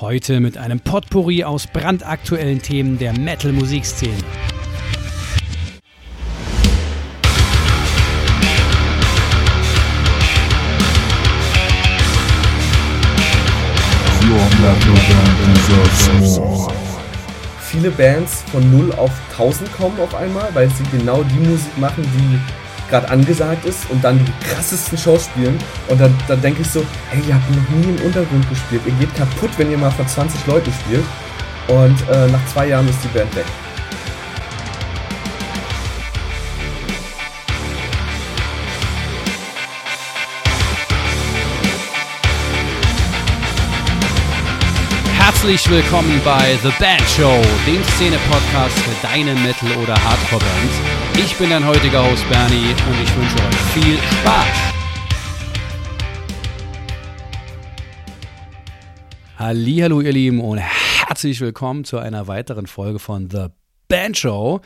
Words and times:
Heute 0.00 0.40
mit 0.40 0.58
einem 0.58 0.80
Potpourri 0.80 1.44
aus 1.44 1.68
brandaktuellen 1.68 2.60
Themen 2.60 2.98
der 2.98 3.16
Metal-Musikszene. 3.16 4.12
Viele 17.60 17.90
Bands 17.92 18.42
von 18.50 18.68
0 18.76 18.92
auf 18.94 19.12
1000 19.30 19.72
kommen 19.74 20.00
auf 20.00 20.12
einmal, 20.16 20.52
weil 20.54 20.68
sie 20.70 20.82
genau 20.90 21.22
die 21.22 21.48
Musik 21.48 21.78
machen, 21.78 22.02
die 22.02 22.63
gerade 22.94 23.10
angesagt 23.10 23.64
ist 23.64 23.90
und 23.90 24.04
dann 24.04 24.24
die 24.24 24.46
krassesten 24.46 24.96
Shows 24.96 25.24
spielen. 25.24 25.58
Und 25.88 26.00
dann, 26.00 26.14
dann 26.28 26.40
denke 26.40 26.62
ich 26.62 26.70
so, 26.70 26.84
hey, 27.10 27.20
ihr 27.26 27.34
habt 27.34 27.50
noch 27.50 27.68
nie 27.70 27.88
im 27.88 28.06
Untergrund 28.06 28.48
gespielt. 28.48 28.82
Ihr 28.86 28.92
geht 28.92 29.12
kaputt, 29.16 29.50
wenn 29.56 29.68
ihr 29.70 29.78
mal 29.78 29.90
vor 29.90 30.06
20 30.06 30.46
Leuten 30.46 30.72
spielt. 30.72 31.04
Und 31.66 31.96
äh, 32.08 32.28
nach 32.28 32.46
zwei 32.46 32.68
Jahren 32.68 32.88
ist 32.88 33.02
die 33.02 33.08
Band 33.08 33.34
weg. 33.34 33.46
Herzlich 45.44 45.70
willkommen 45.70 46.22
bei 46.24 46.56
The 46.62 46.70
Band 46.78 47.02
Show, 47.02 47.42
dem 47.66 47.84
Szene-Podcast 47.84 48.78
für 48.78 49.06
deine 49.06 49.34
Metal- 49.34 49.76
oder 49.76 49.94
Hardcore-Bands. 49.94 50.74
Ich 51.18 51.36
bin 51.36 51.50
dein 51.50 51.66
heutiger 51.66 52.02
Host 52.02 52.26
Bernie 52.30 52.70
und 52.70 53.02
ich 53.02 53.14
wünsche 53.14 53.36
euch 53.36 53.54
viel 53.74 53.98
Spaß. 53.98 54.72
Hallo 59.36 60.00
ihr 60.00 60.12
Lieben 60.12 60.40
und 60.40 60.56
herzlich 60.56 61.42
willkommen 61.42 61.84
zu 61.84 61.98
einer 61.98 62.26
weiteren 62.26 62.66
Folge 62.66 62.98
von 62.98 63.28
The 63.28 63.48
Band 63.88 64.16
Show. 64.16 64.62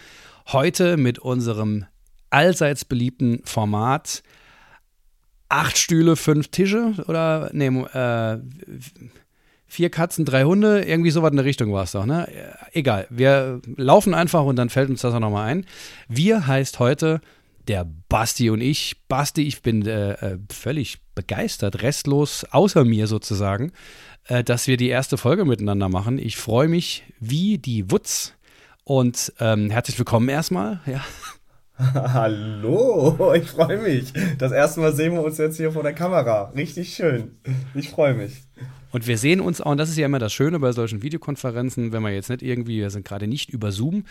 Heute 0.52 0.96
mit 0.96 1.18
unserem 1.18 1.86
allseits 2.30 2.84
beliebten 2.84 3.40
Format 3.44 4.22
acht 5.48 5.76
Stühle, 5.76 6.14
fünf 6.14 6.52
Tische 6.52 6.94
oder 7.08 7.50
nee, 7.52 7.66
äh, 7.66 8.38
vier 9.68 9.90
Katzen, 9.90 10.24
drei 10.24 10.44
Hunde, 10.44 10.82
irgendwie 10.82 11.10
sowas 11.10 11.30
in 11.30 11.36
der 11.36 11.44
Richtung 11.44 11.72
war 11.72 11.84
es 11.84 11.92
doch, 11.92 12.06
ne? 12.06 12.26
Egal, 12.72 13.06
wir 13.10 13.60
laufen 13.76 14.14
einfach 14.14 14.42
und 14.44 14.56
dann 14.56 14.70
fällt 14.70 14.88
uns 14.90 15.02
das 15.02 15.14
auch 15.14 15.20
nochmal 15.20 15.46
ein. 15.48 15.66
Wir 16.08 16.46
heißt 16.46 16.78
heute 16.78 17.20
der 17.68 17.86
Basti 18.08 18.50
und 18.50 18.62
ich. 18.62 18.96
Basti, 19.08 19.42
ich 19.46 19.62
bin 19.62 19.86
äh, 19.86 20.12
äh, 20.12 20.38
völlig 20.50 20.98
begeistert, 21.14 21.82
restlos, 21.82 22.44
außer 22.50 22.84
mir 22.84 23.06
sozusagen, 23.06 23.72
äh, 24.26 24.42
dass 24.42 24.66
wir 24.66 24.78
die 24.78 24.88
erste 24.88 25.18
Folge 25.18 25.44
miteinander 25.44 25.90
machen. 25.90 26.18
Ich 26.18 26.38
freue 26.38 26.68
mich 26.68 27.04
wie 27.20 27.58
die 27.58 27.90
Wutz 27.90 28.32
und 28.84 29.34
ähm, 29.38 29.70
herzlich 29.70 29.98
willkommen 29.98 30.30
erstmal. 30.30 30.80
Ja. 30.86 31.04
Hallo, 31.94 33.34
ich 33.34 33.50
freue 33.50 33.78
mich. 33.78 34.12
Das 34.38 34.50
erste 34.50 34.80
Mal 34.80 34.94
sehen 34.94 35.12
wir 35.12 35.22
uns 35.22 35.38
jetzt 35.38 35.58
hier 35.58 35.70
vor 35.70 35.82
der 35.82 35.92
Kamera. 35.92 36.50
Richtig 36.56 36.94
schön. 36.94 37.38
Ich 37.74 37.90
freue 37.90 38.14
mich. 38.14 38.47
Und 38.90 39.06
wir 39.06 39.18
sehen 39.18 39.40
uns 39.40 39.60
auch, 39.60 39.70
und 39.72 39.78
das 39.78 39.90
ist 39.90 39.96
ja 39.98 40.06
immer 40.06 40.18
das 40.18 40.32
Schöne 40.32 40.58
bei 40.58 40.72
solchen 40.72 41.02
Videokonferenzen, 41.02 41.92
wenn 41.92 42.02
wir 42.02 42.10
jetzt 42.10 42.30
nicht 42.30 42.42
irgendwie, 42.42 42.78
wir 42.78 42.90
sind 42.90 43.04
gerade 43.04 43.26
nicht 43.26 43.50
über 43.50 43.72
Zoom 43.72 44.04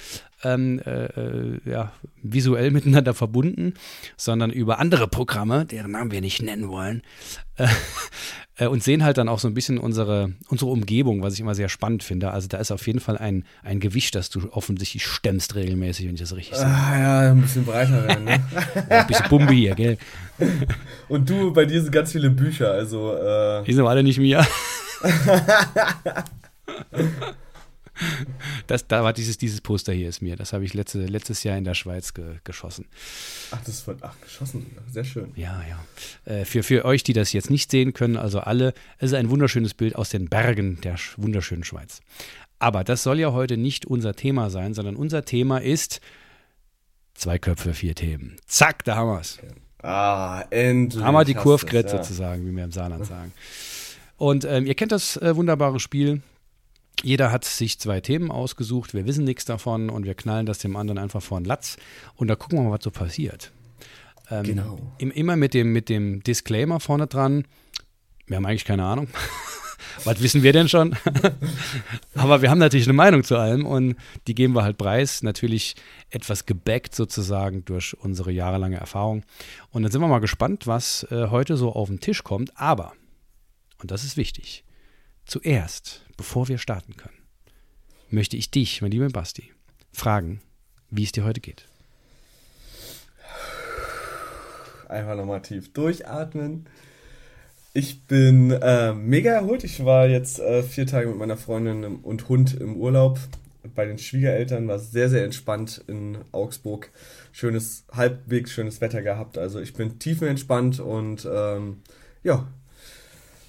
ähm, 0.44 0.80
äh, 0.86 1.06
äh, 1.06 1.60
ja, 1.66 1.92
visuell 2.22 2.72
miteinander 2.72 3.14
verbunden, 3.14 3.74
sondern 4.18 4.52
über 4.52 4.80
andere 4.80 5.08
Programme, 5.08 5.66
deren 5.66 5.92
Namen 5.92 6.12
wir 6.12 6.22
nicht 6.22 6.42
nennen 6.42 6.70
wollen, 6.70 7.02
äh, 7.58 7.68
äh, 8.58 8.68
und 8.68 8.84
sehen 8.84 9.04
halt 9.04 9.18
dann 9.18 9.30
auch 9.30 9.40
so 9.40 9.48
ein 9.48 9.54
bisschen 9.54 9.78
unsere, 9.78 10.34
unsere 10.50 10.72
Umgebung, 10.72 11.22
was 11.22 11.34
ich 11.34 11.40
immer 11.40 11.56
sehr 11.56 11.70
spannend 11.70 12.04
finde. 12.04 12.32
Also 12.32 12.48
da 12.48 12.58
ist 12.58 12.72
auf 12.72 12.86
jeden 12.88 13.00
Fall 13.00 13.18
ein, 13.18 13.46
ein 13.64 13.80
Gewicht, 13.80 14.16
das 14.16 14.30
du 14.30 14.52
offensichtlich 14.52 15.06
stemmst 15.06 15.56
regelmäßig, 15.56 16.08
wenn 16.08 16.16
ich 16.16 16.22
das 16.22 16.36
richtig 16.36 16.58
sage. 16.58 16.74
Ah 16.74 17.00
ja, 17.00 17.32
ein 17.32 17.42
bisschen 17.42 17.66
breiter 17.66 18.08
werden, 18.08 18.26
ne? 18.26 18.44
ja, 18.90 19.02
ein 19.02 19.08
bisschen 19.08 19.30
Bumbe 19.30 19.54
hier, 19.54 19.76
gell? 19.76 19.98
Und 21.08 21.30
du, 21.30 21.54
bei 21.54 21.66
dir 21.66 21.82
sind 21.82 21.92
ganz 21.92 22.12
viele 22.12 22.30
Bücher, 22.30 22.72
also. 22.72 23.16
Äh 23.16 23.64
Die 23.64 23.74
sind 23.74 23.86
alle 23.86 24.04
nicht 24.04 24.20
mir. 24.20 24.46
Das, 28.68 28.88
da 28.88 29.04
war 29.04 29.14
dieses, 29.14 29.38
dieses 29.38 29.62
Poster 29.62 29.94
hier 29.94 30.10
ist 30.10 30.22
mir. 30.22 30.36
Das 30.36 30.54
habe 30.54 30.66
ich 30.66 30.74
letzte, 30.74 31.06
letztes 31.06 31.44
Jahr 31.44 31.58
in 31.58 31.64
der 31.64 31.74
Schweiz 31.74 32.14
ge, 32.14 32.36
geschossen. 32.44 32.86
Ach, 33.52 33.60
das 33.66 33.86
wird 33.88 34.00
ach, 34.02 34.16
geschossen. 34.22 34.66
Sehr 34.92 35.04
schön. 35.04 35.32
Ja, 35.36 35.62
ja. 35.68 36.32
Äh, 36.32 36.46
für, 36.46 36.64
für 36.64 36.86
euch, 36.86 37.04
die 37.04 37.14
das 37.14 37.34
jetzt 37.34 37.50
nicht 37.50 37.72
sehen 37.72 37.94
können, 37.94 38.18
also 38.18 38.40
alle, 38.40 38.74
es 38.98 39.12
ist 39.12 39.14
ein 39.14 39.30
wunderschönes 39.30 39.74
Bild 39.74 39.96
aus 39.96 40.10
den 40.10 40.30
Bergen 40.30 40.80
der 40.82 40.96
wunderschönen 41.18 41.64
Schweiz. 41.64 42.02
Aber 42.60 42.84
das 42.84 43.04
soll 43.04 43.20
ja 43.20 43.34
heute 43.34 43.58
nicht 43.58 43.86
unser 43.86 44.16
Thema 44.16 44.50
sein, 44.50 44.74
sondern 44.74 44.96
unser 44.96 45.26
Thema 45.26 45.60
ist 45.60 46.02
zwei 47.14 47.38
Köpfe, 47.38 47.74
vier 47.74 47.96
Themen. 47.96 48.38
Zack, 48.46 48.84
da 48.84 48.96
haben 48.96 49.10
wir 49.10 49.22
es. 49.22 49.40
Ah, 49.82 50.44
endlich. 50.50 51.04
Haben 51.04 51.14
wir 51.14 51.24
die 51.24 51.36
Kurvgret 51.36 51.86
ja. 51.86 51.98
sozusagen, 51.98 52.46
wie 52.46 52.56
wir 52.56 52.64
im 52.64 52.72
Saarland 52.72 53.06
sagen. 53.06 53.32
Und 54.18 54.46
ähm, 54.46 54.66
ihr 54.66 54.76
kennt 54.76 54.92
das 54.92 55.18
äh, 55.18 55.36
wunderbare 55.36 55.80
Spiel. 55.80 56.22
Jeder 57.04 57.32
hat 57.32 57.46
sich 57.46 57.80
zwei 57.80 58.02
Themen 58.02 58.32
ausgesucht, 58.32 58.96
wir 58.96 59.06
wissen 59.06 59.24
nichts 59.24 59.46
davon 59.46 59.92
und 59.92 60.06
wir 60.06 60.16
knallen 60.16 60.48
das 60.48 60.58
dem 60.58 60.76
anderen 60.76 60.98
einfach 60.98 61.22
vor 61.22 61.40
den 61.40 61.46
Latz 61.46 61.78
und 62.16 62.28
da 62.28 62.36
gucken 62.36 62.58
wir 62.58 62.64
mal, 62.64 62.72
was 62.72 62.84
so 62.84 62.90
passiert. 62.90 63.52
Ähm, 64.32 64.44
genau. 64.44 64.80
Immer 64.98 65.36
mit 65.36 65.54
dem, 65.54 65.72
mit 65.74 65.90
dem 65.90 66.24
Disclaimer 66.24 66.80
vorne 66.80 67.06
dran, 67.06 67.46
wir 68.26 68.38
haben 68.38 68.46
eigentlich 68.46 68.66
keine 68.66 68.84
Ahnung. 68.84 69.08
was 70.04 70.22
wissen 70.22 70.44
wir 70.44 70.54
denn 70.54 70.68
schon? 70.68 70.96
Aber 72.16 72.42
wir 72.42 72.50
haben 72.50 72.58
natürlich 72.58 72.88
eine 72.88 72.94
Meinung 72.94 73.24
zu 73.24 73.38
allem 73.38 73.66
und 73.66 73.96
die 74.28 74.36
geben 74.36 74.54
wir 74.54 74.64
halt 74.64 74.78
preis. 74.78 75.24
Natürlich 75.24 75.76
etwas 76.10 76.46
gebackt 76.46 76.94
sozusagen 76.94 77.64
durch 77.66 77.96
unsere 78.02 78.32
jahrelange 78.32 78.78
Erfahrung. 78.78 79.24
Und 79.72 79.84
dann 79.84 79.92
sind 79.92 80.02
wir 80.02 80.08
mal 80.08 80.20
gespannt, 80.20 80.68
was 80.68 81.08
äh, 81.10 81.28
heute 81.30 81.58
so 81.58 81.72
auf 81.74 81.88
den 81.88 82.00
Tisch 82.00 82.24
kommt. 82.24 82.52
Aber, 82.60 82.94
und 83.82 83.92
das 83.92 84.04
ist 84.04 84.18
wichtig, 84.18 84.64
zuerst 85.26 86.06
bevor 86.18 86.48
wir 86.48 86.58
starten 86.58 86.98
können, 86.98 87.18
möchte 88.10 88.38
ich 88.38 88.52
dich, 88.52 88.82
mein 88.82 88.92
lieber 88.92 89.10
Basti, 89.10 89.52
fragen, 89.92 90.42
wie 90.90 91.04
es 91.04 91.12
dir 91.12 91.24
heute 91.24 91.42
geht. 91.42 91.66
Einfach 94.90 95.16
nochmal 95.16 95.42
tief 95.42 95.74
durchatmen. 95.74 96.66
Ich 97.74 98.06
bin 98.06 98.52
äh, 98.52 98.94
mega 98.94 99.34
erholt. 99.34 99.64
Ich 99.64 99.84
war 99.86 100.08
jetzt 100.08 100.40
äh, 100.40 100.64
vier 100.64 100.88
Tage 100.88 101.10
mit 101.10 101.18
meiner 101.18 101.38
Freundin 101.38 101.84
und 101.98 102.30
Hund 102.30 102.60
im 102.60 102.78
Urlaub. 102.78 103.20
Bei 103.76 103.86
den 103.86 104.00
Schwiegereltern 104.00 104.68
war 104.68 104.80
sehr, 104.80 105.10
sehr 105.10 105.26
entspannt 105.26 105.84
in 105.88 106.18
Augsburg. 106.32 106.90
Schönes, 107.34 107.86
halbwegs 107.92 108.52
schönes 108.52 108.82
Wetter 108.82 109.02
gehabt. 109.04 109.38
Also 109.38 109.60
ich 109.60 109.74
bin 109.74 110.00
tiefenentspannt 110.00 110.80
und 110.80 111.28
ähm, 111.32 111.82
ja, 112.24 112.48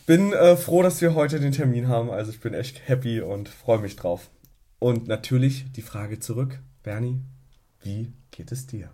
bin 0.08 0.32
äh, 0.32 0.56
froh, 0.56 0.82
dass 0.82 1.02
wir 1.02 1.14
heute 1.14 1.38
den 1.38 1.52
Termin 1.52 1.86
haben. 1.86 2.10
Also 2.10 2.30
ich 2.30 2.40
bin 2.40 2.54
echt 2.54 2.88
happy 2.88 3.20
und 3.20 3.50
freue 3.50 3.78
mich 3.78 3.94
drauf. 3.94 4.30
Und 4.78 5.06
natürlich 5.06 5.66
die 5.76 5.82
Frage 5.82 6.18
zurück, 6.18 6.60
Bernie, 6.82 7.20
wie 7.82 8.10
geht 8.30 8.50
es 8.50 8.66
dir? 8.66 8.88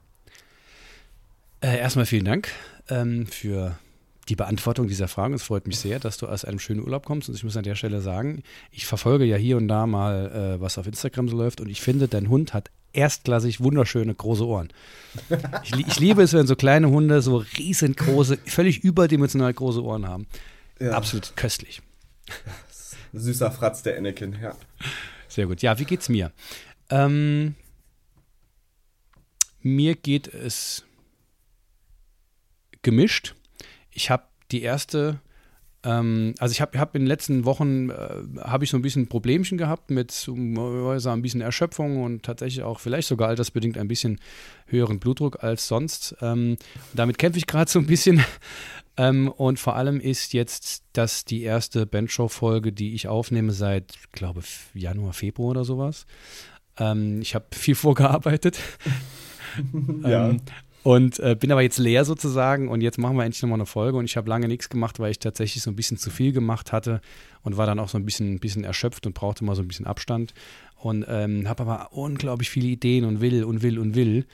Äh, 1.60 1.78
erstmal 1.78 2.06
vielen 2.06 2.24
Dank 2.24 2.48
ähm, 2.88 3.28
für 3.28 3.78
die 4.28 4.34
Beantwortung 4.34 4.88
dieser 4.88 5.06
Fragen. 5.06 5.34
Es 5.34 5.44
freut 5.44 5.68
mich 5.68 5.78
sehr, 5.78 6.00
dass 6.00 6.16
du 6.16 6.26
aus 6.26 6.44
einem 6.44 6.58
schönen 6.58 6.82
Urlaub 6.82 7.06
kommst. 7.06 7.28
Und 7.28 7.36
ich 7.36 7.44
muss 7.44 7.56
an 7.56 7.62
der 7.62 7.76
Stelle 7.76 8.00
sagen, 8.00 8.42
ich 8.72 8.84
verfolge 8.84 9.24
ja 9.24 9.36
hier 9.36 9.56
und 9.56 9.68
da 9.68 9.86
mal, 9.86 10.56
äh, 10.56 10.60
was 10.60 10.78
auf 10.78 10.88
Instagram 10.88 11.28
so 11.28 11.36
läuft. 11.36 11.60
Und 11.60 11.68
ich 11.68 11.80
finde, 11.80 12.08
dein 12.08 12.28
Hund 12.28 12.52
hat 12.54 12.72
erstklassig 12.92 13.60
wunderschöne 13.60 14.16
große 14.16 14.44
Ohren. 14.44 14.70
Ich, 15.62 15.76
ich 15.78 16.00
liebe 16.00 16.24
es, 16.24 16.32
wenn 16.32 16.48
so 16.48 16.56
kleine 16.56 16.90
Hunde 16.90 17.22
so 17.22 17.44
riesengroße, 17.56 18.38
völlig 18.46 18.82
überdimensional 18.82 19.54
große 19.54 19.82
Ohren 19.82 20.08
haben. 20.08 20.26
Ja. 20.80 20.92
Absolut 20.92 21.36
köstlich. 21.36 21.82
Süßer 23.12 23.50
Fratz 23.50 23.82
der 23.82 23.96
Anakin, 23.96 24.38
ja. 24.40 24.56
Sehr 25.28 25.46
gut. 25.46 25.62
Ja, 25.62 25.78
wie 25.78 25.84
geht's 25.84 26.08
mir? 26.08 26.32
Ähm, 26.90 27.54
mir 29.60 29.94
geht 29.94 30.28
es 30.28 30.84
gemischt. 32.82 33.34
Ich 33.90 34.10
habe 34.10 34.24
die 34.50 34.62
erste, 34.62 35.20
ähm, 35.84 36.34
also 36.38 36.52
ich 36.52 36.60
habe 36.60 36.78
hab 36.78 36.94
in 36.94 37.02
den 37.02 37.06
letzten 37.06 37.44
Wochen 37.44 37.90
äh, 37.90 37.94
habe 38.40 38.64
ich 38.64 38.70
so 38.70 38.76
ein 38.76 38.82
bisschen 38.82 39.06
Problemchen 39.06 39.58
gehabt 39.58 39.90
mit 39.90 40.10
so, 40.10 40.34
ein 40.34 41.22
bisschen 41.22 41.40
Erschöpfung 41.40 42.02
und 42.02 42.22
tatsächlich 42.22 42.64
auch 42.64 42.80
vielleicht 42.80 43.08
sogar 43.08 43.28
altersbedingt 43.28 43.76
ein 43.76 43.88
bisschen 43.88 44.18
höheren 44.66 44.98
Blutdruck 44.98 45.42
als 45.44 45.68
sonst. 45.68 46.16
Ähm, 46.20 46.56
damit 46.94 47.18
kämpfe 47.18 47.38
ich 47.38 47.46
gerade 47.46 47.70
so 47.70 47.78
ein 47.78 47.86
bisschen. 47.86 48.24
Ähm, 48.96 49.26
und 49.26 49.58
vor 49.58 49.74
allem 49.74 49.98
ist 49.98 50.34
jetzt 50.34 50.84
das 50.92 51.24
die 51.24 51.42
erste 51.42 51.84
Bandshow-Folge, 51.84 52.72
die 52.72 52.94
ich 52.94 53.08
aufnehme 53.08 53.50
seit, 53.50 53.92
glaube 54.12 54.42
Januar, 54.72 55.12
Februar 55.12 55.50
oder 55.50 55.64
sowas. 55.64 56.06
Ähm, 56.78 57.20
ich 57.20 57.34
habe 57.34 57.46
viel 57.52 57.74
vorgearbeitet. 57.74 58.60
ja. 60.04 60.36
Und 60.84 61.18
äh, 61.18 61.34
bin 61.34 61.50
aber 61.50 61.62
jetzt 61.62 61.78
leer 61.78 62.04
sozusagen 62.04 62.68
und 62.68 62.82
jetzt 62.82 62.98
machen 62.98 63.16
wir 63.16 63.24
endlich 63.24 63.40
nochmal 63.40 63.56
eine 63.56 63.64
Folge 63.64 63.96
und 63.96 64.04
ich 64.04 64.18
habe 64.18 64.28
lange 64.28 64.48
nichts 64.48 64.68
gemacht, 64.68 65.00
weil 65.00 65.10
ich 65.10 65.18
tatsächlich 65.18 65.62
so 65.62 65.70
ein 65.70 65.76
bisschen 65.76 65.96
zu 65.96 66.10
viel 66.10 66.32
gemacht 66.32 66.72
hatte 66.72 67.00
und 67.42 67.56
war 67.56 67.64
dann 67.64 67.78
auch 67.78 67.88
so 67.88 67.96
ein 67.96 68.04
bisschen, 68.04 68.38
bisschen 68.38 68.64
erschöpft 68.64 69.06
und 69.06 69.14
brauchte 69.14 69.46
mal 69.46 69.56
so 69.56 69.62
ein 69.62 69.68
bisschen 69.68 69.86
Abstand 69.86 70.34
und 70.76 71.06
ähm, 71.08 71.48
habe 71.48 71.62
aber 71.62 71.92
unglaublich 71.94 72.50
viele 72.50 72.66
Ideen 72.66 73.06
und 73.06 73.22
will 73.22 73.44
und 73.44 73.62
will 73.62 73.78
und 73.78 73.94
will. 73.94 74.26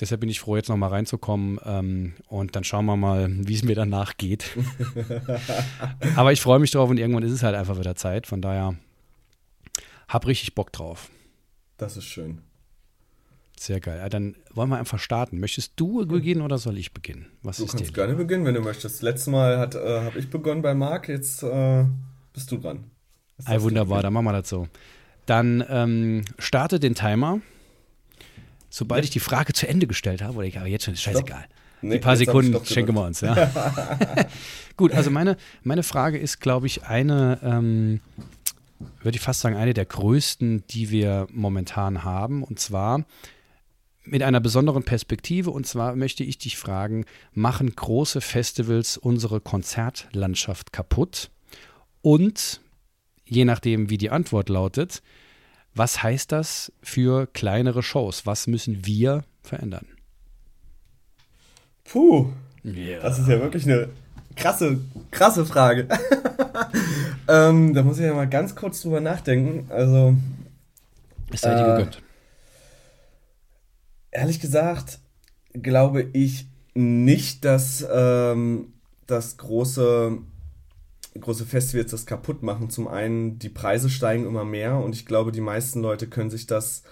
Deshalb 0.00 0.22
bin 0.22 0.28
ich 0.28 0.40
froh, 0.40 0.56
jetzt 0.56 0.68
nochmal 0.68 0.90
reinzukommen 0.90 1.60
ähm, 1.64 2.14
und 2.26 2.56
dann 2.56 2.64
schauen 2.64 2.86
wir 2.86 2.96
mal, 2.96 3.28
wie 3.30 3.54
es 3.54 3.62
mir 3.62 3.76
danach 3.76 4.16
geht. 4.16 4.56
aber 6.16 6.32
ich 6.32 6.40
freue 6.40 6.58
mich 6.58 6.72
drauf 6.72 6.90
und 6.90 6.98
irgendwann 6.98 7.22
ist 7.22 7.30
es 7.30 7.44
halt 7.44 7.54
einfach 7.54 7.78
wieder 7.78 7.94
Zeit. 7.94 8.26
Von 8.26 8.42
daher 8.42 8.74
hab 10.08 10.26
richtig 10.26 10.56
Bock 10.56 10.72
drauf. 10.72 11.10
Das 11.76 11.96
ist 11.96 12.06
schön. 12.06 12.40
Sehr 13.62 13.78
geil. 13.78 13.98
Ja, 13.98 14.08
dann 14.08 14.34
wollen 14.52 14.70
wir 14.70 14.78
einfach 14.78 14.98
starten. 14.98 15.38
Möchtest 15.38 15.74
du 15.76 16.04
beginnen 16.04 16.42
oder 16.42 16.58
soll 16.58 16.78
ich 16.78 16.92
beginnen? 16.92 17.26
Was 17.42 17.58
du 17.58 17.66
kannst 17.66 17.94
gerne 17.94 18.16
beginnen, 18.16 18.44
wenn 18.44 18.54
du 18.54 18.60
möchtest. 18.60 19.02
Letztes 19.02 19.28
Mal 19.28 19.52
äh, 19.52 20.04
habe 20.04 20.18
ich 20.18 20.28
begonnen 20.30 20.62
bei 20.62 20.74
Marc, 20.74 21.08
jetzt 21.08 21.44
äh, 21.44 21.84
bist 22.32 22.50
du 22.50 22.56
dran. 22.56 22.90
Ey, 23.46 23.62
wunderbar, 23.62 24.02
dann 24.02 24.12
machen 24.14 24.24
wir 24.24 24.32
das 24.32 24.48
so. 24.48 24.66
Dann 25.26 25.64
ähm, 25.68 26.24
starte 26.40 26.80
den 26.80 26.96
Timer. 26.96 27.40
Sobald 28.68 29.02
ja. 29.02 29.04
ich 29.04 29.10
die 29.10 29.20
Frage 29.20 29.52
zu 29.52 29.68
Ende 29.68 29.86
gestellt 29.86 30.22
habe, 30.22 30.38
oder 30.38 30.46
ich 30.48 30.58
aber 30.58 30.66
jetzt 30.66 30.86
schon, 30.86 30.94
ist 30.94 31.02
scheißegal. 31.02 31.44
Nee, 31.82 31.94
die 31.94 32.00
paar 32.00 32.16
Sekunden 32.16 32.66
schenken 32.66 32.96
wir 32.96 33.04
uns, 33.04 33.20
ja. 33.20 33.48
Gut, 34.76 34.90
also 34.90 35.12
meine, 35.12 35.36
meine 35.62 35.84
Frage 35.84 36.18
ist, 36.18 36.40
glaube 36.40 36.66
ich, 36.66 36.82
eine, 36.82 37.38
ähm, 37.44 38.00
würde 39.04 39.14
ich 39.14 39.22
fast 39.22 39.38
sagen, 39.38 39.54
eine 39.54 39.72
der 39.72 39.84
größten, 39.84 40.64
die 40.68 40.90
wir 40.90 41.28
momentan 41.30 42.02
haben. 42.02 42.42
Und 42.42 42.58
zwar 42.58 43.04
mit 44.04 44.22
einer 44.22 44.40
besonderen 44.40 44.82
Perspektive. 44.82 45.50
Und 45.50 45.66
zwar 45.66 45.96
möchte 45.96 46.24
ich 46.24 46.38
dich 46.38 46.56
fragen, 46.56 47.04
machen 47.32 47.74
große 47.74 48.20
Festivals 48.20 48.96
unsere 48.96 49.40
Konzertlandschaft 49.40 50.72
kaputt? 50.72 51.30
Und 52.02 52.60
je 53.24 53.44
nachdem, 53.44 53.90
wie 53.90 53.98
die 53.98 54.10
Antwort 54.10 54.48
lautet, 54.48 55.02
was 55.74 56.02
heißt 56.02 56.32
das 56.32 56.72
für 56.82 57.26
kleinere 57.26 57.82
Shows? 57.82 58.26
Was 58.26 58.46
müssen 58.46 58.84
wir 58.84 59.24
verändern? 59.42 59.86
Puh, 61.84 62.30
yeah. 62.64 63.00
das 63.00 63.18
ist 63.18 63.28
ja 63.28 63.40
wirklich 63.40 63.64
eine 63.64 63.88
krasse, 64.36 64.80
krasse 65.10 65.46
Frage. 65.46 65.88
ähm, 67.28 67.74
da 67.74 67.82
muss 67.82 67.98
ich 67.98 68.04
ja 68.04 68.14
mal 68.14 68.28
ganz 68.28 68.54
kurz 68.54 68.82
drüber 68.82 69.00
nachdenken. 69.00 69.70
Also. 69.70 70.14
Es 71.30 71.40
sei 71.40 71.54
dir 71.54 71.62
äh, 71.62 71.76
gegönnt. 71.76 72.02
Ehrlich 74.12 74.40
gesagt, 74.40 75.00
glaube 75.52 76.02
ich 76.12 76.46
nicht, 76.74 77.44
dass 77.44 77.84
ähm, 77.92 78.72
das 79.06 79.36
große 79.36 80.18
große 81.20 81.44
Festivals 81.44 81.90
das 81.90 82.06
kaputt 82.06 82.42
machen. 82.42 82.70
Zum 82.70 82.88
einen, 82.88 83.38
die 83.38 83.48
Preise 83.48 83.90
steigen 83.90 84.26
immer 84.26 84.44
mehr 84.44 84.76
und 84.78 84.94
ich 84.94 85.06
glaube, 85.06 85.32
die 85.32 85.40
meisten 85.40 85.80
Leute 85.82 86.06
können 86.06 86.30
sich 86.30 86.46
das 86.46 86.84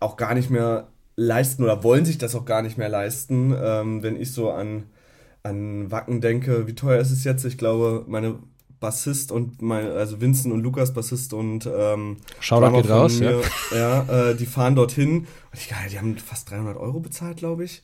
auch 0.00 0.16
gar 0.16 0.34
nicht 0.34 0.50
mehr 0.50 0.88
leisten 1.16 1.62
oder 1.62 1.84
wollen 1.84 2.04
sich 2.04 2.18
das 2.18 2.34
auch 2.34 2.44
gar 2.44 2.62
nicht 2.62 2.78
mehr 2.78 2.88
leisten. 2.88 3.54
Ähm, 3.58 4.02
wenn 4.02 4.20
ich 4.20 4.32
so 4.32 4.50
an, 4.50 4.84
an 5.42 5.90
Wacken 5.90 6.20
denke, 6.20 6.66
wie 6.66 6.74
teuer 6.74 7.00
ist 7.00 7.10
es 7.10 7.24
jetzt? 7.24 7.44
Ich 7.44 7.58
glaube, 7.58 8.04
meine 8.08 8.38
Bassist 8.82 9.32
und 9.32 9.62
mein, 9.62 9.86
also 9.86 10.20
Vincent 10.20 10.52
und 10.52 10.60
Lukas, 10.60 10.92
Bassist 10.92 11.32
und 11.32 11.66
ähm, 11.66 12.18
Shoutout 12.40 12.76
geht 12.76 12.90
raus, 12.90 13.18
mir, 13.20 13.40
ja. 13.70 14.04
ja 14.04 14.30
äh, 14.30 14.34
die 14.36 14.44
fahren 14.44 14.74
dorthin 14.74 15.20
und 15.20 15.26
ich, 15.54 15.72
die 15.90 15.98
haben 15.98 16.18
fast 16.18 16.50
300 16.50 16.76
Euro 16.76 17.00
bezahlt, 17.00 17.38
glaube 17.38 17.64
ich. 17.64 17.82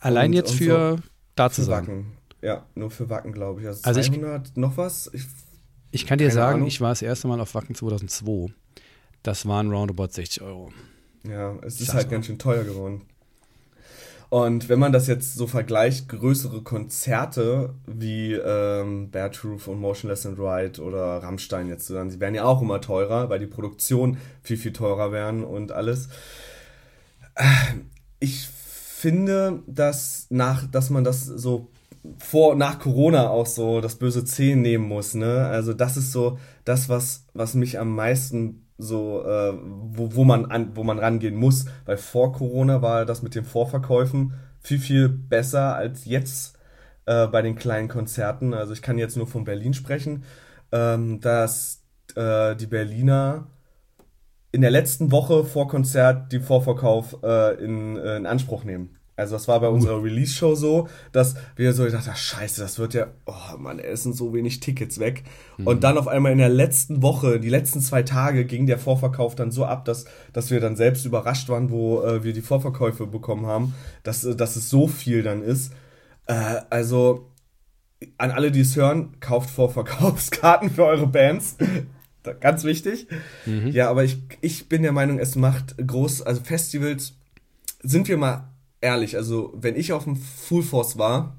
Allein 0.00 0.30
und, 0.30 0.32
jetzt 0.34 0.50
und 0.50 0.58
für 0.58 0.96
so, 0.96 1.02
da 1.36 1.50
zu 1.50 1.62
sagen. 1.62 1.86
Wacken. 1.86 2.06
Ja, 2.42 2.66
nur 2.74 2.90
für 2.90 3.08
Wacken, 3.08 3.32
glaube 3.32 3.60
ich. 3.62 3.66
Also, 3.68 3.80
also 3.84 4.00
200, 4.02 4.48
ich, 4.48 4.56
noch 4.56 4.76
was? 4.76 5.08
Ich, 5.14 5.24
ich 5.92 6.06
kann 6.06 6.18
dir 6.18 6.30
sagen, 6.30 6.56
Ahnung. 6.56 6.68
ich 6.68 6.80
war 6.80 6.90
das 6.90 7.02
erste 7.02 7.28
Mal 7.28 7.40
auf 7.40 7.54
Wacken 7.54 7.74
2002. 7.74 8.52
Das 9.22 9.46
waren 9.46 9.70
roundabout 9.70 10.08
60 10.10 10.42
Euro. 10.42 10.72
Ja, 11.22 11.54
es 11.62 11.80
ist 11.80 11.94
halt 11.94 12.04
so. 12.04 12.10
ganz 12.10 12.26
schön 12.26 12.38
teuer 12.38 12.64
geworden. 12.64 13.02
Und 14.30 14.68
wenn 14.68 14.78
man 14.78 14.92
das 14.92 15.08
jetzt 15.08 15.34
so 15.34 15.48
vergleicht, 15.48 16.08
größere 16.08 16.62
Konzerte 16.62 17.74
wie 17.86 18.34
ähm, 18.34 19.10
Bear 19.10 19.32
Truth 19.32 19.66
und 19.66 19.80
Motionless 19.80 20.24
and 20.24 20.38
Ride 20.38 20.80
oder 20.80 21.18
Rammstein 21.18 21.68
jetzt, 21.68 21.90
dann, 21.90 22.10
sie 22.10 22.20
werden 22.20 22.36
ja 22.36 22.44
auch 22.44 22.62
immer 22.62 22.80
teurer, 22.80 23.28
weil 23.28 23.40
die 23.40 23.48
Produktion 23.48 24.18
viel, 24.42 24.56
viel 24.56 24.72
teurer 24.72 25.10
werden 25.10 25.42
und 25.42 25.72
alles. 25.72 26.08
Ich 28.20 28.46
finde, 28.46 29.64
dass, 29.66 30.26
nach, 30.30 30.64
dass 30.70 30.90
man 30.90 31.02
das 31.02 31.26
so 31.26 31.68
vor 32.18 32.54
nach 32.54 32.78
Corona 32.78 33.30
auch 33.30 33.46
so 33.46 33.80
das 33.80 33.96
böse 33.96 34.24
C 34.24 34.54
nehmen 34.54 34.86
muss, 34.86 35.14
ne? 35.14 35.46
Also 35.46 35.74
das 35.74 35.96
ist 35.96 36.12
so 36.12 36.38
das, 36.64 36.88
was, 36.88 37.26
was 37.34 37.54
mich 37.54 37.78
am 37.78 37.94
meisten 37.94 38.69
so, 38.80 39.24
äh, 39.24 39.52
wo, 39.54 40.14
wo, 40.14 40.24
man 40.24 40.46
an, 40.46 40.72
wo 40.74 40.84
man 40.84 40.98
rangehen 40.98 41.36
muss. 41.36 41.66
Weil 41.84 41.96
vor 41.96 42.32
Corona 42.32 42.82
war 42.82 43.04
das 43.04 43.22
mit 43.22 43.34
den 43.34 43.44
Vorverkäufen 43.44 44.34
viel, 44.60 44.78
viel 44.78 45.08
besser 45.08 45.74
als 45.74 46.04
jetzt 46.04 46.58
äh, 47.06 47.26
bei 47.26 47.42
den 47.42 47.56
kleinen 47.56 47.88
Konzerten. 47.88 48.54
Also 48.54 48.72
ich 48.72 48.82
kann 48.82 48.98
jetzt 48.98 49.16
nur 49.16 49.26
von 49.26 49.44
Berlin 49.44 49.74
sprechen, 49.74 50.24
ähm, 50.72 51.20
dass 51.20 51.82
äh, 52.14 52.56
die 52.56 52.66
Berliner 52.66 53.46
in 54.52 54.62
der 54.62 54.70
letzten 54.70 55.10
Woche 55.12 55.44
vor 55.44 55.68
Konzert 55.68 56.32
die 56.32 56.40
Vorverkauf 56.40 57.22
äh, 57.22 57.54
in, 57.62 57.96
äh, 57.96 58.16
in 58.16 58.26
Anspruch 58.26 58.64
nehmen. 58.64 58.99
Also 59.20 59.36
das 59.36 59.46
war 59.48 59.60
bei 59.60 59.68
unserer 59.68 60.02
Release-Show 60.02 60.54
so, 60.54 60.88
dass 61.12 61.36
wir 61.56 61.72
so 61.72 61.84
gedacht 61.84 62.06
haben, 62.06 62.16
scheiße, 62.16 62.60
das 62.60 62.78
wird 62.78 62.94
ja, 62.94 63.08
oh 63.26 63.58
Mann, 63.58 63.78
es 63.78 64.02
sind 64.02 64.16
so 64.16 64.32
wenig 64.34 64.60
Tickets 64.60 64.98
weg. 64.98 65.22
Mhm. 65.58 65.66
Und 65.66 65.84
dann 65.84 65.98
auf 65.98 66.08
einmal 66.08 66.32
in 66.32 66.38
der 66.38 66.48
letzten 66.48 67.02
Woche, 67.02 67.38
die 67.38 67.48
letzten 67.48 67.80
zwei 67.80 68.02
Tage 68.02 68.44
ging 68.44 68.66
der 68.66 68.78
Vorverkauf 68.78 69.34
dann 69.34 69.50
so 69.50 69.64
ab, 69.64 69.84
dass, 69.84 70.06
dass 70.32 70.50
wir 70.50 70.60
dann 70.60 70.76
selbst 70.76 71.04
überrascht 71.04 71.48
waren, 71.48 71.70
wo 71.70 72.02
äh, 72.02 72.24
wir 72.24 72.32
die 72.32 72.42
Vorverkäufe 72.42 73.06
bekommen 73.06 73.46
haben, 73.46 73.74
dass, 74.02 74.24
äh, 74.24 74.34
dass 74.34 74.56
es 74.56 74.70
so 74.70 74.88
viel 74.88 75.22
dann 75.22 75.42
ist. 75.42 75.72
Äh, 76.26 76.62
also 76.70 77.30
an 78.18 78.30
alle, 78.30 78.50
die 78.50 78.60
es 78.60 78.76
hören, 78.76 79.16
kauft 79.20 79.50
Vorverkaufskarten 79.50 80.70
für 80.70 80.84
eure 80.84 81.06
Bands. 81.06 81.56
Ganz 82.40 82.64
wichtig. 82.64 83.06
Mhm. 83.46 83.68
Ja, 83.68 83.88
aber 83.88 84.04
ich, 84.04 84.18
ich 84.40 84.68
bin 84.68 84.82
der 84.82 84.92
Meinung, 84.92 85.18
es 85.18 85.36
macht 85.36 85.76
groß, 85.84 86.22
also 86.22 86.42
Festivals, 86.42 87.14
sind 87.82 88.08
wir 88.08 88.18
mal 88.18 88.49
ehrlich, 88.80 89.16
also 89.16 89.52
wenn 89.54 89.76
ich 89.76 89.92
auf 89.92 90.04
dem 90.04 90.16
Full 90.16 90.62
Force 90.62 90.98
war, 90.98 91.36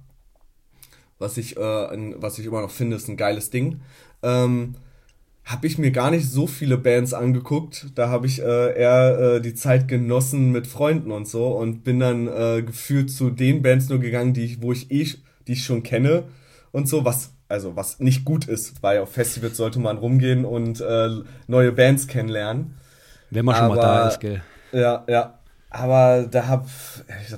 was 1.19 1.37
ich, 1.37 1.57
äh, 1.57 1.87
ein, 1.87 2.15
was 2.17 2.39
ich 2.39 2.45
immer 2.45 2.61
noch 2.61 2.71
finde, 2.71 2.95
ist 2.95 3.07
ein 3.07 3.17
geiles 3.17 3.49
Ding, 3.49 3.81
ähm, 4.23 4.75
habe 5.43 5.67
ich 5.67 5.77
mir 5.77 5.91
gar 5.91 6.11
nicht 6.11 6.29
so 6.29 6.47
viele 6.47 6.77
Bands 6.77 7.13
angeguckt. 7.13 7.87
Da 7.95 8.09
habe 8.09 8.27
ich 8.27 8.41
äh, 8.41 8.79
eher 8.79 9.19
äh, 9.19 9.41
die 9.41 9.55
Zeit 9.55 9.87
genossen 9.87 10.51
mit 10.51 10.67
Freunden 10.67 11.11
und 11.11 11.27
so 11.27 11.47
und 11.47 11.83
bin 11.83 11.99
dann 11.99 12.27
äh, 12.27 12.61
gefühlt 12.63 13.11
zu 13.11 13.31
den 13.31 13.61
Bands 13.61 13.89
nur 13.89 13.99
gegangen, 13.99 14.33
die 14.33 14.45
ich, 14.45 14.61
wo 14.61 14.71
ich 14.71 14.91
eh, 14.91 15.07
die 15.47 15.53
ich 15.53 15.65
schon 15.65 15.83
kenne 15.83 16.25
und 16.71 16.87
so, 16.87 17.05
was 17.05 17.31
also 17.47 17.75
was 17.75 17.99
nicht 17.99 18.23
gut 18.23 18.47
ist, 18.47 18.81
weil 18.81 18.99
auf 18.99 19.11
Festivals 19.11 19.57
sollte 19.57 19.79
man 19.79 19.97
rumgehen 19.97 20.45
und 20.45 20.79
äh, 20.79 21.09
neue 21.47 21.73
Bands 21.73 22.07
kennenlernen. 22.07 22.77
Wenn 23.29 23.45
man 23.45 23.55
schon 23.55 23.65
Aber, 23.65 23.75
mal 23.75 23.81
da 23.81 24.07
ist, 24.07 24.19
gell? 24.21 24.41
Ja, 24.71 25.03
ja. 25.07 25.40
Aber 25.73 26.27
da 26.29 26.47
hab, 26.47 26.67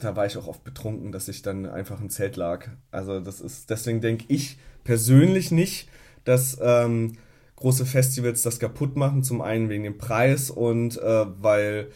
da 0.02 0.16
war 0.16 0.26
ich 0.26 0.38
auch 0.38 0.48
oft 0.48 0.64
betrunken, 0.64 1.12
dass 1.12 1.28
ich 1.28 1.44
dann 1.44 1.68
einfach 1.68 2.02
im 2.02 2.10
Zelt 2.10 2.36
lag. 2.36 2.68
Also 2.90 3.20
das 3.20 3.40
ist, 3.40 3.70
deswegen 3.70 4.02
denke 4.02 4.26
ich 4.28 4.58
persönlich 4.84 5.52
nicht, 5.52 5.88
dass 6.26 6.58
ähm, 6.60 7.18
große 7.58 7.86
Festivals 7.86 8.42
das 8.42 8.60
kaputt 8.60 8.96
machen. 8.96 9.22
Zum 9.24 9.42
einen 9.42 9.70
wegen 9.70 9.84
dem 9.84 10.00
Preis 10.00 10.50
und 10.50 10.98
äh, 10.98 11.26
weil, 11.42 11.92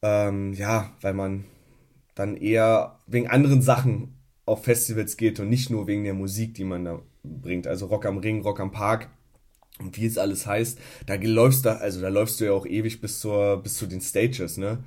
ähm, 0.00 0.54
ja, 0.54 0.92
weil 1.02 1.12
man 1.12 1.44
dann 2.14 2.38
eher 2.38 2.98
wegen 3.06 3.28
anderen 3.28 3.60
Sachen 3.60 4.16
auf 4.46 4.64
Festivals 4.64 5.18
geht 5.18 5.40
und 5.40 5.50
nicht 5.50 5.68
nur 5.68 5.86
wegen 5.86 6.04
der 6.04 6.14
Musik, 6.14 6.54
die 6.54 6.64
man 6.64 6.86
da 6.86 7.02
bringt. 7.22 7.66
Also 7.66 7.86
Rock 7.86 8.06
am 8.06 8.16
Ring, 8.16 8.40
Rock 8.40 8.60
am 8.60 8.70
Park 8.70 9.10
und 9.78 9.98
wie 9.98 10.06
es 10.06 10.16
alles 10.16 10.46
heißt, 10.46 10.78
da 11.06 11.16
läufst 11.16 11.66
du, 11.66 11.78
also 11.78 12.00
da 12.00 12.08
läufst 12.08 12.40
du 12.40 12.46
ja 12.46 12.52
auch 12.52 12.64
ewig 12.64 13.02
bis 13.02 13.20
zur, 13.20 13.62
bis 13.62 13.76
zu 13.76 13.86
den 13.86 14.00
Stages, 14.00 14.56
ne? 14.56 14.78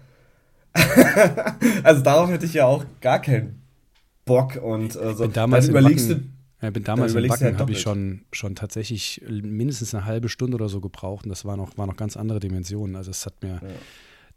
also 1.83 2.01
darauf 2.01 2.29
hätte 2.29 2.45
ich 2.45 2.53
ja 2.53 2.65
auch 2.65 2.85
gar 3.01 3.21
keinen 3.21 3.61
Bock 4.25 4.55
und 4.61 4.95
äh, 4.95 5.13
so. 5.13 5.27
Damals 5.27 5.65
dann 5.65 5.75
überlegst 5.75 6.09
Backen, 6.09 6.33
du. 6.59 6.65
Ja, 6.65 6.71
bin 6.71 6.83
damals 6.83 7.13
im 7.13 7.27
Backen 7.27 7.45
halt 7.45 7.59
habe 7.59 7.71
ich 7.71 7.81
schon, 7.81 8.21
schon 8.31 8.55
tatsächlich 8.55 9.21
mindestens 9.27 9.93
eine 9.93 10.05
halbe 10.05 10.27
Stunde 10.27 10.55
oder 10.55 10.69
so 10.69 10.81
gebraucht 10.81 11.25
und 11.25 11.29
das 11.29 11.45
war 11.45 11.55
noch, 11.55 11.77
war 11.77 11.85
noch 11.85 11.97
ganz 11.97 12.17
andere 12.17 12.39
Dimensionen. 12.39 12.95
Also 12.95 13.11
es 13.11 13.25
hat 13.25 13.43
mir, 13.43 13.59
ja. 13.61 13.61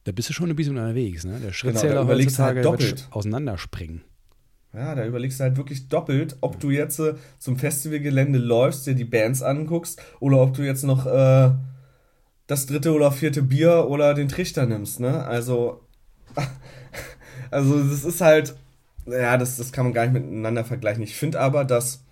da 0.05 0.13
bist 0.13 0.29
du 0.29 0.35
schon 0.35 0.51
ein 0.51 0.57
bisschen 0.57 0.77
unterwegs, 0.77 1.25
ne? 1.25 1.41
Der 1.41 1.53
Schrittzähler 1.53 2.05
genau, 2.05 2.09
heutzutage 2.09 2.63
halt 2.63 2.81
wird 2.81 3.09
auseinanderspringen. 3.11 4.03
Ja, 4.73 4.95
da 4.95 5.05
überlegst 5.05 5.41
du 5.41 5.45
halt 5.45 5.57
wirklich 5.57 5.89
doppelt, 5.89 6.37
ob 6.43 6.61
du 6.61 6.71
jetzt 6.71 7.01
äh, 7.01 7.15
zum 7.39 7.59
Festivalgelände 7.59 8.39
läufst, 8.39 8.87
dir 8.87 8.95
die 8.95 9.05
Bands 9.05 9.43
anguckst 9.43 10.01
oder 10.21 10.41
ob 10.41 10.55
du 10.55 10.63
jetzt 10.63 10.85
noch 10.85 11.07
äh, 11.07 11.51
das 12.47 12.67
dritte 12.67 12.93
oder 12.93 13.11
vierte 13.13 13.43
Bier 13.43 13.87
oder 13.89 14.15
den 14.15 14.29
Trichter 14.29 14.67
nimmst, 14.67 15.01
ne? 15.01 15.25
Also 15.25 15.81
also 17.51 17.83
das 17.83 18.05
ist 18.05 18.21
halt, 18.21 18.57
ja, 19.07 19.37
das, 19.37 19.57
das 19.57 19.73
kann 19.73 19.85
man 19.85 19.95
gar 19.95 20.07
nicht 20.07 20.15
miteinander 20.15 20.65
vergleichen. 20.65 21.03
Ich 21.03 21.17
finde 21.17 21.41
aber, 21.41 21.65
dass, 21.65 22.05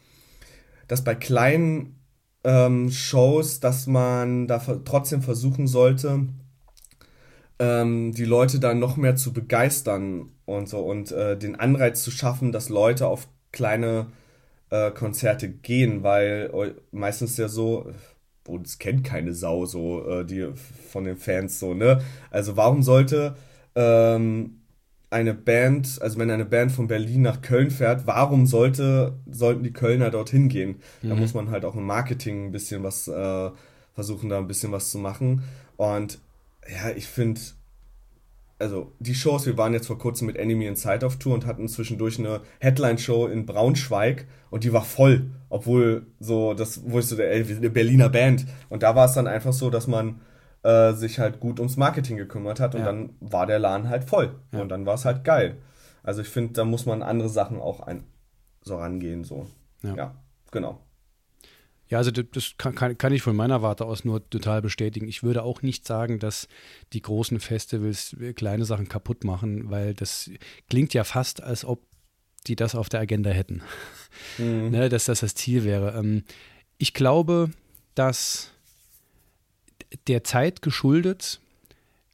dass 0.86 1.04
bei 1.04 1.14
kleinen 1.14 1.96
ähm, 2.44 2.90
Shows, 2.90 3.60
dass 3.60 3.86
man 3.86 4.46
da 4.46 4.58
trotzdem 4.84 5.22
versuchen 5.22 5.66
sollte, 5.66 6.26
ähm, 7.58 8.12
die 8.12 8.24
Leute 8.24 8.60
dann 8.60 8.78
noch 8.78 8.96
mehr 8.96 9.16
zu 9.16 9.32
begeistern 9.32 10.30
und 10.46 10.68
so 10.68 10.80
und 10.80 11.12
äh, 11.12 11.36
den 11.36 11.56
Anreiz 11.56 12.02
zu 12.02 12.10
schaffen, 12.10 12.52
dass 12.52 12.68
Leute 12.68 13.06
auf 13.06 13.28
kleine 13.52 14.06
äh, 14.70 14.90
Konzerte 14.90 15.48
gehen, 15.48 16.02
weil 16.02 16.74
meistens 16.92 17.36
ja 17.36 17.48
so, 17.48 17.90
uns 18.46 18.78
kennt 18.78 19.04
keine 19.04 19.34
Sau 19.34 19.66
so, 19.66 20.06
äh, 20.08 20.24
die 20.24 20.48
von 20.90 21.04
den 21.04 21.16
Fans 21.16 21.58
so, 21.58 21.74
ne? 21.74 22.00
Also 22.30 22.56
warum 22.56 22.82
sollte 22.82 23.36
ähm, 23.78 24.60
eine 25.10 25.34
Band, 25.34 26.02
also 26.02 26.18
wenn 26.18 26.30
eine 26.30 26.44
Band 26.44 26.72
von 26.72 26.88
Berlin 26.88 27.22
nach 27.22 27.40
Köln 27.40 27.70
fährt, 27.70 28.06
warum 28.06 28.44
sollte, 28.44 29.14
sollten 29.30 29.62
die 29.62 29.72
Kölner 29.72 30.10
dorthin 30.10 30.48
gehen? 30.48 30.80
Mhm. 31.00 31.08
Da 31.08 31.14
muss 31.14 31.32
man 31.32 31.50
halt 31.50 31.64
auch 31.64 31.76
im 31.76 31.86
Marketing 31.86 32.46
ein 32.46 32.52
bisschen 32.52 32.82
was 32.82 33.08
äh, 33.08 33.50
versuchen, 33.94 34.28
da 34.28 34.38
ein 34.38 34.48
bisschen 34.48 34.72
was 34.72 34.90
zu 34.90 34.98
machen. 34.98 35.44
Und 35.76 36.18
ja, 36.68 36.90
ich 36.90 37.06
finde, 37.06 37.40
also 38.58 38.92
die 38.98 39.14
Shows, 39.14 39.46
wir 39.46 39.56
waren 39.56 39.72
jetzt 39.72 39.86
vor 39.86 39.98
kurzem 39.98 40.26
mit 40.26 40.36
Enemy 40.36 40.66
Inside 40.66 41.06
auf 41.06 41.16
Tour 41.16 41.34
und 41.34 41.46
hatten 41.46 41.68
zwischendurch 41.68 42.18
eine 42.18 42.40
Headline-Show 42.58 43.28
in 43.28 43.46
Braunschweig 43.46 44.26
und 44.50 44.64
die 44.64 44.72
war 44.72 44.84
voll, 44.84 45.30
obwohl 45.48 46.06
so, 46.18 46.52
das, 46.52 46.82
wo 46.84 46.98
ich 46.98 47.06
so, 47.06 47.16
ey, 47.16 47.46
wir 47.48 47.54
sind 47.54 47.64
eine 47.64 47.70
Berliner 47.70 48.08
Band. 48.08 48.46
Und 48.68 48.82
da 48.82 48.96
war 48.96 49.06
es 49.06 49.12
dann 49.12 49.28
einfach 49.28 49.52
so, 49.52 49.70
dass 49.70 49.86
man 49.86 50.20
äh, 50.62 50.92
sich 50.92 51.18
halt 51.18 51.40
gut 51.40 51.60
ums 51.60 51.76
Marketing 51.76 52.16
gekümmert 52.16 52.60
hat 52.60 52.74
und 52.74 52.80
ja. 52.80 52.86
dann 52.86 53.10
war 53.20 53.46
der 53.46 53.58
Laden 53.58 53.88
halt 53.88 54.04
voll. 54.04 54.34
Ja. 54.52 54.60
Und 54.60 54.68
dann 54.68 54.86
war 54.86 54.94
es 54.94 55.04
halt 55.04 55.24
geil. 55.24 55.58
Also 56.02 56.22
ich 56.22 56.28
finde, 56.28 56.54
da 56.54 56.64
muss 56.64 56.86
man 56.86 57.02
andere 57.02 57.28
Sachen 57.28 57.60
auch 57.60 57.80
ein, 57.80 58.04
so 58.62 58.76
rangehen, 58.76 59.24
so. 59.24 59.46
Ja, 59.82 59.94
ja 59.94 60.14
genau. 60.50 60.80
Ja, 61.90 61.98
also 61.98 62.10
das 62.10 62.54
kann, 62.58 62.98
kann, 62.98 63.12
ich 63.12 63.22
von 63.22 63.34
meiner 63.34 63.62
Warte 63.62 63.86
aus 63.86 64.04
nur 64.04 64.28
total 64.28 64.60
bestätigen. 64.60 65.08
Ich 65.08 65.22
würde 65.22 65.42
auch 65.42 65.62
nicht 65.62 65.86
sagen, 65.86 66.18
dass 66.18 66.46
die 66.92 67.00
großen 67.00 67.40
Festivals 67.40 68.14
kleine 68.36 68.66
Sachen 68.66 68.88
kaputt 68.88 69.24
machen, 69.24 69.70
weil 69.70 69.94
das 69.94 70.30
klingt 70.68 70.92
ja 70.92 71.04
fast, 71.04 71.42
als 71.42 71.64
ob 71.64 71.80
die 72.46 72.56
das 72.56 72.74
auf 72.74 72.90
der 72.90 73.00
Agenda 73.00 73.30
hätten. 73.30 73.62
Mhm. 74.36 74.70
ne, 74.70 74.88
dass 74.90 75.06
das 75.06 75.20
das 75.20 75.34
Ziel 75.34 75.64
wäre. 75.64 75.98
Ähm, 75.98 76.24
ich 76.76 76.92
glaube, 76.92 77.50
dass 77.94 78.52
der 80.06 80.24
Zeit 80.24 80.62
geschuldet 80.62 81.40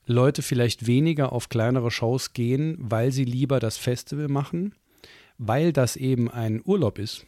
Leute 0.07 0.43
vielleicht 0.43 0.87
weniger 0.87 1.33
auf 1.33 1.49
kleinere 1.49 1.91
Shows 1.91 2.35
gehen, 2.35 2.77
weil 2.79 3.11
sie 3.11 3.25
lieber 3.25 3.59
das 3.59 3.79
Festival 3.79 4.29
machen, 4.29 4.75
weil 5.39 5.73
das 5.73 5.97
eben 5.97 6.31
ein 6.31 6.61
Urlaub 6.65 6.99
ist 6.99 7.25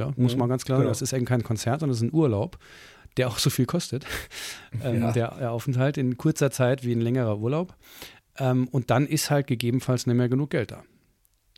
ja, 0.00 0.12
muss 0.16 0.32
mhm, 0.32 0.40
man 0.40 0.48
ganz 0.48 0.64
klar 0.64 0.78
sagen. 0.78 0.84
Genau. 0.84 0.90
Das 0.90 1.02
ist 1.02 1.12
eben 1.12 1.26
kein 1.26 1.42
Konzert, 1.42 1.80
sondern 1.80 1.92
es 1.94 1.98
ist 1.98 2.08
ein 2.08 2.14
Urlaub, 2.14 2.58
der 3.16 3.28
auch 3.28 3.38
so 3.38 3.50
viel 3.50 3.66
kostet. 3.66 4.06
ähm, 4.82 5.02
ja. 5.02 5.12
der, 5.12 5.34
der, 5.36 5.52
Aufenthalt 5.52 5.98
in 5.98 6.16
kurzer 6.16 6.50
Zeit 6.50 6.84
wie 6.84 6.92
ein 6.92 7.00
längerer 7.00 7.38
Urlaub. 7.38 7.76
Ähm, 8.38 8.68
und 8.68 8.90
dann 8.90 9.06
ist 9.06 9.30
halt 9.30 9.46
gegebenenfalls 9.46 10.06
nicht 10.06 10.16
mehr 10.16 10.28
genug 10.28 10.50
Geld 10.50 10.70
da. 10.72 10.82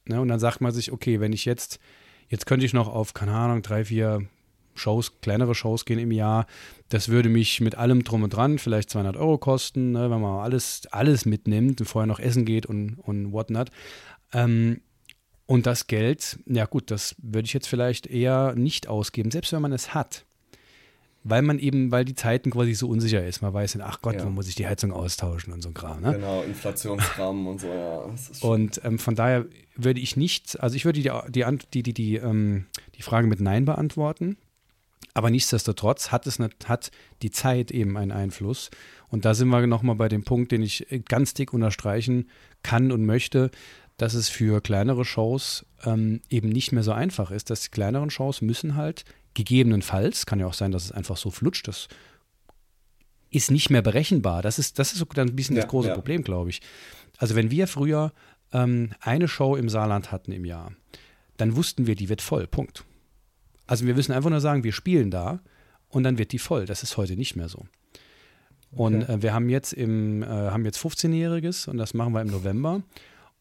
Ne? 0.07 0.21
Und 0.21 0.29
dann 0.29 0.41
sagt 0.41 0.61
man 0.61 0.73
sich, 0.73 0.93
okay, 0.93 1.21
wenn 1.21 1.33
ich 1.33 1.45
jetzt, 1.45 1.79
jetzt 2.29 2.47
könnte 2.47 2.67
ich 2.67 2.73
noch 2.73 2.89
auf, 2.89 3.15
keine 3.15 3.33
Ahnung, 3.33 3.63
drei, 3.63 3.85
vier 3.85 4.27
Shows, 4.75 5.21
kleinere 5.21 5.55
Shows 5.55 5.85
gehen 5.85 5.99
im 5.99 6.13
Jahr. 6.13 6.47
Das 6.89 7.09
würde 7.09 7.29
mich 7.29 7.61
mit 7.61 7.77
allem 7.77 8.05
drum 8.05 8.23
und 8.23 8.31
dran 8.31 8.59
vielleicht 8.59 8.91
200 8.91 9.17
Euro 9.17 9.39
kosten, 9.39 9.93
ne, 9.93 10.11
wenn 10.11 10.21
man 10.21 10.41
alles, 10.41 10.83
alles 10.91 11.25
mitnimmt 11.25 11.81
und 11.81 11.87
vorher 11.87 12.07
noch 12.07 12.21
essen 12.21 12.45
geht 12.45 12.67
und, 12.67 12.97
und 12.99 13.33
whatnot. 13.33 13.71
Ähm, 14.33 14.81
und 15.47 15.67
das 15.67 15.87
Geld, 15.87 16.39
ja 16.47 16.65
gut, 16.67 16.91
das 16.91 17.15
würde 17.19 17.47
ich 17.47 17.53
jetzt 17.53 17.67
vielleicht 17.67 18.07
eher 18.07 18.55
nicht 18.55 18.89
ausgeben, 18.89 19.31
selbst 19.31 19.53
wenn 19.53 19.63
man 19.63 19.73
es 19.73 19.93
hat. 19.95 20.25
Weil 21.25 21.43
man 21.43 21.59
eben, 21.59 21.93
weil 21.93 22.05
die 22.05 22.15
Zeiten 22.17 22.51
quasi 22.51 22.75
so 22.75 22.89
unsicher 22.89 23.25
ist. 23.25 23.43
Man 23.43 23.55
weiß, 23.55 23.79
ach 23.81 24.03
Gott, 24.03 24.17
ja. 24.17 24.25
wo 24.25 24.31
muss 24.31 24.49
ich 24.49 24.57
die 24.57 24.67
Heizung 24.67 24.93
austauschen 24.93 25.53
und 25.53 25.63
so 25.63 25.69
ein 25.69 25.75
Kram. 25.75 26.01
Ne? 26.01 26.15
Genau, 26.15 26.43
Inflationskram 26.43 27.47
und 27.47 27.61
so, 27.61 27.69
ja. 27.69 28.05
Und 28.41 28.81
ähm, 28.83 28.99
von 28.99 29.15
daher 29.15 29.47
würde 29.77 30.01
ich 30.01 30.17
nicht, 30.17 30.59
also 30.61 30.75
ich 30.75 30.85
würde 30.85 31.01
die, 31.01 31.11
die, 31.29 31.45
die, 31.73 31.83
die, 31.83 31.95
die, 31.95 32.17
ähm, 32.17 32.67
die 32.97 33.03
Frage 33.03 33.29
mit 33.29 33.41
Nein 33.41 33.65
beantworten. 33.65 34.37
Aber 35.15 35.31
nichtsdestotrotz 35.31 36.11
hat 36.11 36.27
es 36.27 36.39
nicht, 36.39 36.69
hat 36.69 36.91
die 37.21 37.31
Zeit 37.31 37.71
eben 37.71 37.97
einen 37.97 38.13
Einfluss. 38.13 38.71
Und 39.09 39.25
da 39.25 39.35
sind 39.35 39.49
wir 39.49 39.67
nochmal 39.67 39.97
bei 39.97 40.09
dem 40.09 40.25
Punkt, 40.25 40.53
den 40.53 40.63
ich 40.63 40.87
ganz 41.07 41.35
dick 41.35 41.53
unterstreichen 41.53 42.31
kann 42.63 42.91
und 42.93 43.05
möchte 43.05 43.51
dass 43.97 44.15
es 44.15 44.29
für 44.29 44.61
kleinere 44.61 45.05
Shows 45.05 45.65
ähm, 45.85 46.21
eben 46.29 46.49
nicht 46.49 46.73
mehr 46.73 46.83
so 46.83 46.93
einfach 46.93 47.31
ist, 47.31 47.51
dass 47.51 47.63
die 47.63 47.71
kleineren 47.71 48.11
Shows 48.11 48.41
müssen 48.43 48.75
halt 48.75 49.05
gegebenenfalls, 49.35 50.27
kann 50.27 50.41
ja 50.41 50.47
auch 50.47 50.55
sein, 50.55 50.73
dass 50.73 50.85
es 50.85 50.93
einfach 50.93 51.17
so 51.17 51.31
flutscht, 51.31 51.69
das 51.69 51.89
ist 53.31 53.51
nicht 53.51 53.71
mehr 53.71 53.81
berechenbar. 53.81 54.43
Das 54.43 54.59
ist, 54.59 54.79
das 54.79 54.93
ist 54.93 54.99
so 54.99 55.07
ein 55.17 55.37
bisschen 55.37 55.57
ja, 55.57 55.63
das 55.63 55.71
große 55.71 55.89
ja. 55.89 55.95
Problem, 55.95 56.23
glaube 56.23 56.51
ich. 56.51 56.61
Also 57.17 57.35
wenn 57.35 57.51
wir 57.51 57.67
früher 57.67 58.13
ähm, 58.53 58.91
eine 59.01 59.29
Show 59.29 59.57
im 59.57 59.69
Saarland 59.69 60.13
hatten 60.13 60.33
im 60.33 60.45
Jahr, 60.45 60.73
dann 61.37 61.57
wussten 61.57 61.87
wir, 61.87 61.95
die 61.95 62.09
wird 62.09 62.21
voll, 62.21 62.47
Punkt. 62.47 62.85
Also 63.73 63.87
wir 63.87 63.95
müssen 63.95 64.13
einfach 64.13 64.29
nur 64.29 64.43
sagen, 64.43 64.65
wir 64.65 64.73
spielen 64.73 65.11
da 65.11 65.41
und 65.89 66.03
dann 66.03 66.19
wird 66.19 66.33
die 66.33 66.39
voll. 66.39 66.67
Das 66.67 66.83
ist 66.83 66.99
heute 66.99 67.17
nicht 67.17 67.37
mehr 67.37 67.49
so. 67.49 67.65
Und 68.71 69.05
okay. 69.05 69.15
äh, 69.15 69.23
wir 69.23 69.33
haben 69.33 69.49
jetzt 69.49 69.73
im, 69.73 70.23
äh, 70.23 70.27
haben 70.27 70.67
jetzt 70.67 70.79
15-Jähriges 70.79 71.71
und 71.71 71.79
das 71.79 71.95
machen 71.95 72.13
wir 72.13 72.21
im 72.21 72.29
November. 72.29 72.83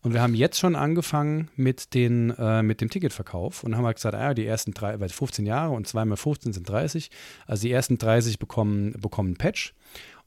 Und 0.02 0.14
wir 0.14 0.22
haben 0.22 0.34
jetzt 0.34 0.58
schon 0.58 0.78
angefangen 0.78 1.50
mit, 1.58 1.94
den, 1.94 2.30
äh, 2.30 2.64
mit 2.64 2.80
dem 2.80 2.90
Ticketverkauf 2.90 3.66
und 3.66 3.76
haben 3.76 3.86
halt 3.86 3.98
gesagt, 3.98 4.16
ah, 4.16 4.34
die 4.34 4.46
ersten 4.46 4.72
drei, 4.74 5.02
weil 5.02 5.10
15 5.10 5.46
Jahre 5.46 5.74
und 5.74 5.86
zweimal 5.86 6.16
15 6.16 6.54
sind 6.54 6.70
30. 6.70 7.12
Also 7.46 7.64
die 7.64 7.72
ersten 7.74 7.98
30 7.98 8.40
bekommen, 8.40 8.94
bekommen 9.02 9.32
ein 9.32 9.38
Patch. 9.38 9.74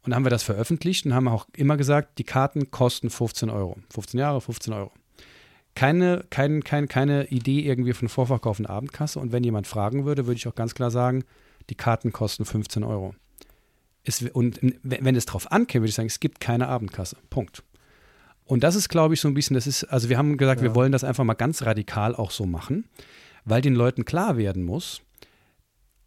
Und 0.03 0.11
dann 0.11 0.17
haben 0.17 0.27
wir 0.27 0.31
das 0.31 0.43
veröffentlicht 0.43 1.07
und 1.07 1.15
haben 1.15 1.29
auch 1.29 1.47
immer 1.57 1.79
gesagt, 1.79 2.19
die 2.19 2.25
Karten 2.25 2.71
kosten 2.71 3.09
15 3.09 3.49
Euro. 3.49 3.79
15 3.89 4.21
Jahre, 4.21 4.43
15 4.43 4.75
Euro. 4.75 4.93
Keine, 5.75 6.25
kein, 6.31 6.63
kein, 6.63 6.89
keine 6.89 7.27
Idee 7.27 7.61
irgendwie 7.61 7.93
von 7.93 8.09
Vorverkauf 8.09 8.59
und 8.59 8.67
Abendkasse. 8.67 9.19
Und 9.19 9.33
wenn 9.33 9.43
jemand 9.43 9.67
fragen 9.67 10.05
würde, 10.05 10.27
würde 10.27 10.37
ich 10.37 10.47
auch 10.47 10.55
ganz 10.55 10.75
klar 10.75 10.91
sagen, 10.91 11.25
die 11.71 11.75
Karten 11.75 12.13
kosten 12.13 12.45
15 12.45 12.85
Euro. 12.85 13.15
Es, 14.05 14.23
und 14.23 14.61
wenn 14.83 15.17
es 15.17 15.27
drauf 15.27 15.51
ankäme, 15.51 15.83
würde 15.83 15.89
ich 15.89 15.95
sagen, 15.95 16.07
es 16.07 16.21
gibt 16.21 16.41
keine 16.41 16.69
Abendkasse. 16.69 17.17
Punkt. 17.31 17.63
Und 18.45 18.63
das 18.63 18.75
ist, 18.75 18.89
glaube 18.89 19.15
ich, 19.15 19.21
so 19.21 19.29
ein 19.29 19.35
bisschen, 19.35 19.55
das 19.55 19.67
ist, 19.67 19.85
also 19.85 20.09
wir 20.09 20.19
haben 20.19 20.37
gesagt, 20.37 20.61
ja. 20.61 20.69
wir 20.69 20.75
wollen 20.75 20.93
das 20.93 21.05
einfach 21.05 21.25
mal 21.25 21.35
ganz 21.35 21.63
radikal 21.63 22.15
auch 22.15 22.31
so 22.31 22.45
machen, 22.45 22.85
weil 23.45 23.63
den 23.63 23.75
Leuten 23.75 24.05
klar 24.05 24.37
werden 24.37 24.65
muss, 24.65 25.01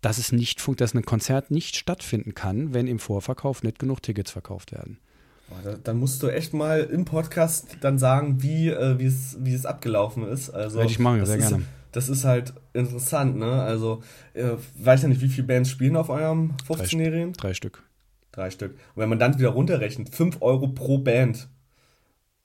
dass 0.02 0.20
es 0.20 0.32
nicht 0.32 0.62
dass 0.80 0.94
ein 0.94 1.06
Konzert 1.06 1.50
nicht 1.50 1.76
stattfinden 1.76 2.36
kann, 2.36 2.74
wenn 2.74 2.88
im 2.88 3.00
Vorverkauf 3.00 3.64
nicht 3.64 3.80
genug 3.80 4.04
Tickets 4.04 4.32
verkauft 4.32 4.72
werden. 4.72 5.00
Oh, 5.50 5.76
dann 5.84 5.98
musst 5.98 6.22
du 6.24 6.28
echt 6.28 6.54
mal 6.54 6.82
im 6.82 7.06
Podcast 7.06 7.78
dann 7.82 7.98
sagen, 7.98 8.42
wie, 8.44 8.70
äh, 8.70 9.00
wie, 9.00 9.06
es, 9.06 9.38
wie 9.40 9.54
es 9.54 9.66
abgelaufen 9.66 10.28
ist. 10.28 10.50
Also, 10.50 10.80
Werde 10.80 10.92
ich 10.92 11.00
machen, 11.00 11.26
sehr 11.26 11.38
ist, 11.38 11.50
gerne. 11.50 11.66
Das 11.92 12.10
ist 12.10 12.26
halt 12.26 12.54
interessant, 12.74 13.38
ne? 13.38 13.62
Also, 13.62 14.04
äh, 14.34 14.52
weiß 14.76 15.04
ja 15.04 15.08
nicht, 15.08 15.22
wie 15.22 15.30
viele 15.30 15.48
Bands 15.48 15.70
spielen 15.70 15.96
auf 15.96 16.10
eurem 16.10 16.56
15-Jährigen? 16.68 17.34
Drei, 17.34 17.48
drei 17.48 17.54
Stück. 17.54 17.84
Drei 18.32 18.52
Stück. 18.52 18.72
Und 18.72 19.02
wenn 19.02 19.10
man 19.10 19.20
dann 19.20 19.40
wieder 19.40 19.50
runterrechnet, 19.50 20.14
5 20.14 20.42
Euro 20.42 20.68
pro 20.68 20.98
Band 20.98 21.48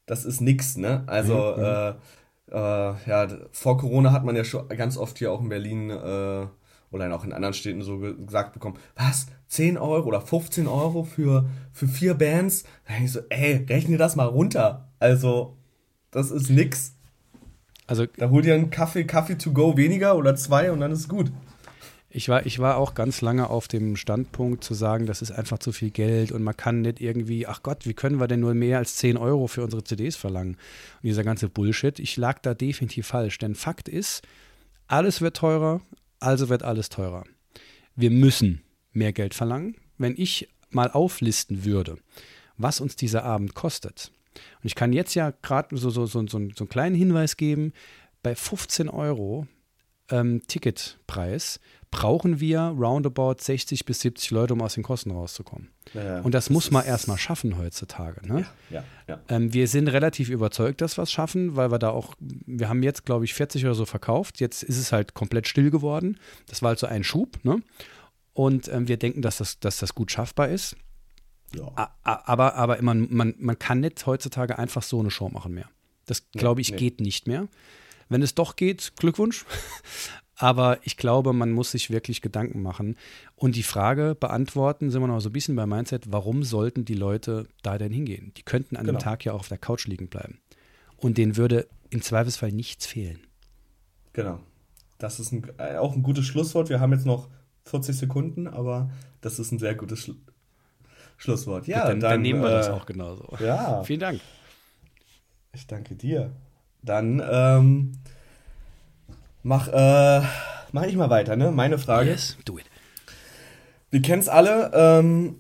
das 0.07 0.25
ist 0.25 0.41
nix, 0.41 0.77
ne? 0.77 1.05
Also, 1.07 1.55
mhm. 1.57 1.63
mhm. 1.63 1.67
äh, 1.67 1.91
äh, 2.51 2.95
ja, 3.07 3.29
vor 3.53 3.79
Corona 3.79 4.13
hat 4.13 4.25
man 4.25 4.37
ja 4.37 4.45
schon 4.45 4.69
ganz 4.69 4.97
oft 4.97 5.19
hier 5.19 5.33
auch 5.33 5.41
in 5.41 5.49
Berlin 5.49 5.91
äh, 5.91 6.47
oder 6.91 7.15
auch 7.15 7.25
in 7.25 7.33
anderen 7.33 7.55
Städten 7.55 7.83
so 7.83 7.99
gesagt 7.99 8.53
bekommen, 8.53 8.79
was, 8.95 9.27
10 9.53 9.77
Euro 9.77 10.09
oder 10.09 10.23
15 10.23 10.67
Euro 10.67 11.05
für, 11.05 11.45
für 11.73 11.87
vier 11.87 12.15
Bands? 12.15 12.65
Da 12.87 12.95
denke 12.95 13.05
ich 13.05 13.13
so, 13.13 13.21
ey, 13.29 13.67
rechne 13.69 13.99
das 13.99 14.17
mal 14.17 14.25
runter. 14.25 14.89
Also, 14.99 15.59
das 16.11 16.31
ist 16.31 16.49
nix. 16.49 16.95
Also, 17.87 18.07
da 18.17 18.31
hol 18.31 18.41
dir 18.41 18.55
einen 18.55 18.71
Kaffee, 18.71 19.05
Kaffee 19.05 19.37
to 19.37 19.53
go 19.53 19.77
weniger 19.77 20.17
oder 20.17 20.37
zwei 20.37 20.73
und 20.73 20.81
dann 20.81 20.91
ist 20.91 21.01
es 21.01 21.09
gut. 21.09 21.31
Ich 22.09 22.31
war, 22.31 22.47
ich 22.47 22.61
war 22.61 22.79
auch 22.79 22.95
ganz 22.95 23.21
lange 23.21 23.51
auf 23.51 23.69
dem 23.69 23.97
Standpunkt 23.97 24.65
zu 24.65 24.73
sagen, 24.73 25.05
das 25.05 25.21
ist 25.21 25.33
einfach 25.33 25.59
zu 25.59 25.73
viel 25.73 25.91
Geld 25.91 26.33
und 26.33 26.43
man 26.43 26.57
kann 26.57 26.81
nicht 26.81 27.03
irgendwie, 27.03 27.47
ach 27.47 27.63
Gott, 27.63 27.85
wie 27.85 27.95
können 27.95 28.21
wir 28.21 28.29
denn 28.29 28.41
nur 28.41 28.55
mehr 28.55 28.79
als 28.79 28.97
10 28.97 29.19
Euro 29.19 29.49
für 29.49 29.63
unsere 29.63 29.85
CDs 29.85 30.17
verlangen? 30.17 30.53
Und 30.55 31.09
dieser 31.09 31.25
ganze 31.25 31.51
Bullshit, 31.51 31.99
ich 31.99 32.17
lag 32.17 32.39
da 32.39 32.55
definitiv 32.55 33.07
falsch. 33.07 33.37
Denn 33.37 33.55
Fakt 33.55 33.89
ist, 33.89 34.23
alles 34.87 35.21
wird 35.21 35.37
teurer, 35.37 35.83
also 36.21 36.49
wird 36.49 36.63
alles 36.63 36.89
teurer. 36.89 37.25
Wir 37.97 38.11
müssen 38.11 38.63
mehr 38.93 39.13
Geld 39.13 39.35
verlangen. 39.35 39.77
Wenn 39.99 40.15
ich 40.17 40.49
mal 40.71 40.91
auflisten 40.91 41.65
würde, 41.65 41.99
was 42.57 42.81
uns 42.81 42.97
dieser 42.97 43.25
Abend 43.25 43.55
kostet, 43.55 44.13
und 44.35 44.67
ich 44.67 44.75
kann 44.75 44.93
jetzt 44.93 45.15
ja 45.15 45.33
gerade 45.43 45.77
so, 45.77 45.91
so, 45.91 46.07
so, 46.07 46.27
so, 46.27 46.39
einen 46.39 46.69
kleinen 46.69 46.97
Hinweis 46.97 47.37
geben, 47.37 47.73
bei 48.23 48.35
15 48.35 48.89
Euro 48.89 49.47
ähm, 50.11 50.43
Ticketpreis 50.47 51.61
brauchen 51.91 52.41
wir 52.41 52.61
roundabout 52.61 53.37
60 53.39 53.85
bis 53.85 54.01
70 54.01 54.31
Leute, 54.31 54.55
um 54.55 54.63
aus 54.63 54.75
den 54.75 54.83
Kosten 54.83 55.11
rauszukommen. 55.11 55.69
Ja, 55.93 56.21
und 56.21 56.33
das, 56.33 56.47
das 56.47 56.51
muss 56.51 56.71
man 56.71 56.87
erstmal 56.87 57.19
schaffen 57.19 57.59
heutzutage. 57.59 58.27
Ne? 58.27 58.47
Ja, 58.71 58.85
ja, 59.07 59.21
ähm, 59.29 59.53
wir 59.53 59.69
sind 59.69 59.89
relativ 59.89 60.31
überzeugt, 60.31 60.81
dass 60.81 60.97
wir 60.97 61.03
es 61.03 61.13
schaffen, 61.13 61.55
weil 61.55 61.71
wir 61.71 61.79
da 61.79 61.91
auch, 61.91 62.15
wir 62.19 62.69
haben 62.71 62.83
jetzt, 62.83 63.05
glaube 63.05 63.27
ich, 63.27 63.35
40 63.35 63.65
oder 63.67 63.75
so 63.75 63.85
verkauft. 63.85 64.41
Jetzt 64.41 64.63
ist 64.63 64.79
es 64.79 64.91
halt 64.91 65.13
komplett 65.13 65.47
still 65.47 65.71
geworden. 65.71 66.19
Das 66.47 66.63
war 66.63 66.71
halt 66.71 66.79
so 66.79 66.87
ein 66.87 67.05
Schub. 67.05 67.39
Ne? 67.45 67.63
Und 68.33 68.69
ähm, 68.69 68.89
wir 68.89 68.97
denken, 68.97 69.23
dass 69.23 69.39
das, 69.39 69.61
dass 69.61 69.79
das 69.79 69.95
gut 69.95 70.11
schaffbar 70.11 70.49
ist. 70.49 70.77
Ja. 71.55 71.95
Aber, 72.03 72.55
aber 72.55 72.81
man, 72.81 73.09
man, 73.11 73.35
man 73.39 73.59
kann 73.59 73.81
nicht 73.81 74.07
heutzutage 74.07 74.59
einfach 74.59 74.83
so 74.83 75.01
eine 75.01 75.11
Show 75.11 75.29
machen 75.29 75.53
mehr. 75.53 75.69
Das, 76.07 76.31
glaube 76.31 76.61
ich, 76.61 76.71
nee. 76.71 76.79
geht 76.79 77.01
nicht 77.01 77.27
mehr. 77.27 77.49
Wenn 78.09 78.23
es 78.23 78.35
doch 78.35 78.57
geht, 78.57 78.93
Glückwunsch. 78.97 79.45
Aber 80.37 80.79
ich 80.83 80.97
glaube, 80.97 81.33
man 81.33 81.53
muss 81.53 81.71
sich 81.71 81.91
wirklich 81.91 82.21
Gedanken 82.21 82.63
machen 82.63 82.97
und 83.37 83.55
die 83.55 83.63
Frage 83.63 84.17
beantworten, 84.19 84.91
sind 84.91 85.01
wir 85.01 85.07
noch 85.07 85.21
so 85.21 85.29
ein 85.29 85.33
bisschen 85.33 85.55
beim 85.55 85.69
Mindset, 85.69 86.11
warum 86.11 86.43
sollten 86.43 86.85
die 86.85 86.95
Leute 86.95 87.47
da 87.63 87.79
denn 87.79 87.93
hingehen? 87.93 88.33
Die 88.37 88.43
könnten 88.43 88.77
an 88.77 88.87
genau. 88.87 88.99
dem 88.99 89.03
Tag 89.03 89.25
ja 89.25 89.35
auch 89.35 89.41
auf 89.41 89.49
der 89.49 89.59
Couch 89.59 89.87
liegen 89.87 90.09
bleiben. 90.09 90.41
Und 90.97 91.17
denen 91.17 91.37
würde 91.37 91.69
im 91.91 92.03
Zweifelsfall 92.03 92.51
nichts 92.51 92.87
fehlen. 92.87 93.21
Genau. 94.15 94.41
Das 94.99 95.21
ist 95.21 95.31
ein, 95.31 95.49
äh, 95.59 95.77
auch 95.77 95.95
ein 95.95 96.03
gutes 96.03 96.27
Schlusswort. 96.27 96.71
Wir 96.71 96.81
haben 96.81 96.93
jetzt 96.93 97.07
noch 97.07 97.29
40 97.65 97.97
Sekunden, 97.97 98.47
aber 98.47 98.91
das 99.21 99.39
ist 99.39 99.53
ein 99.53 99.59
sehr 99.59 99.75
gutes 99.75 100.01
Schlu 100.01 100.15
Schlusswort. 101.19 101.69
Ja, 101.69 101.87
dann, 101.87 102.01
dann, 102.01 102.11
dann, 102.11 102.23
nehmen 102.23 102.43
wir 102.43 102.49
äh, 102.49 102.55
das 102.55 102.69
auch 102.71 102.85
genauso. 102.85 103.29
Ja. 103.39 103.83
Vielen 103.85 104.01
Dank. 104.01 104.21
Ich 105.53 105.69
danke 105.69 105.95
dir. 105.95 106.33
Dann 106.83 107.23
ähm, 107.25 107.93
Mach, 109.43 109.69
äh, 109.69 110.23
mach 110.71 110.85
ich 110.85 110.97
mal 110.97 111.11
weiter, 111.11 111.37
ne? 111.37 111.51
Meine 111.51 111.79
Frage. 111.79 112.11
Yes, 112.11 112.37
do 112.45 112.59
it. 112.59 112.65
Wir 113.91 114.03
kennen 114.03 114.21
es 114.21 114.29
alle. 114.29 114.71
Ähm, 114.73 115.37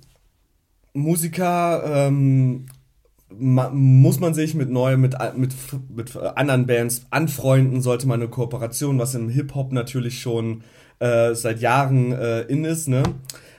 Musiker 0.93 1.83
ähm, 1.85 2.67
muss 3.31 4.21
man 4.21 4.35
sich 4.35 4.55
mit 4.55 4.71
neuen, 4.71 5.00
mit, 5.00 5.17
mit, 5.37 5.55
mit 5.88 6.17
anderen 6.17 6.67
Bands 6.67 7.07
anfreunden, 7.11 7.81
sollte 7.81 8.07
man 8.07 8.21
eine 8.21 8.29
Kooperation, 8.29 8.99
was 8.99 9.14
im 9.14 9.31
Hip-Hop 9.31 9.73
natürlich 9.73 10.21
schon 10.21 10.64
äh, 11.02 11.35
seit 11.35 11.61
Jahren 11.61 12.12
äh, 12.12 12.42
in 12.42 12.64
ist, 12.64 12.88
ne? 12.88 13.02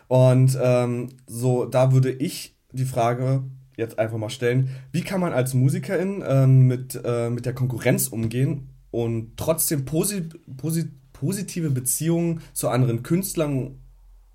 Und 0.08 0.58
ähm, 0.62 1.10
so, 1.28 1.66
da 1.66 1.92
würde 1.92 2.12
ich 2.12 2.56
die 2.72 2.86
Frage 2.86 3.44
jetzt 3.76 4.00
einfach 4.00 4.18
mal 4.18 4.30
stellen, 4.30 4.70
wie 4.92 5.02
kann 5.02 5.20
man 5.20 5.34
als 5.34 5.54
Musikerin 5.54 6.24
ähm, 6.26 6.68
mit, 6.68 7.00
äh, 7.04 7.30
mit 7.30 7.46
der 7.46 7.54
Konkurrenz 7.54 8.08
umgehen 8.08 8.70
und 8.92 9.36
trotzdem 9.38 9.86
posi 9.86 10.30
posi 10.58 10.86
positive 11.12 11.70
Beziehungen 11.70 12.42
zu 12.54 12.70
anderen 12.70 13.04
Künstlern 13.04 13.80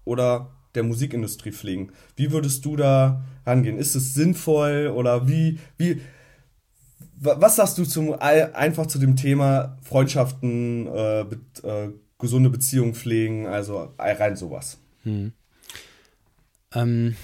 oder 0.05 0.51
der 0.75 0.83
Musikindustrie 0.83 1.53
pflegen. 1.53 1.93
Wie 2.17 2.33
würdest 2.33 2.65
du 2.65 2.77
da 2.77 3.25
rangehen? 3.47 3.79
Ist 3.79 3.95
es 3.95 4.15
sinnvoll 4.15 4.93
oder 4.95 5.29
wie, 5.29 5.59
wie, 5.77 6.01
was 7.17 7.57
sagst 7.57 7.79
du 7.79 7.85
zum, 7.85 8.15
einfach 8.15 8.87
zu 8.87 8.99
dem 8.99 9.17
Thema 9.17 9.77
Freundschaften, 9.83 10.87
äh, 10.87 11.25
be, 11.29 11.41
äh, 11.63 11.89
gesunde 12.19 12.51
Beziehungen 12.51 12.95
pflegen, 12.95 13.47
also 13.47 13.93
rein 13.99 14.37
sowas? 14.37 14.79
Hm. 15.05 15.33
Ähm, 16.75 17.17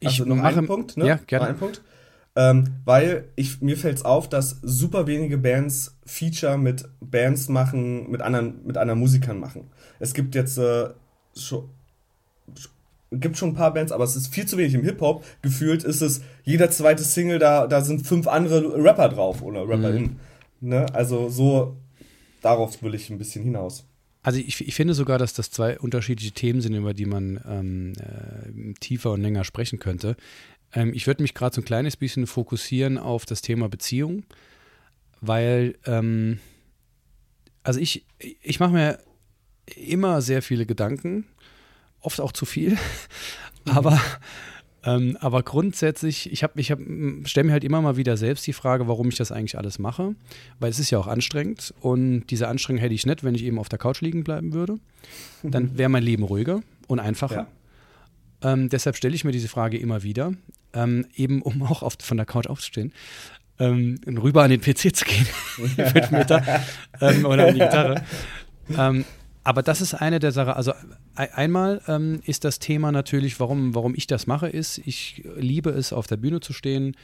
ich 0.00 0.08
also 0.08 0.24
noch 0.24 0.36
mache, 0.36 0.58
einen 0.58 0.66
Punkt, 0.66 0.96
ne? 0.96 1.06
Ja, 1.06 1.16
gerne. 1.26 1.44
Noch 1.44 1.50
einen 1.50 1.58
Punkt. 1.58 1.82
Ähm, 2.34 2.76
weil 2.86 3.28
ich, 3.36 3.60
mir 3.60 3.76
fällt 3.76 3.98
es 3.98 4.04
auf, 4.04 4.28
dass 4.28 4.58
super 4.62 5.06
wenige 5.06 5.36
Bands 5.36 5.98
Feature 6.06 6.56
mit 6.56 6.88
Bands 7.00 7.48
machen, 7.48 8.10
mit 8.10 8.22
anderen, 8.22 8.64
mit 8.64 8.78
anderen 8.78 9.00
Musikern 9.00 9.38
machen. 9.38 9.70
Es 9.98 10.14
gibt 10.14 10.34
jetzt 10.34 10.56
äh, 10.56 10.88
schon, 11.36 11.68
gibt 13.10 13.36
schon 13.36 13.50
ein 13.50 13.54
paar 13.54 13.74
Bands, 13.74 13.92
aber 13.92 14.04
es 14.04 14.16
ist 14.16 14.28
viel 14.28 14.46
zu 14.46 14.56
wenig 14.56 14.72
im 14.72 14.82
Hip-Hop. 14.82 15.24
Gefühlt 15.42 15.84
ist 15.84 16.00
es 16.00 16.22
jeder 16.42 16.70
zweite 16.70 17.04
Single, 17.04 17.38
da, 17.38 17.66
da 17.66 17.82
sind 17.82 18.06
fünf 18.06 18.26
andere 18.26 18.82
Rapper 18.82 19.10
drauf 19.10 19.42
oder 19.42 19.68
RapperInnen. 19.68 20.18
Mhm. 20.60 20.68
Ne? 20.68 20.86
Also 20.94 21.28
so, 21.28 21.76
darauf 22.42 22.82
will 22.82 22.94
ich 22.94 23.08
ein 23.10 23.18
bisschen 23.18 23.44
hinaus. 23.44 23.86
Also 24.22 24.38
ich, 24.38 24.66
ich, 24.66 24.74
finde 24.74 24.94
sogar, 24.94 25.18
dass 25.18 25.34
das 25.34 25.50
zwei 25.50 25.78
unterschiedliche 25.78 26.32
Themen 26.32 26.60
sind, 26.60 26.74
über 26.74 26.94
die 26.94 27.06
man 27.06 27.40
ähm, 27.48 27.92
äh, 27.98 28.74
tiefer 28.74 29.10
und 29.12 29.22
länger 29.22 29.42
sprechen 29.42 29.80
könnte. 29.80 30.16
Ähm, 30.72 30.92
ich 30.94 31.06
würde 31.06 31.22
mich 31.22 31.34
gerade 31.34 31.54
so 31.54 31.60
ein 31.60 31.64
kleines 31.64 31.96
bisschen 31.96 32.26
fokussieren 32.28 32.98
auf 32.98 33.26
das 33.26 33.42
Thema 33.42 33.68
Beziehung, 33.68 34.24
weil, 35.20 35.76
ähm, 35.86 36.38
also 37.64 37.80
ich, 37.80 38.04
ich 38.18 38.60
mache 38.60 38.72
mir 38.72 38.98
immer 39.76 40.22
sehr 40.22 40.42
viele 40.42 40.66
Gedanken, 40.66 41.26
oft 42.00 42.20
auch 42.20 42.32
zu 42.32 42.44
viel, 42.44 42.78
aber, 43.64 44.00
ähm, 44.84 45.16
aber 45.20 45.42
grundsätzlich, 45.42 46.32
ich, 46.32 46.42
hab, 46.42 46.58
ich 46.58 46.70
hab, 46.72 46.80
stelle 47.24 47.46
mir 47.46 47.52
halt 47.52 47.64
immer 47.64 47.80
mal 47.80 47.96
wieder 47.96 48.16
selbst 48.16 48.46
die 48.46 48.52
Frage, 48.52 48.88
warum 48.88 49.08
ich 49.08 49.16
das 49.16 49.30
eigentlich 49.30 49.56
alles 49.56 49.78
mache, 49.78 50.14
weil 50.58 50.70
es 50.70 50.78
ist 50.78 50.90
ja 50.90 50.98
auch 50.98 51.06
anstrengend 51.06 51.72
und 51.80 52.26
diese 52.30 52.48
Anstrengung 52.48 52.80
hätte 52.80 52.94
ich 52.94 53.06
nicht, 53.06 53.22
wenn 53.22 53.34
ich 53.34 53.44
eben 53.44 53.58
auf 53.58 53.68
der 53.68 53.78
Couch 53.78 54.00
liegen 54.00 54.24
bleiben 54.24 54.52
würde. 54.52 54.78
Dann 55.42 55.78
wäre 55.78 55.88
mein 55.88 56.02
Leben 56.02 56.24
ruhiger 56.24 56.62
und 56.88 56.98
einfacher. 56.98 57.46
Ja. 58.42 58.52
Ähm, 58.52 58.68
deshalb 58.68 58.96
stelle 58.96 59.14
ich 59.14 59.24
mir 59.24 59.32
diese 59.32 59.48
Frage 59.48 59.78
immer 59.78 60.02
wieder, 60.02 60.32
ähm, 60.72 61.06
eben 61.14 61.42
um 61.42 61.62
auch 61.62 61.82
oft 61.82 62.02
von 62.02 62.16
der 62.16 62.26
Couch 62.26 62.48
aufzustehen. 62.48 62.92
Ähm, 63.60 64.00
rüber 64.06 64.42
an 64.42 64.50
den 64.50 64.60
PC 64.60 64.96
zu 64.96 65.04
gehen, 65.04 65.26
fünf 65.92 66.10
Meter, 66.10 66.42
ähm, 67.00 67.24
oder 67.24 67.48
an 67.48 67.54
die 67.54 67.60
Gitarre. 67.60 68.02
Aber 69.44 69.62
das 69.62 69.80
ist 69.80 69.94
eine 69.94 70.18
der 70.18 70.32
Sachen. 70.32 70.52
Also 70.52 70.72
einmal 71.14 71.80
ähm, 71.88 72.20
ist 72.24 72.44
das 72.44 72.58
Thema 72.58 72.92
natürlich, 72.92 73.40
warum, 73.40 73.74
warum 73.74 73.94
ich 73.94 74.06
das 74.06 74.26
mache, 74.26 74.48
ist, 74.48 74.78
ich 74.78 75.24
liebe 75.36 75.70
es, 75.70 75.92
auf 75.92 76.06
der 76.06 76.16
Bühne 76.16 76.40
zu 76.40 76.52
stehen 76.52 76.96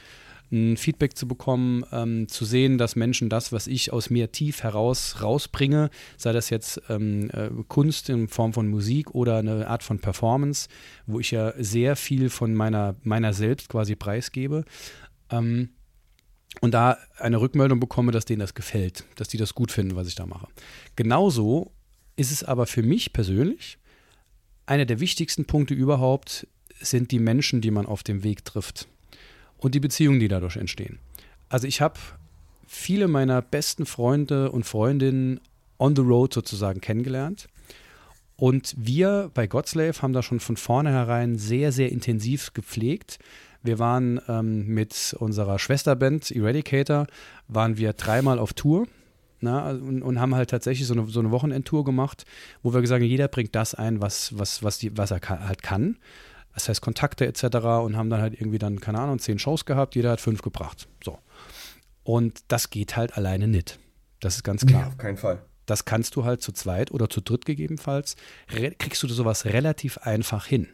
ein 0.51 0.77
Feedback 0.77 1.15
zu 1.15 1.27
bekommen, 1.27 1.85
ähm, 1.91 2.27
zu 2.27 2.45
sehen, 2.45 2.77
dass 2.77 2.95
Menschen 2.95 3.29
das, 3.29 3.51
was 3.51 3.67
ich 3.67 3.93
aus 3.93 4.09
mir 4.09 4.31
tief 4.31 4.63
heraus 4.63 5.21
rausbringe, 5.21 5.89
sei 6.17 6.33
das 6.33 6.49
jetzt 6.49 6.81
ähm, 6.89 7.29
äh, 7.31 7.49
Kunst 7.67 8.09
in 8.09 8.27
Form 8.27 8.53
von 8.53 8.67
Musik 8.67 9.13
oder 9.13 9.37
eine 9.37 9.67
Art 9.67 9.83
von 9.83 9.99
Performance, 9.99 10.67
wo 11.05 11.19
ich 11.19 11.31
ja 11.31 11.53
sehr 11.57 11.95
viel 11.95 12.29
von 12.29 12.53
meiner, 12.53 12.95
meiner 13.03 13.33
selbst 13.33 13.69
quasi 13.69 13.95
preisgebe. 13.95 14.65
Ähm, 15.29 15.69
und 16.61 16.73
da 16.73 16.97
eine 17.17 17.39
Rückmeldung 17.39 17.79
bekomme, 17.79 18.11
dass 18.11 18.25
denen 18.25 18.39
das 18.39 18.55
gefällt, 18.55 19.05
dass 19.15 19.27
die 19.27 19.37
das 19.37 19.53
gut 19.53 19.71
finden, 19.71 19.95
was 19.95 20.07
ich 20.07 20.15
da 20.15 20.25
mache. 20.25 20.47
Genauso 20.95 21.71
ist 22.19 22.31
es 22.31 22.43
aber 22.43 22.67
für 22.67 22.83
mich 22.83 23.13
persönlich 23.13 23.77
einer 24.65 24.85
der 24.85 24.99
wichtigsten 24.99 25.45
Punkte 25.45 25.73
überhaupt 25.73 26.45
sind 26.79 27.11
die 27.11 27.19
Menschen, 27.19 27.61
die 27.61 27.71
man 27.71 27.85
auf 27.85 28.03
dem 28.03 28.23
Weg 28.23 28.45
trifft 28.45 28.87
und 29.57 29.73
die 29.73 29.79
Beziehungen, 29.79 30.19
die 30.19 30.27
dadurch 30.27 30.57
entstehen. 30.57 30.99
Also 31.47 31.65
ich 31.65 31.81
habe 31.81 31.99
viele 32.67 33.07
meiner 33.07 33.41
besten 33.41 33.85
Freunde 33.85 34.51
und 34.51 34.65
Freundinnen 34.65 35.39
on 35.79 35.95
the 35.95 36.01
road 36.01 36.33
sozusagen 36.33 36.81
kennengelernt. 36.81 37.47
Und 38.35 38.75
wir 38.77 39.31
bei 39.33 39.47
Godslave 39.47 40.01
haben 40.01 40.13
da 40.13 40.21
schon 40.21 40.39
von 40.39 40.55
vornherein 40.55 41.37
sehr, 41.37 41.71
sehr 41.71 41.91
intensiv 41.91 42.53
gepflegt. 42.53 43.17
Wir 43.63 43.79
waren 43.79 44.21
ähm, 44.27 44.67
mit 44.67 45.15
unserer 45.19 45.57
Schwesterband 45.57 46.31
Eradicator, 46.31 47.07
waren 47.47 47.77
wir 47.77 47.93
dreimal 47.93 48.39
auf 48.39 48.53
Tour 48.53 48.87
na, 49.41 49.71
und, 49.71 50.01
und, 50.01 50.19
haben 50.19 50.35
halt 50.35 50.49
tatsächlich 50.49 50.87
so 50.87 50.93
eine, 50.93 51.07
so 51.07 51.19
eine 51.19 51.31
Wochenendtour 51.31 51.83
gemacht, 51.83 52.25
wo 52.61 52.73
wir 52.73 52.81
gesagt 52.81 53.01
haben, 53.01 53.09
jeder 53.09 53.27
bringt 53.27 53.55
das 53.55 53.73
ein, 53.73 54.01
was, 54.01 54.37
was, 54.37 54.63
was, 54.63 54.79
die, 54.79 54.97
was 54.97 55.11
er 55.11 55.19
kann, 55.19 55.47
halt 55.47 55.63
kann 55.63 55.97
das 56.59 56.69
heißt 56.69 56.81
Kontakte 56.81 57.25
etc. 57.25 57.43
und 57.83 57.95
haben 57.95 58.09
dann 58.09 58.21
halt 58.21 58.33
irgendwie 58.33 58.57
dann, 58.59 58.79
keine 58.79 58.99
Ahnung, 58.99 59.19
zehn 59.19 59.39
Shows 59.39 59.65
gehabt, 59.65 59.95
jeder 59.95 60.11
hat 60.11 60.21
fünf 60.21 60.41
gebracht. 60.41 60.87
So. 61.03 61.19
Und 62.03 62.39
das 62.47 62.69
geht 62.69 62.97
halt 62.97 63.17
alleine 63.17 63.47
nicht. 63.47 63.79
Das 64.19 64.35
ist 64.35 64.43
ganz 64.43 64.65
klar. 64.65 64.81
Nee, 64.81 64.87
auf 64.87 64.97
keinen 64.97 65.17
Fall. 65.17 65.41
Das 65.65 65.85
kannst 65.85 66.15
du 66.15 66.25
halt 66.25 66.41
zu 66.41 66.51
zweit 66.51 66.91
oder 66.91 67.09
zu 67.09 67.21
dritt 67.21 67.45
gegebenenfalls, 67.45 68.15
kriegst 68.47 69.03
du 69.03 69.07
sowas 69.07 69.45
relativ 69.45 69.99
einfach 69.99 70.45
hin. 70.45 70.67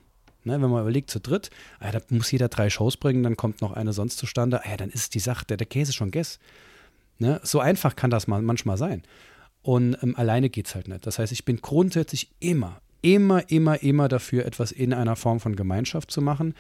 Ne, 0.44 0.62
wenn 0.62 0.70
man 0.70 0.82
überlegt, 0.82 1.10
zu 1.10 1.20
dritt, 1.20 1.50
ah, 1.80 1.92
da 1.92 2.00
muss 2.10 2.32
jeder 2.32 2.50
drei 2.50 2.70
Shows 2.70 2.98
bringen, 2.98 3.24
dann 3.24 3.36
kommt 3.36 3.62
noch 3.62 3.72
eine 3.74 3.94
sonst 3.94 4.18
zustande, 4.18 4.64
ah, 4.64 4.70
ja, 4.70 4.78
dann 4.78 4.92
ist 4.92 5.16
die 5.16 5.20
Sache, 5.20 5.44
der, 5.46 5.58
der 5.58 5.66
Käse 5.66 5.92
schon 5.92 6.12
guess. 6.12 6.40
Ne, 7.18 7.40
so 7.44 7.60
einfach 7.60 7.96
kann 7.96 8.10
das 8.10 8.28
mal, 8.28 8.42
manchmal 8.42 8.78
sein. 8.78 9.04
Und 9.62 9.98
ähm, 10.04 10.16
alleine 10.16 10.50
geht 10.50 10.68
es 10.68 10.76
halt 10.76 10.88
nicht. 10.88 11.08
Das 11.08 11.18
heißt, 11.18 11.32
ich 11.32 11.46
bin 11.46 11.58
grundsätzlich 11.58 12.30
immer, 12.40 12.82
immer, 13.02 13.50
immer, 13.50 13.82
immer 13.82 14.08
dafür, 14.08 14.46
etwas 14.46 14.72
in 14.72 14.94
einer 14.94 15.16
Form 15.16 15.40
von 15.40 15.56
Gemeinschaft 15.56 16.12
zu 16.12 16.22
machen. 16.22 16.54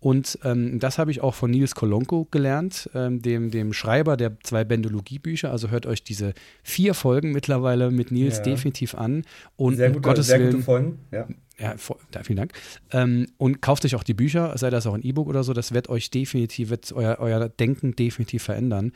Und 0.00 0.38
ähm, 0.44 0.80
das 0.80 0.98
habe 0.98 1.10
ich 1.10 1.20
auch 1.20 1.34
von 1.34 1.50
Nils 1.50 1.74
Kolonko 1.74 2.26
gelernt, 2.30 2.88
ähm, 2.94 3.20
dem, 3.20 3.50
dem 3.50 3.74
Schreiber 3.74 4.16
der 4.16 4.40
zwei 4.40 4.64
Bendologie-Bücher. 4.64 5.50
Also 5.50 5.68
hört 5.68 5.84
euch 5.84 6.02
diese 6.02 6.32
vier 6.62 6.94
Folgen 6.94 7.32
mittlerweile 7.32 7.90
mit 7.90 8.10
Nils 8.10 8.38
ja. 8.38 8.44
definitiv 8.44 8.94
an. 8.94 9.24
Und 9.56 9.76
sehr 9.76 9.90
gute, 9.90 10.00
Gottes 10.00 10.28
sehr 10.28 10.40
Willen, 10.40 10.52
gute 10.52 10.64
Folgen, 10.64 10.98
ja. 11.12 11.28
Ja, 11.58 11.74
vielen 12.22 12.38
Dank. 12.38 12.54
Ähm, 12.90 13.26
und 13.36 13.60
kauft 13.60 13.84
euch 13.84 13.94
auch 13.94 14.02
die 14.02 14.14
Bücher, 14.14 14.56
sei 14.56 14.70
das 14.70 14.86
auch 14.86 14.94
ein 14.94 15.02
E-Book 15.02 15.28
oder 15.28 15.44
so, 15.44 15.52
das 15.52 15.72
wird 15.72 15.90
euch 15.90 16.10
definitiv, 16.10 16.70
wird 16.70 16.90
euer, 16.92 17.18
euer 17.20 17.50
Denken 17.50 17.94
definitiv 17.94 18.44
verändern. 18.44 18.92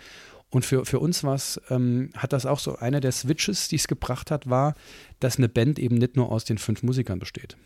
Und 0.54 0.64
für, 0.64 0.84
für 0.84 1.00
uns 1.00 1.24
war 1.24 1.36
ähm, 1.68 2.10
hat 2.16 2.32
das 2.32 2.46
auch 2.46 2.60
so, 2.60 2.76
einer 2.76 3.00
der 3.00 3.10
Switches, 3.10 3.66
die 3.66 3.74
es 3.74 3.88
gebracht 3.88 4.30
hat, 4.30 4.48
war, 4.48 4.74
dass 5.18 5.36
eine 5.36 5.48
Band 5.48 5.80
eben 5.80 5.96
nicht 5.96 6.14
nur 6.14 6.30
aus 6.30 6.44
den 6.44 6.58
fünf 6.58 6.84
Musikern 6.84 7.18
besteht. 7.18 7.56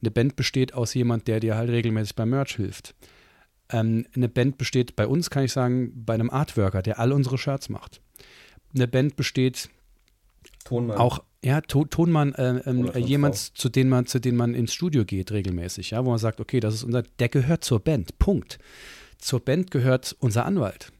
Eine 0.00 0.12
Band 0.12 0.36
besteht 0.36 0.74
aus 0.74 0.94
jemand, 0.94 1.26
der 1.26 1.40
dir 1.40 1.56
halt 1.56 1.70
regelmäßig 1.70 2.14
beim 2.14 2.30
Merch 2.30 2.54
hilft. 2.54 2.94
Ähm, 3.68 4.06
eine 4.14 4.28
Band 4.28 4.58
besteht 4.58 4.94
bei 4.94 5.08
uns, 5.08 5.28
kann 5.28 5.42
ich 5.42 5.50
sagen, 5.50 6.04
bei 6.06 6.14
einem 6.14 6.30
Artworker, 6.30 6.82
der 6.82 7.00
all 7.00 7.10
unsere 7.10 7.36
Shirts 7.36 7.68
macht. 7.68 8.00
Eine 8.72 8.86
Band 8.86 9.16
besteht 9.16 9.68
Tonmann. 10.64 10.98
auch 10.98 11.18
ja, 11.44 11.62
to 11.62 11.84
Tonmann, 11.84 12.32
äh, 12.34 12.58
äh, 12.58 12.98
jemand, 13.00 13.34
zu 13.36 13.68
dem, 13.68 13.88
man, 13.88 14.06
zu 14.06 14.20
dem 14.20 14.36
man 14.36 14.54
ins 14.54 14.72
Studio 14.72 15.04
geht 15.04 15.32
regelmäßig, 15.32 15.90
ja, 15.90 16.04
wo 16.04 16.10
man 16.10 16.18
sagt, 16.20 16.40
okay, 16.40 16.60
das 16.60 16.74
ist 16.74 16.84
unser, 16.84 17.02
der 17.02 17.28
gehört 17.28 17.64
zur 17.64 17.80
Band, 17.80 18.20
Punkt. 18.20 18.60
Zur 19.18 19.40
Band 19.40 19.72
gehört 19.72 20.14
unser 20.20 20.46
Anwalt, 20.46 20.92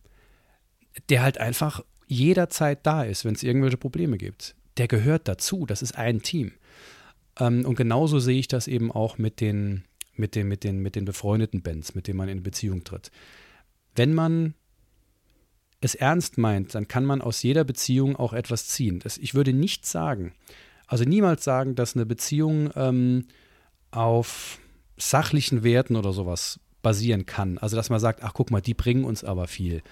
der 1.09 1.23
halt 1.23 1.39
einfach 1.39 1.85
jederzeit 2.07 2.87
da 2.87 3.03
ist, 3.03 3.25
wenn 3.25 3.35
es 3.35 3.43
irgendwelche 3.43 3.77
Probleme 3.77 4.19
gibt. 4.19 4.55
Der 4.77 4.89
gehört 4.89 5.29
dazu, 5.29 5.67
das 5.67 5.83
ist 5.83 5.97
ein 5.97 6.23
Team. 6.23 6.53
Ähm, 7.39 7.65
und 7.65 7.77
genauso 7.77 8.19
sehe 8.19 8.39
ich 8.39 8.49
das 8.49 8.69
eben 8.69 8.93
auch 8.93 9.19
mit 9.19 9.41
den, 9.41 9.85
mit, 10.15 10.35
den, 10.35 10.49
mit, 10.49 10.65
den, 10.65 10.79
mit 10.79 10.97
den 10.97 11.05
befreundeten 11.05 11.63
Bands, 11.63 11.95
mit 11.95 12.07
denen 12.07 12.19
man 12.19 12.29
in 12.29 12.43
Beziehung 12.43 12.85
tritt. 12.85 13.11
Wenn 13.95 14.15
man 14.15 14.55
es 15.81 15.95
ernst 15.95 16.39
meint, 16.39 16.75
dann 16.75 16.89
kann 16.89 17.05
man 17.05 17.21
aus 17.21 17.43
jeder 17.43 17.65
Beziehung 17.65 18.17
auch 18.17 18.33
etwas 18.33 18.69
ziehen. 18.69 19.01
Das, 19.01 19.19
ich 19.19 19.35
würde 19.35 19.53
nicht 19.53 19.87
sagen, 19.87 20.33
also 20.87 21.05
niemals 21.05 21.45
sagen, 21.45 21.75
dass 21.75 21.95
eine 21.95 22.07
Beziehung 22.07 22.71
ähm, 22.77 23.27
auf 23.91 24.59
sachlichen 24.97 25.63
Werten 25.63 25.97
oder 25.97 26.13
sowas 26.13 26.61
basieren 26.83 27.27
kann. 27.27 27.59
Also 27.59 27.77
dass 27.77 27.91
man 27.91 28.01
sagt, 28.01 28.23
ach 28.23 28.33
guck 28.35 28.51
mal, 28.51 28.61
die 28.61 28.75
bringen 28.75 29.05
uns 29.05 29.25
aber 29.25 29.47
viel. 29.47 29.83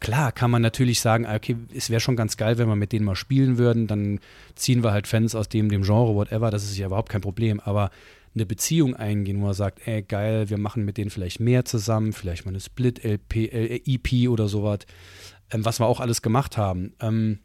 Klar 0.00 0.32
kann 0.32 0.50
man 0.50 0.62
natürlich 0.62 1.00
sagen, 1.00 1.26
okay, 1.26 1.56
es 1.74 1.90
wäre 1.90 2.00
schon 2.00 2.16
ganz 2.16 2.36
geil, 2.36 2.58
wenn 2.58 2.68
wir 2.68 2.76
mit 2.76 2.92
denen 2.92 3.04
mal 3.04 3.16
spielen 3.16 3.58
würden, 3.58 3.86
dann 3.86 4.20
ziehen 4.54 4.82
wir 4.82 4.92
halt 4.92 5.06
Fans 5.06 5.34
aus 5.34 5.48
dem, 5.48 5.68
dem 5.68 5.82
Genre, 5.82 6.14
whatever, 6.14 6.50
das 6.50 6.64
ist 6.64 6.76
ja 6.76 6.86
überhaupt 6.86 7.10
kein 7.10 7.20
Problem. 7.22 7.60
Aber 7.60 7.90
eine 8.34 8.46
Beziehung 8.46 8.94
eingehen, 8.94 9.40
wo 9.40 9.46
man 9.46 9.54
sagt, 9.54 9.86
ey, 9.86 10.02
geil, 10.02 10.50
wir 10.50 10.58
machen 10.58 10.84
mit 10.84 10.98
denen 10.98 11.10
vielleicht 11.10 11.40
mehr 11.40 11.64
zusammen, 11.64 12.12
vielleicht 12.12 12.44
mal 12.44 12.50
eine 12.50 12.60
Split-LP, 12.60 13.36
äh, 13.36 13.80
EP 13.86 14.28
oder 14.28 14.46
sowas, 14.46 14.80
ähm, 15.50 15.64
was 15.64 15.80
wir 15.80 15.86
auch 15.86 16.00
alles 16.00 16.20
gemacht 16.20 16.56
haben, 16.56 16.94
ähm, 17.00 17.38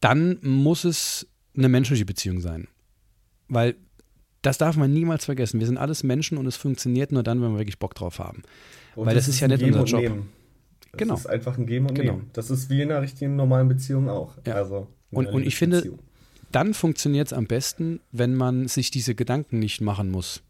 dann 0.00 0.38
muss 0.42 0.84
es 0.84 1.26
eine 1.56 1.68
menschliche 1.68 2.04
Beziehung 2.04 2.40
sein. 2.40 2.68
Weil 3.48 3.76
das 4.42 4.58
darf 4.58 4.76
man 4.76 4.92
niemals 4.92 5.24
vergessen. 5.24 5.60
Wir 5.60 5.66
sind 5.66 5.78
alles 5.78 6.02
Menschen 6.02 6.36
und 6.36 6.46
es 6.46 6.56
funktioniert 6.56 7.12
nur 7.12 7.22
dann, 7.22 7.40
wenn 7.40 7.52
wir 7.52 7.58
wirklich 7.58 7.78
Bock 7.78 7.94
drauf 7.94 8.18
haben. 8.18 8.42
Und 8.96 9.06
Weil 9.06 9.14
das, 9.14 9.26
das 9.26 9.36
ist 9.36 9.40
ja 9.40 9.48
nicht 9.48 9.62
unser 9.62 9.84
Job. 9.84 10.02
Nehmen. 10.02 10.28
Das 10.92 10.98
genau. 10.98 11.14
ist 11.14 11.26
einfach 11.26 11.58
ein 11.58 11.66
Geben 11.66 11.86
und 11.86 11.94
genau. 11.94 12.12
Nehmen. 12.12 12.30
Das 12.34 12.50
ist 12.50 12.70
wie 12.70 12.82
in 12.82 12.90
einer 12.90 13.02
richtigen 13.02 13.34
normalen 13.36 13.68
Beziehung 13.68 14.08
auch. 14.08 14.34
Ja. 14.46 14.54
Also 14.54 14.88
und, 15.10 15.26
und 15.26 15.46
ich 15.46 15.56
finde, 15.56 15.78
Beziehung 15.78 15.98
dann 16.52 16.74
funktioniert 16.74 17.28
es 17.28 17.32
am 17.32 17.46
besten, 17.46 18.00
wenn 18.12 18.34
man 18.34 18.68
sich 18.68 18.90
diese 18.90 19.14
Gedanken 19.14 19.58
nicht 19.58 19.80
machen 19.80 20.10
muss, 20.10 20.42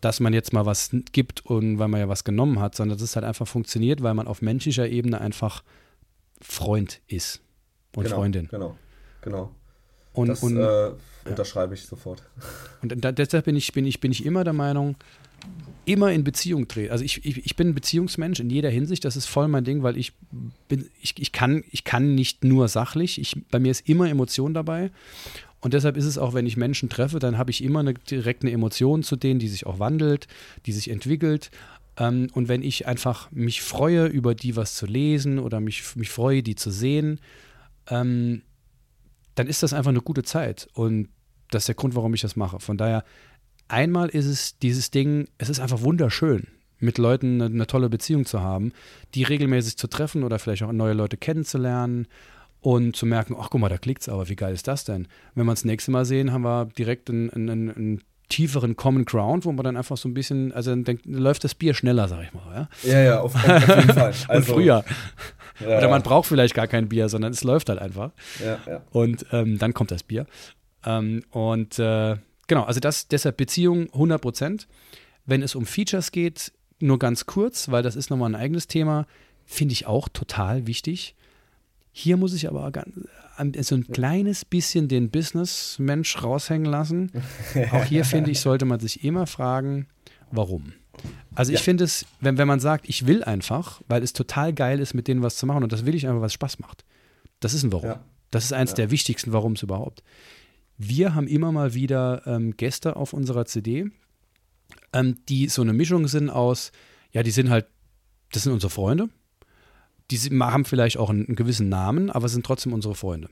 dass 0.00 0.20
man 0.20 0.34
jetzt 0.34 0.52
mal 0.52 0.66
was 0.66 0.90
gibt 1.12 1.46
und 1.46 1.78
weil 1.78 1.88
man 1.88 2.00
ja 2.00 2.08
was 2.08 2.24
genommen 2.24 2.60
hat, 2.60 2.74
sondern 2.74 2.98
dass 2.98 3.02
es 3.08 3.16
halt 3.16 3.24
einfach 3.24 3.48
funktioniert, 3.48 4.02
weil 4.02 4.14
man 4.14 4.26
auf 4.26 4.42
menschlicher 4.42 4.88
Ebene 4.88 5.20
einfach 5.20 5.62
Freund 6.42 7.00
ist 7.06 7.40
und 7.94 8.04
genau, 8.04 8.16
Freundin. 8.16 8.48
Genau, 8.48 8.76
genau. 9.22 9.54
Und, 10.12 10.28
das 10.28 10.42
und, 10.42 10.56
äh, 10.56 10.90
unterschreibe 11.24 11.74
ja. 11.74 11.80
ich 11.80 11.86
sofort. 11.86 12.22
Und 12.82 13.04
da, 13.04 13.12
deshalb 13.12 13.44
bin 13.44 13.56
ich, 13.56 13.72
bin, 13.72 13.86
ich, 13.86 14.00
bin 14.00 14.12
ich 14.12 14.24
immer 14.26 14.44
der 14.44 14.52
Meinung, 14.52 14.96
immer 15.86 16.12
in 16.12 16.24
Beziehung 16.24 16.66
drehe. 16.68 16.90
Also 16.90 17.04
ich, 17.04 17.24
ich, 17.24 17.46
ich 17.46 17.56
bin 17.56 17.68
ein 17.68 17.74
Beziehungsmensch 17.74 18.40
in 18.40 18.50
jeder 18.50 18.70
Hinsicht, 18.70 19.04
das 19.04 19.16
ist 19.16 19.26
voll 19.26 19.48
mein 19.48 19.64
Ding, 19.64 19.82
weil 19.82 19.96
ich 19.96 20.12
bin, 20.68 20.90
ich, 21.00 21.14
ich, 21.18 21.32
kann, 21.32 21.62
ich 21.70 21.84
kann 21.84 22.14
nicht 22.14 22.44
nur 22.44 22.68
sachlich, 22.68 23.20
ich, 23.20 23.36
bei 23.50 23.60
mir 23.60 23.70
ist 23.70 23.88
immer 23.88 24.08
Emotion 24.08 24.52
dabei. 24.52 24.90
Und 25.60 25.74
deshalb 25.74 25.96
ist 25.96 26.04
es 26.04 26.18
auch, 26.18 26.34
wenn 26.34 26.46
ich 26.46 26.56
Menschen 26.56 26.88
treffe, 26.88 27.18
dann 27.18 27.38
habe 27.38 27.50
ich 27.50 27.62
immer 27.62 27.80
eine 27.80 27.94
direkt 27.94 28.42
eine 28.42 28.52
Emotion 28.52 29.02
zu 29.02 29.16
denen, 29.16 29.40
die 29.40 29.48
sich 29.48 29.64
auch 29.66 29.78
wandelt, 29.78 30.26
die 30.66 30.72
sich 30.72 30.90
entwickelt. 30.90 31.50
Ähm, 31.96 32.28
und 32.34 32.48
wenn 32.48 32.62
ich 32.62 32.86
einfach 32.86 33.30
mich 33.30 33.62
freue, 33.62 34.06
über 34.06 34.34
die 34.34 34.56
was 34.56 34.74
zu 34.74 34.86
lesen 34.86 35.38
oder 35.38 35.60
mich, 35.60 35.96
mich 35.96 36.10
freue, 36.10 36.42
die 36.42 36.56
zu 36.56 36.70
sehen, 36.70 37.20
ähm, 37.88 38.42
dann 39.34 39.46
ist 39.46 39.62
das 39.62 39.72
einfach 39.72 39.90
eine 39.90 40.02
gute 40.02 40.24
Zeit. 40.24 40.68
Und 40.74 41.08
das 41.50 41.62
ist 41.62 41.68
der 41.68 41.74
Grund, 41.76 41.94
warum 41.94 42.12
ich 42.14 42.20
das 42.20 42.36
mache. 42.36 42.60
Von 42.60 42.76
daher 42.76 43.04
Einmal 43.68 44.08
ist 44.08 44.26
es 44.26 44.58
dieses 44.58 44.90
Ding, 44.90 45.28
es 45.38 45.48
ist 45.48 45.60
einfach 45.60 45.80
wunderschön, 45.80 46.46
mit 46.78 46.98
Leuten 46.98 47.40
eine, 47.40 47.52
eine 47.52 47.66
tolle 47.66 47.88
Beziehung 47.88 48.26
zu 48.26 48.40
haben, 48.40 48.72
die 49.14 49.22
regelmäßig 49.22 49.76
zu 49.76 49.88
treffen 49.88 50.24
oder 50.24 50.38
vielleicht 50.38 50.62
auch 50.62 50.72
neue 50.72 50.92
Leute 50.92 51.16
kennenzulernen 51.16 52.06
und 52.60 52.96
zu 52.96 53.06
merken, 53.06 53.36
ach 53.38 53.48
guck 53.50 53.60
mal, 53.60 53.68
da 53.68 53.78
klickt's 53.78 54.08
aber, 54.08 54.28
wie 54.28 54.36
geil 54.36 54.54
ist 54.54 54.68
das 54.68 54.84
denn? 54.84 55.08
Wenn 55.34 55.46
wir 55.46 55.50
uns 55.50 55.60
das 55.60 55.66
nächste 55.66 55.90
Mal 55.90 56.04
sehen, 56.04 56.32
haben 56.32 56.42
wir 56.42 56.66
direkt 56.76 57.10
einen, 57.10 57.30
einen, 57.30 57.70
einen 57.70 58.02
tieferen 58.28 58.76
Common 58.76 59.04
Ground, 59.04 59.44
wo 59.44 59.52
man 59.52 59.64
dann 59.64 59.76
einfach 59.76 59.96
so 59.96 60.08
ein 60.08 60.14
bisschen, 60.14 60.52
also 60.52 60.70
dann 60.70 60.84
denkt, 60.84 61.06
läuft 61.06 61.44
das 61.44 61.54
Bier 61.54 61.74
schneller, 61.74 62.08
sag 62.08 62.22
ich 62.24 62.34
mal. 62.34 62.68
Ja, 62.82 62.90
ja, 62.90 63.02
ja 63.02 63.20
auf, 63.20 63.34
auf 63.34 63.44
jeden 63.44 63.92
Fall. 63.92 64.12
Also, 64.28 64.54
und 64.54 64.58
früher. 64.60 64.84
Ja, 65.60 65.78
Oder 65.78 65.88
man 65.88 66.02
braucht 66.02 66.28
vielleicht 66.28 66.54
gar 66.54 66.66
kein 66.66 66.88
Bier, 66.88 67.08
sondern 67.08 67.32
es 67.32 67.44
läuft 67.44 67.68
halt 67.68 67.78
einfach. 67.78 68.10
Ja, 68.44 68.58
ja. 68.66 68.82
Und 68.90 69.26
ähm, 69.32 69.58
dann 69.58 69.72
kommt 69.72 69.90
das 69.90 70.02
Bier. 70.02 70.26
Ähm, 70.84 71.22
und 71.30 71.78
äh, 71.78 72.16
Genau, 72.46 72.62
also 72.62 72.80
das, 72.80 73.08
deshalb 73.08 73.36
Beziehung 73.36 73.92
100 73.92 74.20
Prozent. 74.20 74.68
Wenn 75.24 75.42
es 75.42 75.54
um 75.54 75.66
Features 75.66 76.12
geht, 76.12 76.52
nur 76.78 76.98
ganz 76.98 77.26
kurz, 77.26 77.70
weil 77.70 77.82
das 77.82 77.96
ist 77.96 78.10
nochmal 78.10 78.30
ein 78.30 78.40
eigenes 78.40 78.68
Thema, 78.68 79.06
finde 79.44 79.72
ich 79.72 79.86
auch 79.86 80.08
total 80.08 80.66
wichtig. 80.66 81.14
Hier 81.92 82.16
muss 82.16 82.34
ich 82.34 82.48
aber 82.48 82.70
ganz, 82.70 82.94
so 83.66 83.74
ein 83.74 83.86
kleines 83.88 84.44
bisschen 84.44 84.86
den 84.86 85.10
Business-Mensch 85.10 86.22
raushängen 86.22 86.70
lassen. 86.70 87.10
Auch 87.72 87.84
hier 87.84 88.04
finde 88.04 88.30
ich, 88.30 88.40
sollte 88.40 88.66
man 88.66 88.80
sich 88.80 89.02
immer 89.02 89.26
fragen, 89.26 89.86
warum. 90.30 90.74
Also 91.34 91.52
ich 91.52 91.60
ja. 91.60 91.64
finde 91.64 91.84
es, 91.84 92.04
wenn, 92.20 92.36
wenn 92.36 92.48
man 92.48 92.60
sagt, 92.60 92.86
ich 92.88 93.06
will 93.06 93.24
einfach, 93.24 93.82
weil 93.88 94.02
es 94.02 94.12
total 94.12 94.52
geil 94.52 94.80
ist, 94.80 94.92
mit 94.92 95.08
denen 95.08 95.22
was 95.22 95.36
zu 95.36 95.46
machen 95.46 95.62
und 95.62 95.72
das 95.72 95.86
will 95.86 95.94
ich 95.94 96.06
einfach, 96.06 96.20
was 96.20 96.34
Spaß 96.34 96.58
macht. 96.58 96.84
Das 97.40 97.54
ist 97.54 97.62
ein 97.62 97.72
Warum. 97.72 97.88
Ja. 97.88 98.04
Das 98.30 98.44
ist 98.44 98.52
eins 98.52 98.70
ja. 98.72 98.76
der 98.76 98.90
wichtigsten 98.90 99.32
Warums 99.32 99.62
überhaupt. 99.62 100.02
Wir 100.78 101.14
haben 101.14 101.26
immer 101.26 101.52
mal 101.52 101.74
wieder 101.74 102.22
ähm, 102.26 102.56
Gäste 102.56 102.96
auf 102.96 103.12
unserer 103.12 103.46
CD, 103.46 103.90
ähm, 104.92 105.18
die 105.28 105.48
so 105.48 105.62
eine 105.62 105.72
Mischung 105.72 106.06
sind 106.08 106.30
aus, 106.30 106.72
ja, 107.12 107.22
die 107.22 107.30
sind 107.30 107.50
halt, 107.50 107.66
das 108.32 108.42
sind 108.42 108.52
unsere 108.52 108.70
Freunde. 108.70 109.08
Die 110.10 110.18
haben 110.18 110.64
vielleicht 110.64 110.98
auch 110.98 111.10
einen, 111.10 111.26
einen 111.26 111.36
gewissen 111.36 111.68
Namen, 111.68 112.10
aber 112.10 112.28
sind 112.28 112.44
trotzdem 112.44 112.72
unsere 112.72 112.94
Freunde. 112.94 113.28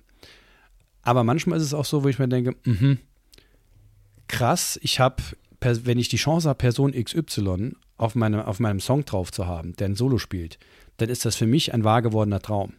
Aber 1.02 1.22
manchmal 1.22 1.58
ist 1.58 1.64
es 1.64 1.74
auch 1.74 1.84
so, 1.84 2.02
wo 2.02 2.08
ich 2.08 2.18
mir 2.18 2.28
denke, 2.28 2.56
mh, 2.64 2.96
krass, 4.26 4.78
ich 4.82 5.00
habe, 5.00 5.22
wenn 5.60 5.98
ich 5.98 6.08
die 6.08 6.16
Chance 6.16 6.48
habe, 6.48 6.58
Person 6.58 6.92
XY 6.92 7.72
auf, 7.96 8.14
meine, 8.14 8.46
auf 8.46 8.58
meinem 8.58 8.80
Song 8.80 9.04
drauf 9.04 9.30
zu 9.30 9.46
haben, 9.46 9.76
der 9.76 9.88
ein 9.88 9.94
Solo 9.94 10.18
spielt, 10.18 10.58
dann 10.96 11.08
ist 11.08 11.24
das 11.24 11.36
für 11.36 11.46
mich 11.46 11.74
ein 11.74 11.84
wahr 11.84 12.02
gewordener 12.02 12.40
Traum. 12.40 12.74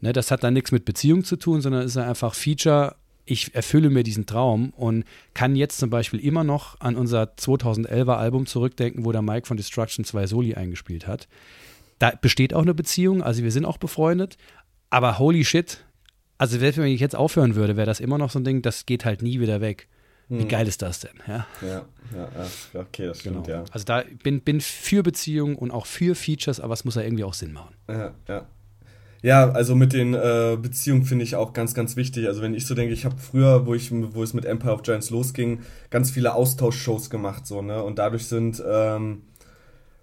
Ne, 0.00 0.12
das 0.12 0.30
hat 0.30 0.44
dann 0.44 0.54
nichts 0.54 0.72
mit 0.72 0.84
Beziehung 0.84 1.24
zu 1.24 1.36
tun, 1.36 1.60
sondern 1.60 1.82
ist 1.82 1.96
einfach 1.96 2.34
Feature 2.34 2.96
ich 3.26 3.54
erfülle 3.54 3.90
mir 3.90 4.04
diesen 4.04 4.24
Traum 4.24 4.70
und 4.70 5.04
kann 5.34 5.56
jetzt 5.56 5.78
zum 5.78 5.90
Beispiel 5.90 6.20
immer 6.20 6.44
noch 6.44 6.80
an 6.80 6.96
unser 6.96 7.24
2011er 7.24 8.14
Album 8.14 8.46
zurückdenken, 8.46 9.04
wo 9.04 9.12
der 9.12 9.22
Mike 9.22 9.46
von 9.46 9.56
Destruction 9.56 10.04
zwei 10.04 10.26
Soli 10.26 10.54
eingespielt 10.54 11.06
hat. 11.06 11.28
Da 11.98 12.12
besteht 12.20 12.54
auch 12.54 12.62
eine 12.62 12.74
Beziehung, 12.74 13.22
also 13.22 13.42
wir 13.42 13.50
sind 13.50 13.64
auch 13.64 13.78
befreundet, 13.78 14.36
aber 14.90 15.18
holy 15.18 15.44
shit, 15.44 15.84
also 16.38 16.58
selbst 16.58 16.78
wenn 16.78 16.86
ich 16.86 17.00
jetzt 17.00 17.16
aufhören 17.16 17.56
würde, 17.56 17.76
wäre 17.76 17.86
das 17.86 18.00
immer 18.00 18.18
noch 18.18 18.30
so 18.30 18.38
ein 18.38 18.44
Ding, 18.44 18.62
das 18.62 18.86
geht 18.86 19.04
halt 19.04 19.22
nie 19.22 19.40
wieder 19.40 19.60
weg. 19.60 19.88
Wie 20.28 20.40
hm. 20.40 20.48
geil 20.48 20.66
ist 20.66 20.82
das 20.82 21.00
denn? 21.00 21.14
Ja, 21.26 21.46
ja, 21.62 21.86
ja, 22.14 22.28
ja. 22.74 22.80
okay, 22.80 23.06
das 23.06 23.20
stimmt, 23.20 23.44
genau. 23.46 23.58
ja. 23.58 23.64
Also 23.70 23.84
da 23.84 24.02
bin, 24.22 24.40
bin 24.40 24.60
für 24.60 25.02
Beziehungen 25.02 25.54
und 25.54 25.70
auch 25.70 25.86
für 25.86 26.14
Features, 26.14 26.60
aber 26.60 26.74
es 26.74 26.84
muss 26.84 26.96
ja 26.96 27.02
irgendwie 27.02 27.24
auch 27.24 27.34
Sinn 27.34 27.52
machen. 27.52 27.76
Ja, 27.88 28.14
ja. 28.28 28.46
Ja, 29.22 29.50
also 29.50 29.74
mit 29.74 29.92
den 29.92 30.14
äh, 30.14 30.56
Beziehungen 30.60 31.04
finde 31.04 31.24
ich 31.24 31.36
auch 31.36 31.52
ganz, 31.52 31.74
ganz 31.74 31.96
wichtig. 31.96 32.26
Also 32.26 32.42
wenn 32.42 32.54
ich 32.54 32.66
so 32.66 32.74
denke, 32.74 32.92
ich 32.92 33.04
habe 33.04 33.16
früher, 33.18 33.66
wo 33.66 33.74
ich, 33.74 33.90
wo 33.92 34.22
es 34.22 34.34
mit 34.34 34.44
Empire 34.44 34.72
of 34.74 34.82
Giants 34.82 35.10
losging, 35.10 35.60
ganz 35.90 36.10
viele 36.10 36.34
Austauschshows 36.34 37.10
gemacht, 37.10 37.46
so, 37.46 37.62
ne? 37.62 37.82
Und 37.82 37.98
dadurch 37.98 38.26
sind 38.26 38.62
ähm, 38.68 39.22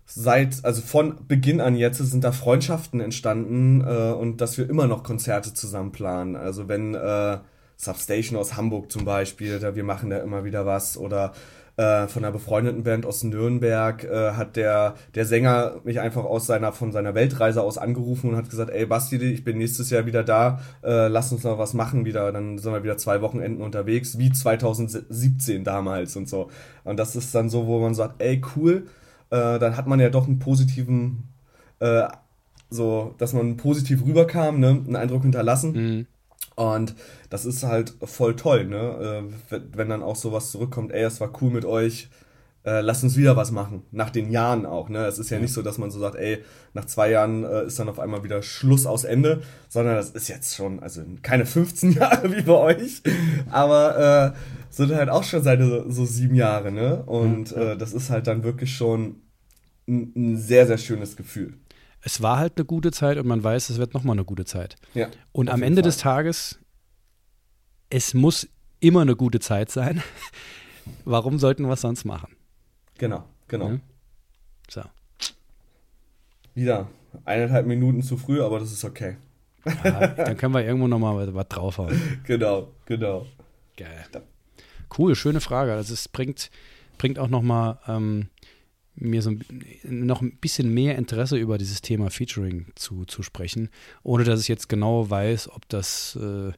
seit, 0.06 0.64
also 0.66 0.82
von 0.82 1.28
Beginn 1.28 1.62
an 1.62 1.76
jetzt 1.76 2.00
sind 2.00 2.24
da 2.24 2.32
Freundschaften 2.32 3.00
entstanden 3.00 3.82
äh, 3.82 4.12
und 4.12 4.42
dass 4.42 4.58
wir 4.58 4.70
immer 4.70 4.88
noch 4.88 5.04
Konzerte 5.04 5.54
zusammen 5.54 5.92
planen. 5.92 6.36
Also 6.36 6.68
wenn 6.68 6.94
äh, 6.96 7.38
Substation 7.78 8.38
aus 8.38 8.56
Hamburg 8.58 8.92
zum 8.92 9.06
Beispiel, 9.06 9.60
da 9.60 9.76
wir 9.76 9.84
machen 9.84 10.10
da 10.10 10.18
immer 10.18 10.44
wieder 10.44 10.66
was 10.66 10.98
oder 10.98 11.34
äh, 11.76 12.08
von 12.08 12.24
einer 12.24 12.32
befreundeten 12.32 12.84
Band 12.84 13.06
aus 13.06 13.24
Nürnberg 13.24 14.04
äh, 14.04 14.34
hat 14.34 14.56
der, 14.56 14.96
der 15.16 15.26
Sänger 15.26 15.82
mich 15.84 16.00
einfach 16.00 16.24
aus 16.24 16.46
seiner, 16.46 16.72
von 16.72 16.92
seiner 16.92 17.16
Weltreise 17.16 17.64
aus 17.64 17.78
angerufen 17.78 18.30
und 18.30 18.36
hat 18.36 18.50
gesagt, 18.50 18.70
ey 18.70 18.86
Basti, 18.86 19.18
ich 19.18 19.44
bin 19.44 19.58
nächstes 19.58 19.90
Jahr 19.90 20.06
wieder 20.06 20.24
da, 20.24 20.60
äh, 20.84 21.08
lass 21.08 21.32
uns 21.32 21.44
noch 21.44 21.58
was 21.58 21.74
machen 21.74 22.06
wieder, 22.06 22.32
dann 22.32 22.58
sind 22.58 22.74
wir 22.74 22.84
wieder 22.84 22.98
zwei 22.98 23.22
Wochenenden 23.22 23.62
unterwegs, 23.62 24.18
wie 24.18 24.32
2017 24.32 25.64
damals 25.64 26.16
und 26.16 26.30
so. 26.30 26.50
Und 26.84 26.98
das 26.98 27.16
ist 27.16 27.34
dann 27.34 27.50
so, 27.50 27.66
wo 27.66 27.80
man 27.80 27.96
sagt, 27.96 28.22
ey 28.22 28.42
cool, 28.56 28.86
äh, 29.30 29.58
dann 29.60 29.76
hat 29.76 29.88
man 29.88 30.00
ja 30.00 30.10
doch 30.10 30.28
einen 30.28 30.40
positiven 30.40 31.30
äh, 31.80 32.08
so, 32.70 33.16
dass 33.18 33.34
man 33.34 33.58
positiv 33.58 34.06
rüberkam, 34.06 34.60
ne, 34.60 34.70
einen 34.70 34.96
Eindruck 34.96 35.24
hinterlassen. 35.24 35.72
Mhm. 35.74 36.08
Und 36.56 36.96
das 37.30 37.46
ist 37.46 37.64
halt 37.64 37.94
voll 38.04 38.36
toll, 38.36 38.66
ne? 38.66 39.32
Äh, 39.52 39.60
wenn 39.74 39.90
dann 39.90 40.04
auch 40.04 40.16
sowas 40.16 40.52
zurückkommt, 40.52 40.92
ey, 40.92 41.04
es 41.04 41.20
war 41.20 41.32
cool 41.42 41.52
mit 41.52 41.66
euch, 41.66 42.10
äh, 42.66 42.82
lasst 42.82 43.04
uns 43.04 43.18
wieder 43.18 43.36
was 43.36 43.52
machen. 43.52 43.84
Nach 43.92 44.10
den 44.10 44.32
Jahren 44.32 44.66
auch, 44.66 44.90
ne? 44.90 45.06
Es 45.06 45.20
ist 45.20 45.30
ja, 45.30 45.38
ja, 45.38 45.42
nicht 45.42 45.54
so, 45.54 45.62
dass 45.62 45.78
man 45.78 45.92
so 45.92 46.00
sagt, 46.00 46.16
ey, 46.16 46.44
nach 46.74 46.86
zwei 46.86 47.10
Jahren 47.10 47.44
äh, 47.44 47.66
ist 47.66 47.80
dann 47.80 47.90
auf 47.90 48.00
einmal 48.00 48.24
wieder 48.24 48.42
Schluss 48.42 48.86
aus 48.86 49.04
Ende, 49.04 49.42
sondern 49.68 49.96
das 49.96 50.12
ist 50.12 50.28
jetzt 50.28 50.56
schon, 50.56 50.80
also 50.80 51.02
keine 51.22 51.46
15 51.46 51.92
Jahre 51.94 52.32
wie 52.36 52.42
bei 52.42 52.54
euch, 52.54 53.02
aber 53.50 54.34
äh, 54.34 54.38
sind 54.70 54.94
halt 54.96 55.10
auch 55.10 55.24
schon 55.24 55.44
seit 55.44 55.60
so 55.60 56.06
sieben 56.06 56.36
Jahre, 56.36 56.72
ne? 56.72 57.04
Und 57.04 57.52
ja. 57.52 57.74
äh, 57.74 57.78
das 57.78 57.94
ist 57.94 58.10
halt 58.10 58.28
dann 58.28 58.44
wirklich 58.44 58.76
schon 58.76 59.22
ein, 59.88 60.14
ein 60.16 60.38
sehr, 60.38 60.68
sehr 60.68 60.78
schönes 60.78 61.18
Gefühl 61.18 61.58
es 62.04 62.22
war 62.22 62.38
halt 62.38 62.54
eine 62.58 62.66
gute 62.66 62.92
Zeit 62.92 63.18
und 63.18 63.26
man 63.28 63.44
weiß, 63.44 63.70
es 63.70 63.78
wird 63.78 63.94
nochmal 63.94 64.16
eine 64.16 64.26
gute 64.26 64.46
Zeit. 64.46 64.76
Ja, 64.94 65.08
und 65.32 65.50
am 65.50 65.64
Ende 65.64 65.82
Fall. 65.82 65.90
des 65.90 65.98
Tages, 65.98 66.60
es 67.90 68.14
muss 68.14 68.48
immer 68.80 69.02
eine 69.02 69.16
gute 69.16 69.40
Zeit 69.40 69.72
sein. 69.72 70.04
Warum 71.06 71.40
sollten 71.40 71.66
wir 71.66 71.74
es 71.74 71.82
sonst 71.82 72.04
machen? 72.04 72.36
Genau, 72.98 73.24
genau. 73.48 73.70
Ja? 73.70 73.80
So. 74.70 74.82
Wieder 76.54 76.90
eineinhalb 77.26 77.66
Minuten 77.66 78.04
zu 78.04 78.18
früh, 78.18 78.42
aber 78.42 78.60
das 78.60 78.72
ist 78.72 78.84
okay. 78.84 79.16
Ja, 79.66 80.08
dann 80.08 80.36
können 80.36 80.54
wir 80.54 80.66
irgendwo 80.66 80.88
nochmal 80.88 81.34
was 81.34 81.48
draufhauen. 81.48 82.20
Genau, 82.26 82.68
genau. 82.86 83.26
Geil. 83.78 84.06
Cool, 84.96 85.16
schöne 85.16 85.40
Frage. 85.40 85.74
Also 85.74 85.94
es 85.94 86.10
bringt, 86.10 86.52
bringt 86.98 87.18
auch 87.18 87.30
nochmal 87.30 87.80
ähm, 87.88 88.28
mir 88.96 89.22
so 89.22 89.32
noch 89.84 90.22
ein 90.22 90.38
bisschen 90.38 90.74
mehr 90.74 90.98
Interesse 90.98 91.38
über 91.38 91.58
dieses 91.58 91.82
Thema 91.82 92.10
Featuring 92.10 92.68
zu, 92.76 93.06
zu 93.06 93.24
sprechen, 93.24 93.70
ohne 94.04 94.24
dass 94.24 94.42
ich 94.42 94.48
jetzt 94.48 94.70
genau 94.70 95.10
weiß, 95.10 95.50
ob 95.50 95.68
das 95.70 96.16
äh, 96.22 96.52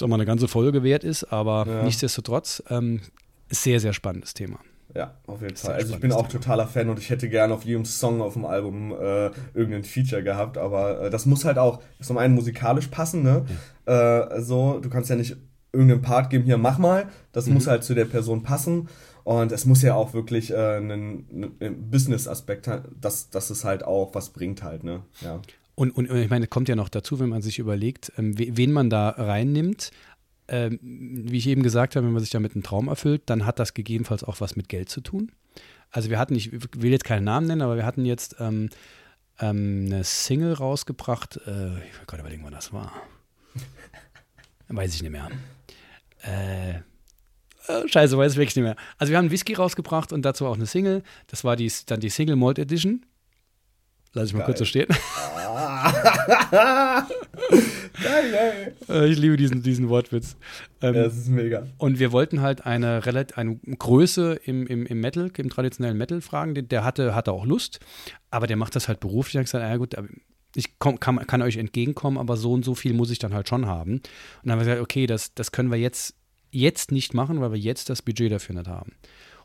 sag 0.00 0.08
mal, 0.08 0.16
eine 0.16 0.26
ganze 0.26 0.48
Folge 0.48 0.82
wert 0.82 1.04
ist, 1.04 1.24
aber 1.24 1.66
ja. 1.66 1.82
nichtsdestotrotz 1.82 2.62
ähm, 2.68 3.00
sehr, 3.48 3.80
sehr 3.80 3.92
spannendes 3.92 4.34
Thema. 4.34 4.58
Ja, 4.94 5.14
auf 5.26 5.40
jeden 5.40 5.56
Fall. 5.56 5.74
Also 5.74 5.94
ich 5.94 6.00
bin 6.00 6.10
auch 6.10 6.26
totaler 6.26 6.66
Fan 6.66 6.88
und 6.88 6.98
ich 6.98 7.10
hätte 7.10 7.28
gerne 7.28 7.54
auf 7.54 7.64
jedem 7.64 7.84
Song 7.84 8.20
auf 8.20 8.32
dem 8.32 8.44
Album 8.44 8.92
äh, 8.92 9.30
irgendein 9.54 9.84
Feature 9.84 10.24
gehabt, 10.24 10.58
aber 10.58 11.02
äh, 11.02 11.10
das 11.10 11.26
muss 11.26 11.44
halt 11.44 11.58
auch 11.58 11.80
zum 12.00 12.18
einen 12.18 12.34
musikalisch 12.34 12.88
passen, 12.88 13.22
ne? 13.22 13.44
Ja. 13.86 14.34
Äh, 14.34 14.42
so, 14.42 14.80
du 14.80 14.90
kannst 14.90 15.08
ja 15.10 15.16
nicht 15.16 15.36
irgendeinen 15.72 16.02
Part 16.02 16.30
geben, 16.30 16.44
hier 16.44 16.58
mach 16.58 16.78
mal, 16.78 17.06
das 17.30 17.46
mhm. 17.46 17.54
muss 17.54 17.68
halt 17.68 17.84
zu 17.84 17.94
der 17.94 18.04
Person 18.04 18.42
passen 18.42 18.88
und 19.24 19.52
es 19.52 19.66
muss 19.66 19.82
ja 19.82 19.94
auch 19.94 20.14
wirklich 20.14 20.50
äh, 20.50 20.76
einen, 20.76 21.54
einen 21.60 21.90
Business-Aspekt 21.90 22.68
haben, 22.68 22.96
dass, 23.00 23.30
dass 23.30 23.50
es 23.50 23.64
halt 23.64 23.84
auch 23.84 24.14
was 24.14 24.30
bringt 24.30 24.62
halt, 24.62 24.84
ne? 24.84 25.02
Ja. 25.20 25.40
Und, 25.74 25.92
und 25.92 26.10
ich 26.10 26.28
meine, 26.28 26.46
kommt 26.46 26.68
ja 26.68 26.76
noch 26.76 26.90
dazu, 26.90 27.20
wenn 27.20 27.30
man 27.30 27.40
sich 27.40 27.58
überlegt, 27.58 28.12
ähm, 28.18 28.34
wen 28.36 28.72
man 28.72 28.90
da 28.90 29.08
reinnimmt. 29.10 29.90
Ähm, 30.48 30.78
wie 30.82 31.38
ich 31.38 31.46
eben 31.46 31.62
gesagt 31.62 31.94
habe, 31.94 32.04
wenn 32.04 32.12
man 32.12 32.20
sich 32.20 32.30
damit 32.30 32.54
einen 32.54 32.64
Traum 32.64 32.88
erfüllt, 32.88 33.22
dann 33.26 33.46
hat 33.46 33.58
das 33.58 33.72
gegebenenfalls 33.72 34.24
auch 34.24 34.40
was 34.40 34.56
mit 34.56 34.68
Geld 34.68 34.90
zu 34.90 35.00
tun. 35.00 35.30
Also 35.90 36.10
wir 36.10 36.18
hatten, 36.18 36.34
ich 36.34 36.52
will 36.52 36.90
jetzt 36.90 37.04
keinen 37.04 37.24
Namen 37.24 37.46
nennen, 37.46 37.62
aber 37.62 37.76
wir 37.76 37.86
hatten 37.86 38.04
jetzt 38.04 38.36
ähm, 38.40 38.68
ähm, 39.38 39.84
eine 39.86 40.04
Single 40.04 40.52
rausgebracht. 40.52 41.36
Äh, 41.46 41.78
ich 41.78 41.98
will 41.98 42.06
gerade 42.06 42.20
überlegen, 42.20 42.44
wann 42.44 42.52
das 42.52 42.72
war. 42.72 42.92
Weiß 44.68 44.94
ich 44.94 45.02
nicht 45.02 45.12
mehr. 45.12 45.28
Äh, 46.22 46.80
scheiße, 47.86 48.16
weiß 48.16 48.32
ich 48.32 48.38
wirklich 48.38 48.56
nicht 48.56 48.64
mehr. 48.64 48.76
Also 48.98 49.10
wir 49.10 49.18
haben 49.18 49.24
einen 49.24 49.32
Whisky 49.32 49.54
rausgebracht 49.54 50.12
und 50.12 50.22
dazu 50.22 50.46
auch 50.46 50.56
eine 50.56 50.66
Single. 50.66 51.02
Das 51.26 51.44
war 51.44 51.56
die, 51.56 51.70
dann 51.86 52.00
die 52.00 52.10
Single 52.10 52.36
Malt 52.36 52.58
Edition. 52.58 53.04
Lass 54.12 54.28
ich 54.28 54.32
mal 54.32 54.40
Geil. 54.40 54.46
kurz 54.46 54.58
so 54.58 54.64
stehen. 54.64 54.88
Geil, 58.02 58.34
ey. 58.34 58.72
Äh, 58.88 59.06
ich 59.08 59.18
liebe 59.18 59.36
diesen, 59.36 59.62
diesen 59.62 59.88
Wortwitz. 59.88 60.36
Ähm, 60.80 60.94
ja, 60.94 61.04
das 61.04 61.16
ist 61.16 61.28
mega. 61.28 61.66
Und 61.78 62.00
wir 62.00 62.10
wollten 62.10 62.40
halt 62.40 62.66
eine, 62.66 63.02
eine 63.36 63.56
Größe 63.56 64.40
im, 64.44 64.66
im, 64.66 64.84
im 64.86 65.00
Metal, 65.00 65.30
im 65.36 65.50
traditionellen 65.50 65.96
Metal 65.96 66.20
fragen. 66.22 66.54
Der, 66.54 66.64
der 66.64 66.84
hatte, 66.84 67.14
hatte 67.14 67.30
auch 67.32 67.44
Lust, 67.44 67.78
aber 68.32 68.48
der 68.48 68.56
macht 68.56 68.74
das 68.74 68.88
halt 68.88 68.98
beruflich. 68.98 69.34
Ich 69.34 69.38
habe 69.38 69.44
gesagt, 69.44 69.64
ja 69.64 69.76
gut, 69.76 69.94
ich 70.56 70.78
komm, 70.80 70.98
kann, 70.98 71.24
kann 71.26 71.42
euch 71.42 71.56
entgegenkommen, 71.56 72.18
aber 72.18 72.36
so 72.36 72.52
und 72.52 72.64
so 72.64 72.74
viel 72.74 72.94
muss 72.94 73.10
ich 73.10 73.20
dann 73.20 73.32
halt 73.32 73.48
schon 73.48 73.66
haben. 73.66 73.94
Und 73.94 74.02
dann 74.42 74.52
haben 74.52 74.58
wir 74.60 74.64
gesagt, 74.64 74.82
okay, 74.82 75.06
das, 75.06 75.34
das 75.34 75.52
können 75.52 75.70
wir 75.70 75.78
jetzt 75.78 76.16
jetzt 76.50 76.92
nicht 76.92 77.14
machen, 77.14 77.40
weil 77.40 77.52
wir 77.52 77.58
jetzt 77.58 77.90
das 77.90 78.02
Budget 78.02 78.32
dafür 78.32 78.56
nicht 78.56 78.68
haben. 78.68 78.92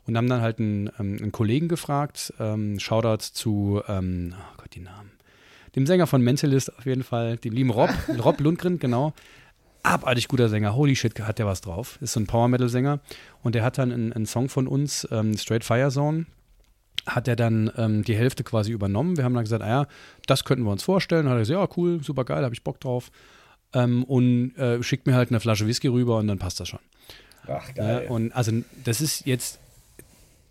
Und 0.06 0.16
haben 0.16 0.28
dann 0.28 0.40
halt 0.40 0.60
einen, 0.60 0.88
ähm, 0.98 1.18
einen 1.20 1.32
Kollegen 1.32 1.68
gefragt, 1.68 2.32
ähm, 2.38 2.78
Shoutout 2.78 3.24
zu, 3.32 3.82
ähm, 3.88 4.34
oh 4.36 4.54
Gott, 4.58 4.74
die 4.74 4.80
Namen, 4.80 5.10
dem 5.74 5.86
Sänger 5.86 6.06
von 6.06 6.22
Mentalist 6.22 6.76
auf 6.78 6.86
jeden 6.86 7.02
Fall, 7.02 7.36
dem 7.38 7.52
lieben 7.52 7.70
Rob, 7.70 7.90
Rob 8.24 8.40
Lundgren, 8.40 8.78
genau. 8.78 9.12
Abartig 9.82 10.28
guter 10.28 10.48
Sänger, 10.48 10.74
holy 10.74 10.96
shit, 10.96 11.18
hat 11.20 11.38
der 11.38 11.46
was 11.46 11.60
drauf. 11.60 11.98
Ist 12.00 12.12
so 12.12 12.20
ein 12.20 12.26
Power-Metal-Sänger. 12.26 13.00
Und 13.42 13.54
der 13.54 13.62
hat 13.62 13.78
dann 13.78 13.92
einen, 13.92 14.12
einen 14.12 14.26
Song 14.26 14.48
von 14.48 14.66
uns, 14.66 15.06
ähm, 15.12 15.36
Straight 15.36 15.64
Fire 15.64 15.90
Zone, 15.90 16.26
hat 17.06 17.28
er 17.28 17.36
dann 17.36 17.70
ähm, 17.76 18.02
die 18.02 18.16
Hälfte 18.16 18.42
quasi 18.42 18.72
übernommen. 18.72 19.16
Wir 19.16 19.24
haben 19.24 19.34
dann 19.34 19.44
gesagt, 19.44 19.62
ah 19.62 19.68
ja, 19.68 19.86
das 20.26 20.44
könnten 20.44 20.64
wir 20.64 20.72
uns 20.72 20.82
vorstellen. 20.82 21.28
Hat 21.28 21.36
er 21.36 21.40
gesagt, 21.40 21.60
ja, 21.60 21.76
cool, 21.76 22.02
super 22.02 22.24
geil, 22.24 22.42
habe 22.42 22.54
ich 22.54 22.64
Bock 22.64 22.80
drauf. 22.80 23.10
Ähm, 23.72 24.04
und 24.04 24.56
äh, 24.56 24.82
schickt 24.82 25.06
mir 25.06 25.14
halt 25.14 25.30
eine 25.30 25.40
Flasche 25.40 25.66
Whisky 25.66 25.88
rüber 25.88 26.18
und 26.18 26.28
dann 26.28 26.38
passt 26.38 26.60
das 26.60 26.68
schon. 26.68 26.80
Ach, 27.46 27.74
geil. 27.74 28.04
Ja, 28.04 28.10
und 28.10 28.32
also 28.32 28.52
das 28.84 29.00
ist 29.00 29.26
jetzt, 29.26 29.58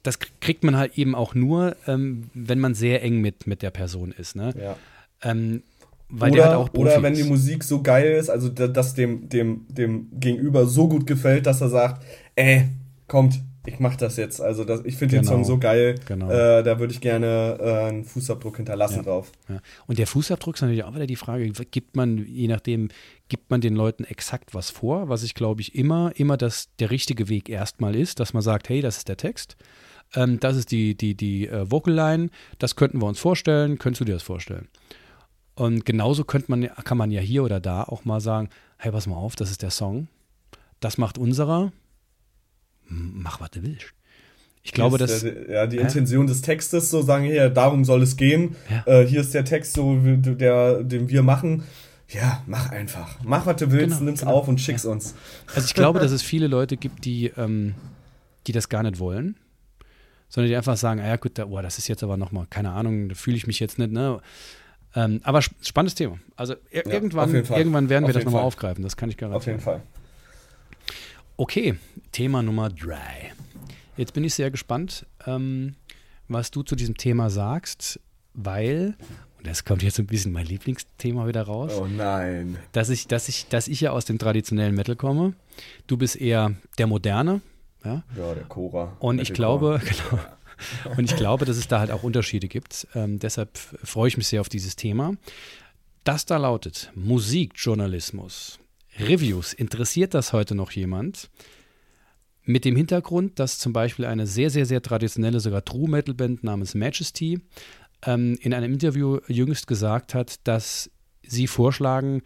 das 0.04 0.20
kriegt 0.40 0.64
man 0.64 0.78
halt 0.78 0.98
eben 0.98 1.16
auch 1.16 1.36
nur, 1.36 1.76
ähm, 1.88 2.30
wenn 2.34 2.60
man 2.60 2.74
sehr 2.74 3.02
eng 3.04 3.22
mit, 3.22 3.48
mit 3.48 3.62
der 3.62 3.72
Person 3.72 4.12
ist. 4.12 4.36
Ne? 4.36 4.54
Ja. 4.58 4.78
Ähm, 5.22 5.64
weil 6.10 6.32
oder, 6.32 6.42
der 6.42 6.50
halt 6.52 6.58
auch 6.58 6.74
Oder 6.74 7.02
wenn 7.02 7.16
die 7.16 7.24
Musik 7.24 7.64
so 7.64 7.82
geil 7.82 8.14
ist, 8.14 8.30
also 8.30 8.50
dass 8.50 8.94
dem, 8.94 9.28
dem, 9.28 9.66
dem 9.70 10.08
Gegenüber 10.20 10.68
so 10.68 10.88
gut 10.88 11.08
gefällt, 11.08 11.48
dass 11.48 11.62
er 11.62 11.70
sagt, 11.70 12.04
ey, 12.36 12.70
kommt, 13.08 13.42
ich 13.66 13.80
mach 13.80 13.96
das 13.96 14.18
jetzt. 14.18 14.42
Also 14.42 14.64
das, 14.64 14.82
ich 14.86 14.98
finde 14.98 15.18
genau. 15.18 15.24
den 15.24 15.28
Song 15.28 15.44
so 15.44 15.58
geil. 15.58 15.96
Genau. 16.06 16.30
Äh, 16.30 16.64
da 16.64 16.80
würde 16.80 16.94
ich 16.94 17.02
gerne 17.02 17.58
äh, 17.60 17.88
einen 17.88 18.04
Fußabdruck 18.04 18.58
hinterlassen 18.58 18.98
ja. 18.98 19.04
drauf. 19.04 19.32
Ja. 19.50 19.62
Und 19.88 20.00
der 20.00 20.08
Fußabdruck 20.08 20.56
ist 20.56 20.62
natürlich 20.62 20.84
auch 20.84 20.96
wieder 20.96 21.08
die 21.08 21.16
Frage, 21.16 21.50
gibt 21.50 21.96
man, 21.96 22.26
je 22.26 22.48
nachdem, 22.48 22.90
gibt 23.30 23.50
man 23.50 23.62
den 23.62 23.76
Leuten 23.76 24.04
exakt 24.04 24.54
was 24.54 24.70
vor, 24.70 25.10
was 25.10 25.24
ich 25.24 25.34
glaube 25.34 25.62
ich 25.62 25.76
immer, 25.76 26.12
immer 26.16 26.38
das, 26.38 26.70
der 26.80 26.92
richtige 26.92 27.30
Weg 27.30 27.50
erstmal 27.50 27.96
ist, 27.96 28.20
dass 28.20 28.34
man 28.34 28.44
sagt, 28.44 28.70
hey, 28.70 28.82
das 28.82 28.98
ist 28.98 29.10
der 29.10 29.18
Text. 29.18 29.56
Ähm, 30.14 30.40
das 30.40 30.56
ist 30.56 30.72
die, 30.72 30.96
die, 30.96 31.16
die 31.16 31.48
äh, 31.48 31.70
Vocal 31.70 31.94
Line, 31.94 32.30
das 32.60 32.76
könnten 32.76 33.02
wir 33.02 33.08
uns 33.08 33.20
vorstellen, 33.20 33.78
könntest 33.78 34.02
du 34.02 34.06
dir 34.06 34.14
das 34.14 34.24
vorstellen? 34.24 34.68
Und 35.56 35.86
genauso 35.86 36.26
könnte 36.26 36.52
man, 36.52 36.64
kann 36.84 36.98
man 36.98 37.12
ja 37.12 37.22
hier 37.22 37.44
oder 37.44 37.60
da 37.60 37.84
auch 37.84 38.06
mal 38.06 38.20
sagen, 38.20 38.50
hey, 38.78 38.92
pass 38.92 39.08
mal 39.08 39.16
auf, 39.16 39.36
das 39.36 39.52
ist 39.52 39.62
der 39.62 39.72
Song, 39.72 40.08
das 40.80 40.98
macht 40.98 41.18
unserer, 41.18 41.72
mach, 42.88 43.42
was 43.42 43.52
du 43.52 43.64
willst. 43.64 43.94
Ich 44.64 44.72
glaube, 44.72 44.98
dass. 44.98 45.24
Ja, 45.24 45.68
die 45.68 45.78
äh? 45.78 45.82
Intention 45.82 46.26
des 46.26 46.42
Textes, 46.42 46.90
so 46.90 47.04
sagen 47.04 47.24
hier, 47.26 47.50
darum 47.50 47.86
soll 47.86 48.02
es 48.02 48.18
gehen. 48.18 48.56
Ja. 48.70 49.02
Äh, 49.02 49.08
hier 49.08 49.22
ist 49.22 49.34
der 49.34 49.46
Text, 49.46 49.74
so, 49.74 49.96
der, 49.98 50.84
den 50.84 51.08
wir 51.08 51.22
machen. 51.22 51.64
Ja, 52.10 52.44
mach 52.48 52.72
einfach. 52.72 53.18
Mach, 53.24 53.46
was 53.46 53.58
du 53.58 53.72
willst, 53.72 53.98
genau, 53.98 54.06
nimm's 54.06 54.20
genau. 54.22 54.34
auf 54.34 54.48
und 54.48 54.60
schick's 54.60 54.84
ja. 54.84 54.92
uns. 54.92 55.16
Also 55.54 55.66
ich 55.66 55.74
glaube, 55.74 56.00
dass 56.00 56.12
es 56.12 56.22
viele 56.22 56.48
Leute 56.48 56.78
gibt, 56.78 57.06
die, 57.06 57.32
ähm, 57.38 57.76
die 58.48 58.52
das 58.52 58.70
gar 58.70 58.84
nicht 58.84 59.00
wollen, 59.00 59.36
sondern 60.30 60.50
die 60.50 60.56
einfach 60.56 60.78
sagen, 60.78 61.00
ah 61.00 61.08
ja 61.08 61.16
gut, 61.16 61.38
da, 61.38 61.46
oh, 61.46 61.62
das 61.62 61.78
ist 61.78 61.88
jetzt 61.88 62.04
aber 62.04 62.18
nochmal, 62.18 62.46
keine 62.50 62.72
Ahnung, 62.72 63.10
da 63.10 63.16
fühle 63.16 63.38
ich 63.38 63.48
mich 63.48 63.60
jetzt 63.60 63.80
nicht, 63.80 63.92
ne? 63.92 64.20
Ähm, 64.96 65.20
aber 65.24 65.42
spannendes 65.42 65.96
Thema. 65.96 66.20
Also 66.36 66.56
ja, 66.72 66.86
irgendwann, 66.86 67.34
irgendwann 67.34 67.90
werden 67.90 68.08
wir 68.08 68.14
das 68.14 68.24
nochmal 68.24 68.44
aufgreifen, 68.44 68.84
das 68.84 68.98
kann 68.98 69.10
ich 69.10 69.18
garantieren. 69.18 69.58
Auf 69.58 69.66
jeden 69.66 69.82
Fall. 69.82 69.82
Okay, 71.38 71.76
Thema 72.14 72.42
Nummer 72.42 72.70
drei. 72.70 73.34
Jetzt 73.98 74.14
bin 74.14 74.24
ich 74.24 74.34
sehr 74.34 74.52
gespannt, 74.52 75.06
ähm, 75.28 75.76
was 76.30 76.50
du 76.50 76.64
zu 76.64 76.78
diesem 76.78 76.96
Thema 76.96 77.30
sagst, 77.30 78.00
weil, 78.34 78.96
und 79.38 79.46
das 79.46 79.66
kommt 79.66 79.84
jetzt 79.84 80.00
ein 80.00 80.08
bisschen 80.08 80.32
mein 80.32 80.46
Lieblingsthema 80.46 81.28
wieder 81.28 81.44
raus. 81.44 81.74
Oh 81.78 81.88
nein. 81.88 82.58
Dass 82.72 82.90
ich, 82.90 83.08
dass 83.08 83.28
ich, 83.28 83.48
dass 83.50 83.68
ich 83.68 83.82
ja 83.82 83.92
aus 83.92 84.06
dem 84.06 84.18
traditionellen 84.18 84.76
Metal 84.76 84.96
komme. 84.96 85.34
Du 85.88 85.98
bist 85.98 86.16
eher 86.16 86.56
der 86.78 86.88
Moderne. 86.88 87.42
Ja, 87.84 88.04
ja 88.18 88.34
der 88.34 88.46
Cora. 88.46 88.96
Und 89.00 89.20
ich 89.20 89.34
glaube, 89.34 89.82
genau. 90.12 90.24
Und 90.96 91.12
ich 91.12 91.18
glaube, 91.18 91.44
dass 91.44 91.58
es 91.58 91.68
da 91.68 91.80
halt 91.80 91.92
auch 91.92 92.04
Unterschiede 92.04 92.48
gibt. 92.48 92.88
Ähm, 92.96 93.20
deshalb 93.20 93.58
freue 93.58 94.08
ich 94.08 94.16
mich 94.16 94.28
sehr 94.28 94.40
auf 94.40 94.48
dieses 94.48 94.78
Thema. 94.78 95.16
Das 96.06 96.26
da 96.26 96.38
lautet 96.38 96.92
Musikjournalismus. 96.96 98.60
Reviews. 99.00 99.54
Interessiert 99.54 100.14
das 100.14 100.34
heute 100.34 100.56
noch 100.56 100.72
jemand? 100.72 101.30
Mit 102.44 102.64
dem 102.64 102.76
Hintergrund, 102.76 103.40
dass 103.40 103.60
zum 103.60 103.74
Beispiel 103.74 104.06
eine 104.06 104.28
sehr, 104.28 104.50
sehr, 104.50 104.66
sehr 104.66 104.82
traditionelle, 104.82 105.40
sogar 105.40 105.66
True 105.66 105.90
Metal 105.90 106.14
Band 106.14 106.44
namens 106.44 106.76
Majesty 106.76 107.40
ähm, 108.06 108.38
in 108.42 108.54
einem 108.54 108.74
Interview 108.74 109.20
jüngst 109.28 109.68
gesagt 109.68 110.14
hat, 110.14 110.48
dass 110.48 110.92
sie 111.24 111.48
vorschlagen, 111.48 112.22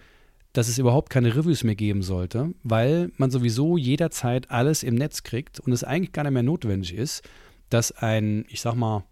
dass 0.53 0.67
es 0.67 0.77
überhaupt 0.77 1.09
keine 1.09 1.35
Reviews 1.35 1.63
mehr 1.63 1.75
geben 1.75 2.01
sollte, 2.01 2.53
weil 2.63 3.11
man 3.17 3.31
sowieso 3.31 3.77
jederzeit 3.77 4.51
alles 4.51 4.83
im 4.83 4.95
Netz 4.95 5.23
kriegt 5.23 5.59
und 5.59 5.71
es 5.71 5.83
eigentlich 5.83 6.11
gar 6.11 6.23
nicht 6.23 6.33
mehr 6.33 6.43
notwendig 6.43 6.93
ist, 6.93 7.23
dass 7.69 7.91
ein, 7.91 8.45
ich 8.49 8.61
sag 8.61 8.75
mal, 8.75 9.05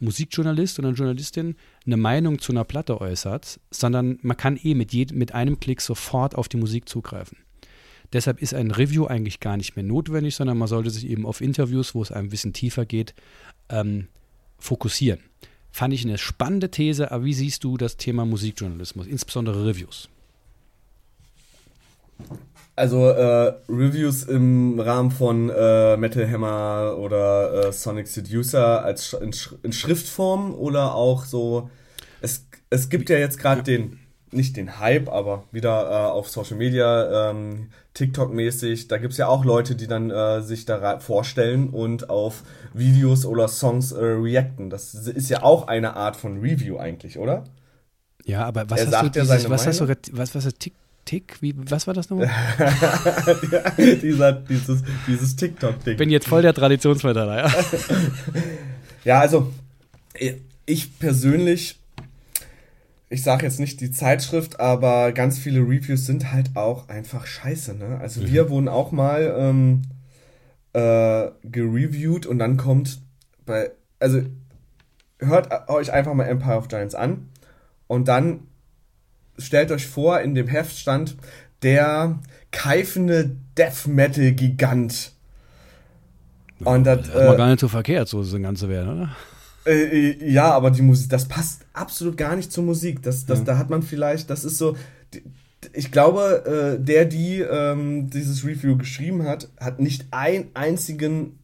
Musikjournalist 0.00 0.78
oder 0.78 0.88
eine 0.88 0.96
Journalistin 0.96 1.56
eine 1.86 1.96
Meinung 1.96 2.38
zu 2.38 2.52
einer 2.52 2.64
Platte 2.64 3.00
äußert, 3.00 3.60
sondern 3.70 4.18
man 4.22 4.36
kann 4.36 4.58
eh 4.62 4.74
mit, 4.74 4.92
jedem, 4.92 5.18
mit 5.18 5.32
einem 5.34 5.60
Klick 5.60 5.80
sofort 5.80 6.34
auf 6.34 6.48
die 6.48 6.56
Musik 6.56 6.88
zugreifen. 6.88 7.38
Deshalb 8.12 8.40
ist 8.40 8.54
ein 8.54 8.70
Review 8.70 9.06
eigentlich 9.06 9.40
gar 9.40 9.56
nicht 9.56 9.76
mehr 9.76 9.84
notwendig, 9.84 10.36
sondern 10.36 10.56
man 10.56 10.68
sollte 10.68 10.90
sich 10.90 11.08
eben 11.08 11.26
auf 11.26 11.40
Interviews, 11.40 11.94
wo 11.94 12.02
es 12.02 12.12
ein 12.12 12.28
bisschen 12.28 12.52
tiefer 12.52 12.86
geht, 12.86 13.14
ähm, 13.68 14.08
fokussieren. 14.58 15.20
Fand 15.72 15.92
ich 15.92 16.04
eine 16.04 16.18
spannende 16.18 16.70
These, 16.70 17.10
aber 17.10 17.24
wie 17.24 17.34
siehst 17.34 17.64
du 17.64 17.76
das 17.76 17.96
Thema 17.96 18.24
Musikjournalismus, 18.24 19.06
insbesondere 19.06 19.66
Reviews? 19.66 20.08
Also 22.76 23.08
äh, 23.08 23.54
Reviews 23.68 24.24
im 24.24 24.80
Rahmen 24.80 25.12
von 25.12 25.48
äh, 25.48 25.96
Metal 25.96 26.28
Hammer 26.28 26.96
oder 26.98 27.68
äh, 27.68 27.72
Sonic 27.72 28.08
Seducer 28.08 28.84
als 28.84 29.12
in, 29.12 29.32
Sch 29.32 29.54
in, 29.62 29.72
Schriftform 29.72 30.54
oder 30.54 30.94
auch 30.94 31.24
so. 31.24 31.70
Es, 32.20 32.46
es 32.70 32.88
gibt 32.88 33.10
ja 33.10 33.18
jetzt 33.18 33.38
gerade 33.38 33.62
den, 33.62 34.00
nicht 34.32 34.56
den 34.56 34.80
Hype, 34.80 35.08
aber 35.08 35.44
wieder 35.52 35.88
äh, 35.88 36.10
auf 36.10 36.28
Social 36.28 36.56
Media, 36.56 37.30
ähm, 37.30 37.68
TikTok-mäßig, 37.94 38.88
da 38.88 38.98
gibt 38.98 39.12
es 39.12 39.18
ja 39.18 39.28
auch 39.28 39.44
Leute, 39.44 39.76
die 39.76 39.86
dann 39.86 40.10
äh, 40.10 40.42
sich 40.42 40.64
da 40.64 40.98
vorstellen 40.98 41.68
und 41.68 42.10
auf 42.10 42.42
Videos 42.72 43.24
oder 43.24 43.46
Songs 43.46 43.92
äh, 43.92 44.04
reacten. 44.04 44.68
Das 44.68 44.94
ist 44.94 45.30
ja 45.30 45.44
auch 45.44 45.68
eine 45.68 45.94
Art 45.94 46.16
von 46.16 46.40
Review 46.40 46.78
eigentlich, 46.78 47.18
oder? 47.18 47.44
Ja, 48.24 48.44
aber 48.46 48.68
was 48.68 48.80
er 48.80 48.90
hast 48.90 49.14
du 49.14 49.20
dieses, 49.20 49.48
was 49.48 49.64
hast 49.64 49.80
du 49.80 49.88
was 50.12 50.34
was 50.34 50.54
TikTok 50.54 50.83
Tick? 51.04 51.36
Wie, 51.40 51.54
was 51.70 51.86
war 51.86 51.94
das 51.94 52.10
nochmal? 52.10 52.28
ja, 52.58 53.70
dieser, 53.96 54.32
dieses, 54.32 54.82
dieses 55.06 55.36
TikTok-Ding. 55.36 55.92
Ich 55.92 55.98
bin 55.98 56.10
jetzt 56.10 56.28
voll 56.28 56.42
der 56.42 56.54
Traditionsverteiler, 56.54 57.48
ja. 57.48 57.64
ja, 59.04 59.20
also 59.20 59.52
ich 60.66 60.98
persönlich, 60.98 61.80
ich 63.08 63.22
sage 63.22 63.44
jetzt 63.44 63.60
nicht 63.60 63.80
die 63.80 63.90
Zeitschrift, 63.90 64.60
aber 64.60 65.12
ganz 65.12 65.38
viele 65.38 65.60
Reviews 65.60 66.06
sind 66.06 66.32
halt 66.32 66.56
auch 66.56 66.88
einfach 66.88 67.26
scheiße. 67.26 67.74
Ne? 67.74 67.98
Also 68.00 68.20
mhm. 68.20 68.32
wir 68.32 68.50
wurden 68.50 68.68
auch 68.68 68.92
mal 68.92 69.34
ähm, 69.38 69.82
äh, 70.72 71.30
gereviewt 71.42 72.26
und 72.26 72.38
dann 72.38 72.56
kommt 72.56 73.00
bei, 73.46 73.70
also 74.00 74.22
hört 75.18 75.68
euch 75.68 75.92
einfach 75.92 76.14
mal 76.14 76.24
Empire 76.24 76.56
of 76.56 76.68
Giants 76.68 76.94
an 76.94 77.28
und 77.86 78.08
dann 78.08 78.46
stellt 79.38 79.70
euch 79.70 79.86
vor, 79.86 80.20
in 80.20 80.34
dem 80.34 80.48
Heft 80.48 80.78
stand 80.78 81.16
der 81.62 82.20
keifende 82.50 83.36
Death 83.56 83.86
Metal 83.86 84.32
Gigant. 84.32 85.12
Und 86.62 86.84
das, 86.84 87.10
das 87.10 87.34
äh, 87.34 87.36
gar 87.36 87.48
nicht 87.48 87.60
so 87.60 87.68
verkehrt, 87.68 88.08
so 88.08 88.22
das 88.22 88.32
Ganze 88.40 88.68
werden, 88.68 88.90
oder? 88.90 89.16
Äh, 89.66 90.10
äh, 90.10 90.30
ja, 90.30 90.50
aber 90.50 90.70
die 90.70 90.82
Musik, 90.82 91.10
das 91.10 91.26
passt 91.26 91.64
absolut 91.72 92.16
gar 92.16 92.36
nicht 92.36 92.52
zur 92.52 92.64
Musik. 92.64 93.02
Das, 93.02 93.26
das, 93.26 93.40
ja. 93.40 93.44
Da 93.44 93.58
hat 93.58 93.70
man 93.70 93.82
vielleicht, 93.82 94.30
das 94.30 94.44
ist 94.44 94.58
so, 94.58 94.76
ich 95.72 95.90
glaube, 95.90 96.76
äh, 96.78 96.82
der, 96.82 97.06
die 97.06 97.40
ähm, 97.40 98.10
dieses 98.10 98.44
Review 98.44 98.76
geschrieben 98.76 99.24
hat, 99.24 99.48
hat 99.58 99.80
nicht 99.80 100.06
einen 100.10 100.50
einzigen 100.54 101.38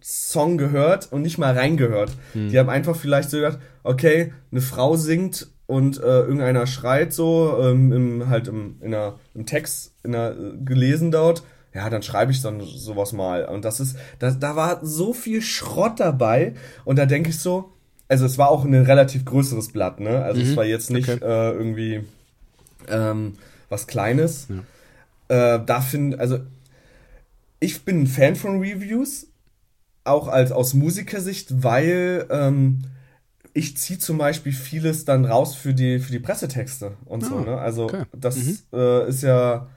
Song 0.00 0.56
gehört 0.56 1.10
und 1.10 1.22
nicht 1.22 1.38
mal 1.38 1.54
reingehört. 1.54 2.12
Hm. 2.32 2.48
Die 2.48 2.58
haben 2.58 2.70
einfach 2.70 2.94
vielleicht 2.94 3.30
so 3.30 3.38
gedacht, 3.38 3.58
okay, 3.82 4.32
eine 4.52 4.60
Frau 4.60 4.96
singt 4.96 5.48
und 5.66 5.98
äh, 5.98 6.20
irgendeiner 6.20 6.66
schreit 6.66 7.12
so, 7.12 7.58
ähm, 7.60 7.92
im, 7.92 8.28
halt 8.28 8.48
im, 8.48 8.76
in 8.80 8.94
einer, 8.94 9.18
im 9.34 9.46
Text, 9.46 9.94
in 10.04 10.14
einer, 10.14 10.30
äh, 10.30 10.56
gelesen 10.64 11.10
dort, 11.10 11.42
ja, 11.74 11.90
dann 11.90 12.02
schreibe 12.02 12.32
ich 12.32 12.40
dann 12.40 12.60
sowas 12.60 13.12
mal. 13.12 13.44
Und 13.44 13.64
das 13.64 13.80
ist, 13.80 13.96
das, 14.18 14.38
da 14.38 14.56
war 14.56 14.84
so 14.84 15.12
viel 15.12 15.42
Schrott 15.42 16.00
dabei 16.00 16.54
und 16.84 16.98
da 16.98 17.06
denke 17.06 17.30
ich 17.30 17.38
so, 17.38 17.72
also 18.08 18.24
es 18.24 18.38
war 18.38 18.48
auch 18.50 18.64
ein 18.64 18.74
relativ 18.74 19.24
größeres 19.24 19.72
Blatt, 19.72 20.00
ne? 20.00 20.22
Also 20.22 20.40
mhm. 20.40 20.48
es 20.48 20.56
war 20.56 20.64
jetzt 20.64 20.90
nicht 20.90 21.08
okay. 21.08 21.24
äh, 21.24 21.52
irgendwie 21.52 22.04
ähm, 22.88 23.34
was 23.68 23.86
Kleines. 23.86 24.46
Ja. 25.28 25.56
Äh, 25.56 25.64
da 25.66 25.80
finde, 25.80 26.20
also 26.20 26.38
ich 27.58 27.84
bin 27.84 28.02
ein 28.02 28.06
Fan 28.06 28.36
von 28.36 28.60
Reviews, 28.60 29.26
auch 30.04 30.28
als 30.28 30.52
aus 30.52 30.74
Musikersicht, 30.74 31.64
weil 31.64 32.26
ähm, 32.30 32.82
ich 33.56 33.74
ziehe 33.78 33.98
zum 33.98 34.18
Beispiel 34.18 34.52
vieles 34.52 35.06
dann 35.06 35.24
raus 35.24 35.54
für 35.54 35.72
die, 35.72 35.98
für 35.98 36.12
die 36.12 36.18
Pressetexte 36.18 36.92
und 37.06 37.24
oh, 37.24 37.28
so. 37.28 37.36
Ah, 37.36 37.40
ne? 37.40 37.58
Also 37.58 37.84
okay. 37.84 38.02
das 38.14 38.36
mhm. 38.36 38.58
äh, 38.74 39.08
ist 39.08 39.22
ja 39.22 39.68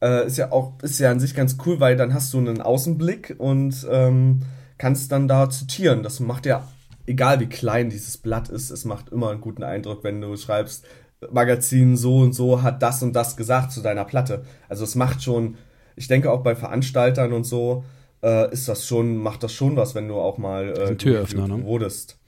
äh, 0.00 0.26
ist 0.26 0.38
ja 0.38 0.50
auch 0.50 0.82
ist 0.82 0.98
ja 0.98 1.10
an 1.10 1.20
sich 1.20 1.34
ganz 1.34 1.58
cool, 1.66 1.78
weil 1.78 1.96
dann 1.96 2.14
hast 2.14 2.32
du 2.32 2.38
einen 2.38 2.62
Außenblick 2.62 3.34
und 3.36 3.86
ähm, 3.90 4.40
kannst 4.78 5.12
dann 5.12 5.28
da 5.28 5.50
zitieren. 5.50 6.02
Das 6.02 6.20
macht 6.20 6.46
ja, 6.46 6.66
egal 7.06 7.38
wie 7.40 7.48
klein 7.48 7.90
dieses 7.90 8.16
Blatt 8.16 8.48
ist, 8.48 8.70
es 8.70 8.86
macht 8.86 9.10
immer 9.10 9.30
einen 9.30 9.42
guten 9.42 9.62
Eindruck, 9.62 10.04
wenn 10.04 10.22
du 10.22 10.34
schreibst, 10.36 10.86
Magazin 11.30 11.98
so 11.98 12.20
und 12.20 12.32
so 12.32 12.62
hat 12.62 12.82
das 12.82 13.02
und 13.02 13.12
das 13.12 13.36
gesagt 13.36 13.72
zu 13.72 13.82
deiner 13.82 14.06
Platte. 14.06 14.44
Also 14.70 14.84
es 14.84 14.94
macht 14.94 15.22
schon, 15.22 15.58
ich 15.96 16.08
denke 16.08 16.30
auch 16.30 16.42
bei 16.42 16.54
Veranstaltern 16.54 17.34
und 17.34 17.44
so, 17.44 17.84
äh, 18.22 18.50
ist 18.52 18.68
das 18.68 18.86
schon, 18.86 19.18
macht 19.18 19.42
das 19.42 19.52
schon 19.52 19.76
was, 19.76 19.94
wenn 19.94 20.08
du 20.08 20.14
auch 20.14 20.38
mal 20.38 20.70
äh, 20.70 20.96
Türöffner, 20.96 21.46
ne? 21.46 21.64
wurdest 21.64 22.18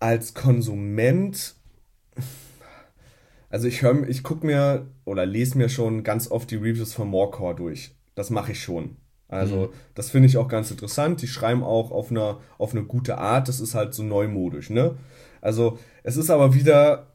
als 0.00 0.34
Konsument, 0.34 1.54
also 3.50 3.68
ich 3.68 3.82
höre, 3.82 4.08
ich 4.08 4.22
gucke 4.22 4.46
mir 4.46 4.86
oder 5.04 5.26
lese 5.26 5.56
mir 5.56 5.68
schon 5.68 6.02
ganz 6.02 6.30
oft 6.30 6.50
die 6.50 6.56
Reviews 6.56 6.92
von 6.92 7.08
Morecore 7.08 7.54
durch. 7.54 7.94
Das 8.14 8.30
mache 8.30 8.52
ich 8.52 8.62
schon. 8.62 8.96
Also, 9.28 9.56
mhm. 9.56 9.68
das 9.94 10.10
finde 10.10 10.26
ich 10.26 10.36
auch 10.36 10.48
ganz 10.48 10.70
interessant. 10.70 11.22
Die 11.22 11.28
schreiben 11.28 11.62
auch 11.62 11.92
auf 11.92 12.10
eine, 12.10 12.38
auf 12.58 12.72
eine 12.72 12.82
gute 12.82 13.18
Art. 13.18 13.46
Das 13.48 13.60
ist 13.60 13.74
halt 13.74 13.94
so 13.94 14.02
neumodisch, 14.02 14.70
ne? 14.70 14.96
Also, 15.40 15.78
es 16.02 16.16
ist 16.16 16.30
aber 16.30 16.54
wieder 16.54 17.06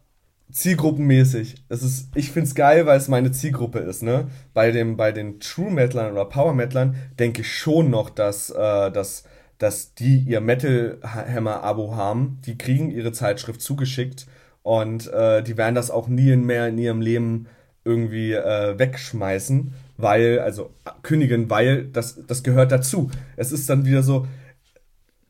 zielgruppenmäßig. 0.51 1.55
Es 1.67 1.83
ist, 1.83 2.09
ich 2.15 2.31
finde 2.31 2.47
es 2.47 2.55
geil, 2.55 2.85
weil 2.85 2.97
es 2.97 3.07
meine 3.07 3.31
Zielgruppe 3.31 3.79
ist, 3.79 4.01
ne? 4.03 4.27
Bei, 4.53 4.71
dem, 4.71 4.95
bei 4.95 5.11
den 5.11 5.39
True 5.39 5.71
Metalern 5.71 6.13
oder 6.13 6.25
Power 6.25 6.53
Metalern 6.53 6.95
denke 7.19 7.41
ich 7.41 7.53
schon 7.53 7.89
noch, 7.89 8.09
dass, 8.09 8.49
äh, 8.49 8.91
dass 8.91 9.25
dass 9.57 9.93
die 9.93 10.17
ihr 10.19 10.41
Metal 10.41 10.97
Hammer 11.03 11.63
Abo 11.63 11.95
haben. 11.95 12.39
Die 12.45 12.57
kriegen 12.57 12.91
ihre 12.91 13.11
Zeitschrift 13.11 13.61
zugeschickt 13.61 14.27
und 14.63 15.07
äh, 15.13 15.43
die 15.43 15.57
werden 15.57 15.75
das 15.75 15.91
auch 15.91 16.07
nie 16.07 16.35
mehr 16.35 16.67
in 16.67 16.77
ihrem 16.77 17.01
Leben 17.01 17.47
irgendwie 17.83 18.33
äh, 18.33 18.77
wegschmeißen, 18.77 19.73
weil, 19.97 20.39
also 20.39 20.71
kündigen, 21.03 21.49
weil 21.49 21.85
das, 21.85 22.19
das 22.25 22.43
gehört 22.43 22.71
dazu. 22.71 23.11
Es 23.37 23.51
ist 23.51 23.69
dann 23.69 23.85
wieder 23.85 24.01
so, 24.01 24.27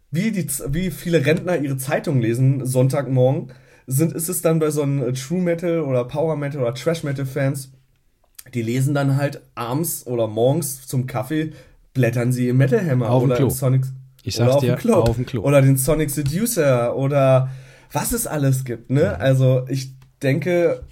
wie, 0.10 0.32
die, 0.32 0.48
wie 0.70 0.90
viele 0.90 1.26
Rentner 1.26 1.58
ihre 1.58 1.78
Zeitung 1.78 2.22
lesen 2.22 2.66
Sonntagmorgen, 2.66 3.52
sind, 3.88 4.14
ist 4.14 4.30
es 4.30 4.42
dann 4.42 4.60
bei 4.60 4.72
so 4.72 4.82
einem 4.82 5.14
True 5.14 5.42
Metal 5.42 5.82
oder 5.82 6.06
Power 6.06 6.38
Metal 6.38 6.62
oder 6.62 6.74
Trash 6.74 7.04
Metal 7.04 7.26
Fans, 7.26 7.72
die 8.54 8.62
lesen 8.62 8.94
dann 8.94 9.18
halt 9.18 9.42
abends 9.54 10.08
oder 10.08 10.28
morgens 10.28 10.88
zum 10.88 11.08
Kaffee, 11.08 11.52
blättern 11.94 12.32
sie 12.32 12.50
im 12.50 12.58
Metal 12.58 12.84
Hammer 12.84 13.10
Auf 13.10 13.24
oder 13.24 13.40
im 13.40 13.50
Sonic 13.50 13.86
ich 14.28 14.36
sag's 14.36 14.58
dir, 14.58 14.76
Klo. 14.76 14.96
auf 14.96 15.16
dem 15.16 15.26
Klo. 15.26 15.42
Oder 15.42 15.62
den 15.62 15.78
Sonic 15.78 16.10
Seducer 16.10 16.96
oder 16.96 17.50
was 17.92 18.12
es 18.12 18.28
alles 18.28 18.66
gibt, 18.66 18.90
ne? 18.90 19.20
Also 19.20 19.66
ich 19.70 19.94
denke, 20.22 20.84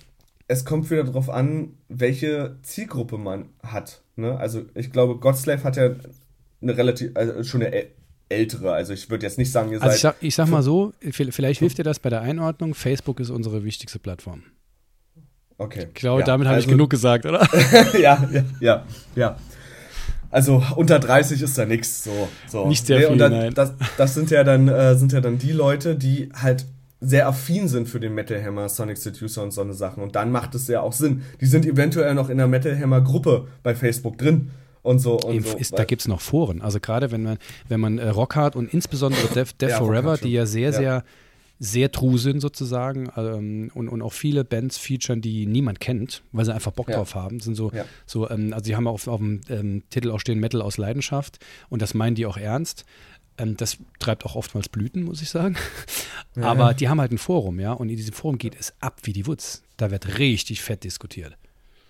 es 0.48 0.66
kommt 0.66 0.90
wieder 0.92 1.04
darauf 1.04 1.30
an, 1.30 1.74
welche 1.88 2.58
Zielgruppe 2.64 3.18
man 3.18 3.50
hat. 3.64 4.02
Ne? 4.16 4.38
Also 4.38 4.64
ich 4.76 4.92
glaube, 4.92 5.18
Godslave 5.18 5.64
hat 5.64 5.78
ja 5.78 5.92
eine 6.62 6.78
relativ, 6.78 7.12
also 7.16 7.44
schon 7.44 7.64
eine 7.64 7.88
ältere. 8.30 8.74
Also 8.74 8.94
ich 8.94 9.10
würde 9.10 9.26
jetzt 9.26 9.38
nicht 9.38 9.52
sagen, 9.52 9.72
ihr 9.72 9.82
also 9.82 9.88
seid. 9.88 9.96
Ich 9.96 10.02
sag, 10.02 10.16
ich 10.22 10.36
sag 10.36 10.48
mal 10.48 10.64
so, 10.64 10.94
vielleicht 11.12 11.60
hilft 11.60 11.78
dir 11.78 11.84
das 11.84 12.00
bei 12.00 12.10
der 12.10 12.22
Einordnung. 12.22 12.74
Facebook 12.74 13.20
ist 13.20 13.30
unsere 13.30 13.64
wichtigste 13.64 14.00
Plattform. 14.00 14.44
Okay. 15.58 15.88
Ich 15.88 15.94
glaube, 15.94 16.22
ja, 16.22 16.26
damit 16.26 16.48
habe 16.48 16.56
also, 16.56 16.66
ich 16.66 16.72
genug 16.72 16.90
gesagt, 16.90 17.26
oder? 17.26 17.48
ja, 18.00 18.28
ja, 18.32 18.44
ja, 18.60 18.86
ja. 19.16 19.38
Also 20.34 20.64
unter 20.76 20.98
30 20.98 21.44
ist 21.44 21.58
da 21.60 21.66
nichts. 21.66 22.04
So, 22.04 22.28
so. 22.48 22.68
Nicht 22.68 22.88
sehr 22.88 22.98
viel, 22.98 23.08
und 23.08 23.20
dann, 23.20 23.32
nein. 23.32 23.54
Das, 23.54 23.74
das 23.98 24.16
sind 24.16 24.32
ja 24.32 24.44
dann 24.44 24.68
äh, 24.68 24.96
sind 24.96 25.12
ja 25.12 25.22
dann 25.22 25.38
die 25.38 25.52
Leute, 25.52 25.96
die 25.96 26.30
halt 26.34 26.66
sehr 27.00 27.28
affin 27.28 27.68
sind 27.68 27.88
für 27.88 28.00
den 28.00 28.16
Metal 28.16 28.44
Hammer, 28.44 28.68
Sonic 28.68 28.98
Seducer 28.98 29.44
und 29.44 29.52
so 29.52 29.62
eine 29.62 29.74
Sachen. 29.74 30.02
Und 30.02 30.16
dann 30.16 30.32
macht 30.32 30.56
es 30.56 30.68
ja 30.68 30.82
auch 30.82 30.94
Sinn. 30.94 31.22
Die 31.40 31.46
sind 31.46 31.68
eventuell 31.68 32.16
noch 32.16 32.30
in 32.30 32.40
der 32.40 32.48
Metal 32.48 32.76
Hammer 32.76 33.02
Gruppe 33.02 33.48
bei 33.62 33.76
Facebook 33.76 34.18
drin 34.18 34.50
und 34.82 34.98
so. 34.98 35.20
Und 35.20 35.46
so. 35.46 35.56
Ist, 35.56 35.78
da 35.78 35.84
gibt 35.84 36.02
es 36.02 36.08
noch 36.08 36.22
Foren. 36.22 36.62
Also 36.62 36.80
gerade 36.80 37.12
wenn 37.12 37.22
man, 37.22 37.38
wenn 37.70 37.80
man 37.80 38.00
äh, 38.00 38.10
Rockhard 38.10 38.56
und 38.56 38.74
insbesondere 38.74 39.28
Death, 39.28 39.54
Death 39.62 39.70
ja, 39.70 39.78
Forever, 39.78 40.18
die 40.18 40.32
ja 40.32 40.48
sehr, 40.48 40.72
ja. 40.72 40.72
sehr 40.72 41.04
sehr 41.64 41.92
true 41.92 42.18
sind 42.18 42.42
sozusagen 42.42 43.10
ähm, 43.16 43.72
und, 43.74 43.88
und 43.88 44.02
auch 44.02 44.12
viele 44.12 44.44
Bands 44.44 44.78
featuren, 44.78 45.22
die 45.22 45.46
niemand 45.46 45.80
kennt, 45.80 46.22
weil 46.34 46.44
sie 46.44 46.54
einfach 46.54 46.74
Bock 46.74 46.90
ja. 46.90 46.98
drauf 46.98 47.16
haben. 47.16 47.40
Sind 47.40 47.56
so, 47.56 47.72
ja. 47.72 47.86
so 48.06 48.30
ähm, 48.30 48.52
also 48.52 48.66
sie 48.66 48.76
haben 48.76 48.86
auf, 48.86 49.08
auf 49.08 49.20
dem 49.20 49.40
ähm, 49.50 49.84
Titel 49.90 50.12
auch 50.12 50.20
stehen 50.20 50.40
Metal 50.40 50.62
aus 50.62 50.78
Leidenschaft 50.78 51.40
und 51.70 51.82
das 51.82 51.94
meinen 51.94 52.16
die 52.16 52.26
auch 52.26 52.36
ernst. 52.36 52.84
Ähm, 53.38 53.56
das 53.56 53.78
treibt 54.00 54.26
auch 54.26 54.36
oftmals 54.36 54.68
Blüten, 54.68 55.04
muss 55.04 55.22
ich 55.22 55.30
sagen. 55.30 55.56
Ja. 56.36 56.46
Aber 56.46 56.74
die 56.74 56.90
haben 56.90 57.00
halt 57.00 57.12
ein 57.12 57.20
Forum, 57.20 57.60
ja, 57.60 57.74
und 57.74 57.90
in 57.90 57.96
diesem 57.96 58.14
Forum 58.14 58.40
geht 58.40 58.60
es 58.60 58.74
ab 58.80 59.02
wie 59.04 59.14
die 59.14 59.28
Wutz. 59.28 59.62
Da 59.78 59.92
wird 59.92 60.18
richtig 60.18 60.64
fett 60.64 60.84
diskutiert. 60.84 61.38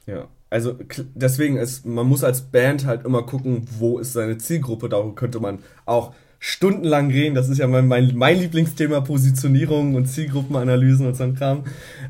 Ja, 0.05 0.27
also 0.49 0.77
deswegen 1.15 1.55
ist, 1.55 1.85
man 1.85 2.05
muss 2.05 2.25
als 2.25 2.41
Band 2.41 2.85
halt 2.85 3.05
immer 3.05 3.23
gucken, 3.23 3.65
wo 3.79 3.99
ist 3.99 4.11
seine 4.11 4.37
Zielgruppe. 4.37 4.89
Darum 4.89 5.15
könnte 5.15 5.39
man 5.39 5.59
auch 5.85 6.13
stundenlang 6.45 7.09
reden. 7.09 7.35
Das 7.35 7.47
ist 7.47 7.57
ja 7.57 7.67
mein, 7.67 7.87
mein, 7.87 8.11
mein 8.15 8.37
Lieblingsthema, 8.37 8.99
Positionierung 8.99 9.95
und 9.95 10.07
Zielgruppenanalysen 10.07 11.07
und 11.07 11.15
so 11.15 11.23
ein 11.23 11.35
Kram. 11.35 11.63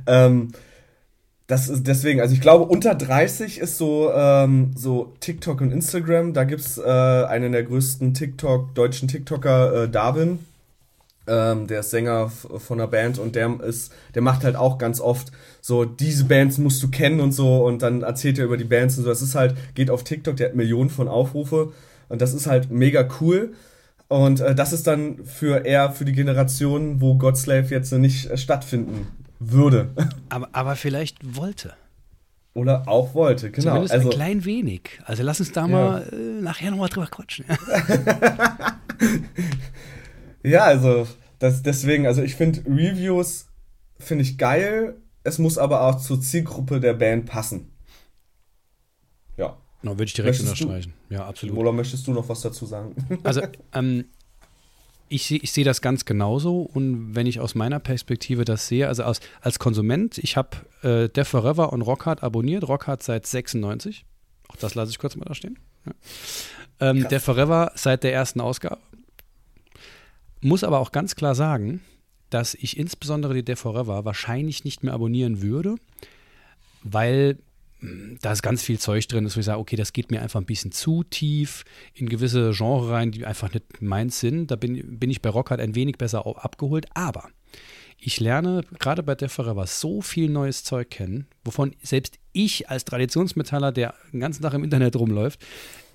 Ähm, 0.07 0.53
das 1.45 1.69
ist 1.69 1.85
deswegen, 1.85 2.19
also 2.19 2.33
ich 2.33 2.41
glaube, 2.41 2.63
unter 2.63 2.95
30 2.95 3.59
ist 3.59 3.77
so, 3.77 4.11
ähm, 4.11 4.71
so 4.75 5.13
TikTok 5.19 5.61
und 5.61 5.71
Instagram. 5.71 6.33
Da 6.33 6.45
gibt's 6.45 6.79
äh, 6.79 6.81
einen 6.81 7.51
der 7.51 7.61
größten 7.61 8.15
TikTok, 8.15 8.73
deutschen 8.73 9.07
TikToker, 9.07 9.83
äh, 9.83 9.89
Darwin. 9.89 10.39
Ähm, 11.27 11.67
der 11.67 11.81
ist 11.81 11.91
Sänger 11.91 12.29
von 12.29 12.79
einer 12.79 12.87
Band 12.87 13.19
und 13.19 13.35
der 13.35 13.59
ist, 13.61 13.93
der 14.15 14.23
macht 14.23 14.43
halt 14.43 14.55
auch 14.55 14.79
ganz 14.79 14.99
oft 14.99 15.31
so, 15.61 15.85
diese 15.85 16.25
Bands 16.25 16.57
musst 16.57 16.81
du 16.81 16.89
kennen 16.89 17.19
und 17.19 17.33
so 17.33 17.63
und 17.67 17.83
dann 17.83 18.01
erzählt 18.01 18.39
er 18.39 18.45
über 18.45 18.57
die 18.57 18.63
Bands 18.63 18.97
und 18.97 19.03
so. 19.03 19.09
Das 19.09 19.21
ist 19.21 19.35
halt, 19.35 19.55
geht 19.75 19.91
auf 19.91 20.03
TikTok, 20.03 20.35
der 20.37 20.49
hat 20.49 20.55
Millionen 20.55 20.89
von 20.89 21.07
Aufrufe 21.07 21.71
und 22.09 22.19
das 22.19 22.33
ist 22.33 22.47
halt 22.47 22.71
mega 22.71 23.07
cool. 23.21 23.53
Und 24.13 24.41
äh, 24.41 24.53
das 24.53 24.73
ist 24.73 24.85
dann 24.85 25.25
für 25.25 25.65
eher 25.65 25.91
für 25.91 26.05
die 26.05 26.11
Generation, 26.11 27.01
wo 27.01 27.15
Godslave 27.15 27.73
jetzt 27.73 27.91
nicht 27.93 28.29
äh, 28.29 28.37
stattfinden 28.37 29.07
würde. 29.39 29.89
Aber, 30.29 30.49
aber 30.51 30.75
vielleicht 30.75 31.17
wollte. 31.35 31.73
Oder 32.53 32.87
auch 32.87 33.15
wollte, 33.15 33.49
genau. 33.49 33.69
Zumindest 33.69 33.93
also, 33.95 34.09
ein 34.09 34.15
klein 34.15 34.45
wenig. 34.45 34.99
Also 35.05 35.23
lass 35.23 35.39
uns 35.39 35.51
da 35.51 35.61
ja. 35.61 35.67
mal 35.67 36.13
äh, 36.13 36.41
nachher 36.41 36.69
nochmal 36.69 36.89
drüber 36.89 37.07
quatschen. 37.07 37.45
ja, 40.43 40.63
also 40.63 41.07
das, 41.39 41.63
deswegen, 41.63 42.05
also 42.05 42.21
ich 42.21 42.35
finde 42.35 42.61
Reviews 42.67 43.47
finde 43.97 44.21
ich 44.21 44.37
geil. 44.37 44.97
Es 45.23 45.39
muss 45.39 45.57
aber 45.57 45.81
auch 45.81 45.99
zur 45.99 46.21
Zielgruppe 46.21 46.79
der 46.79 46.93
Band 46.93 47.25
passen. 47.25 47.72
No, 49.83 49.91
würde 49.91 50.05
ich 50.05 50.13
direkt 50.13 50.39
möchtest 50.39 50.61
unterstreichen. 50.61 50.93
Du, 51.09 51.15
ja, 51.15 51.25
absolut. 51.25 51.57
Oder 51.57 51.71
möchtest 51.71 52.07
du 52.07 52.13
noch 52.13 52.27
was 52.29 52.41
dazu 52.41 52.65
sagen? 52.65 52.95
Also, 53.23 53.41
ähm, 53.73 54.05
ich, 55.09 55.31
ich 55.31 55.51
sehe 55.51 55.65
das 55.65 55.81
ganz 55.81 56.05
genauso 56.05 56.61
und 56.61 57.13
wenn 57.13 57.27
ich 57.27 57.39
aus 57.39 57.53
meiner 57.53 57.79
Perspektive 57.79 58.45
das 58.45 58.67
sehe, 58.67 58.87
also 58.87 59.03
als, 59.03 59.19
als 59.41 59.59
Konsument, 59.59 60.17
ich 60.17 60.37
habe 60.37 60.57
äh, 60.81 61.09
Def 61.09 61.27
Forever 61.27 61.71
und 61.71 61.81
Rockhard 61.81 62.23
abonniert, 62.23 62.67
Rockhard 62.67 63.03
seit 63.03 63.27
96, 63.27 64.05
auch 64.47 64.55
das 64.55 64.73
lasse 64.73 64.91
ich 64.91 64.97
kurz 64.97 65.15
mal 65.15 65.25
da 65.25 65.35
stehen. 65.35 65.59
Ja. 65.85 65.91
Ähm, 66.79 67.07
Def 67.09 67.23
Forever 67.23 67.71
seit 67.75 68.03
der 68.03 68.13
ersten 68.13 68.41
Ausgabe. 68.41 68.79
Muss 70.41 70.63
aber 70.63 70.79
auch 70.79 70.91
ganz 70.91 71.15
klar 71.15 71.35
sagen, 71.35 71.81
dass 72.29 72.55
ich 72.55 72.77
insbesondere 72.77 73.33
die 73.33 73.43
Def 73.43 73.59
Forever 73.59 74.05
wahrscheinlich 74.05 74.63
nicht 74.63 74.83
mehr 74.83 74.93
abonnieren 74.93 75.41
würde, 75.41 75.75
weil 76.83 77.37
da 78.21 78.31
ist 78.31 78.41
ganz 78.41 78.63
viel 78.63 78.79
Zeug 78.79 79.07
drin, 79.07 79.23
dass 79.23 79.35
ich 79.35 79.45
sage, 79.45 79.59
okay, 79.59 79.75
das 79.75 79.93
geht 79.93 80.11
mir 80.11 80.21
einfach 80.21 80.39
ein 80.39 80.45
bisschen 80.45 80.71
zu 80.71 81.03
tief 81.03 81.65
in 81.93 82.07
gewisse 82.07 82.51
Genre 82.53 82.91
rein, 82.91 83.11
die 83.11 83.25
einfach 83.25 83.53
nicht 83.53 83.81
meins 83.81 84.19
sind. 84.19 84.51
Da 84.51 84.55
bin, 84.55 84.99
bin 84.99 85.09
ich 85.09 85.21
bei 85.21 85.29
Rock 85.29 85.51
halt 85.51 85.59
ein 85.59 85.75
wenig 85.75 85.97
besser 85.97 86.25
abgeholt. 86.25 86.85
Aber 86.93 87.29
ich 87.97 88.19
lerne 88.19 88.63
gerade 88.79 89.03
bei 89.03 89.15
Def 89.15 89.33
Forever 89.33 89.67
so 89.67 90.01
viel 90.01 90.29
neues 90.29 90.63
Zeug 90.63 90.89
kennen, 90.89 91.27
wovon 91.43 91.75
selbst 91.81 92.19
ich 92.31 92.69
als 92.69 92.85
Traditionsmetaller, 92.85 93.71
der 93.71 93.93
den 94.11 94.19
ganzen 94.19 94.43
Tag 94.43 94.53
im 94.53 94.63
Internet 94.63 94.95
rumläuft, 94.95 95.45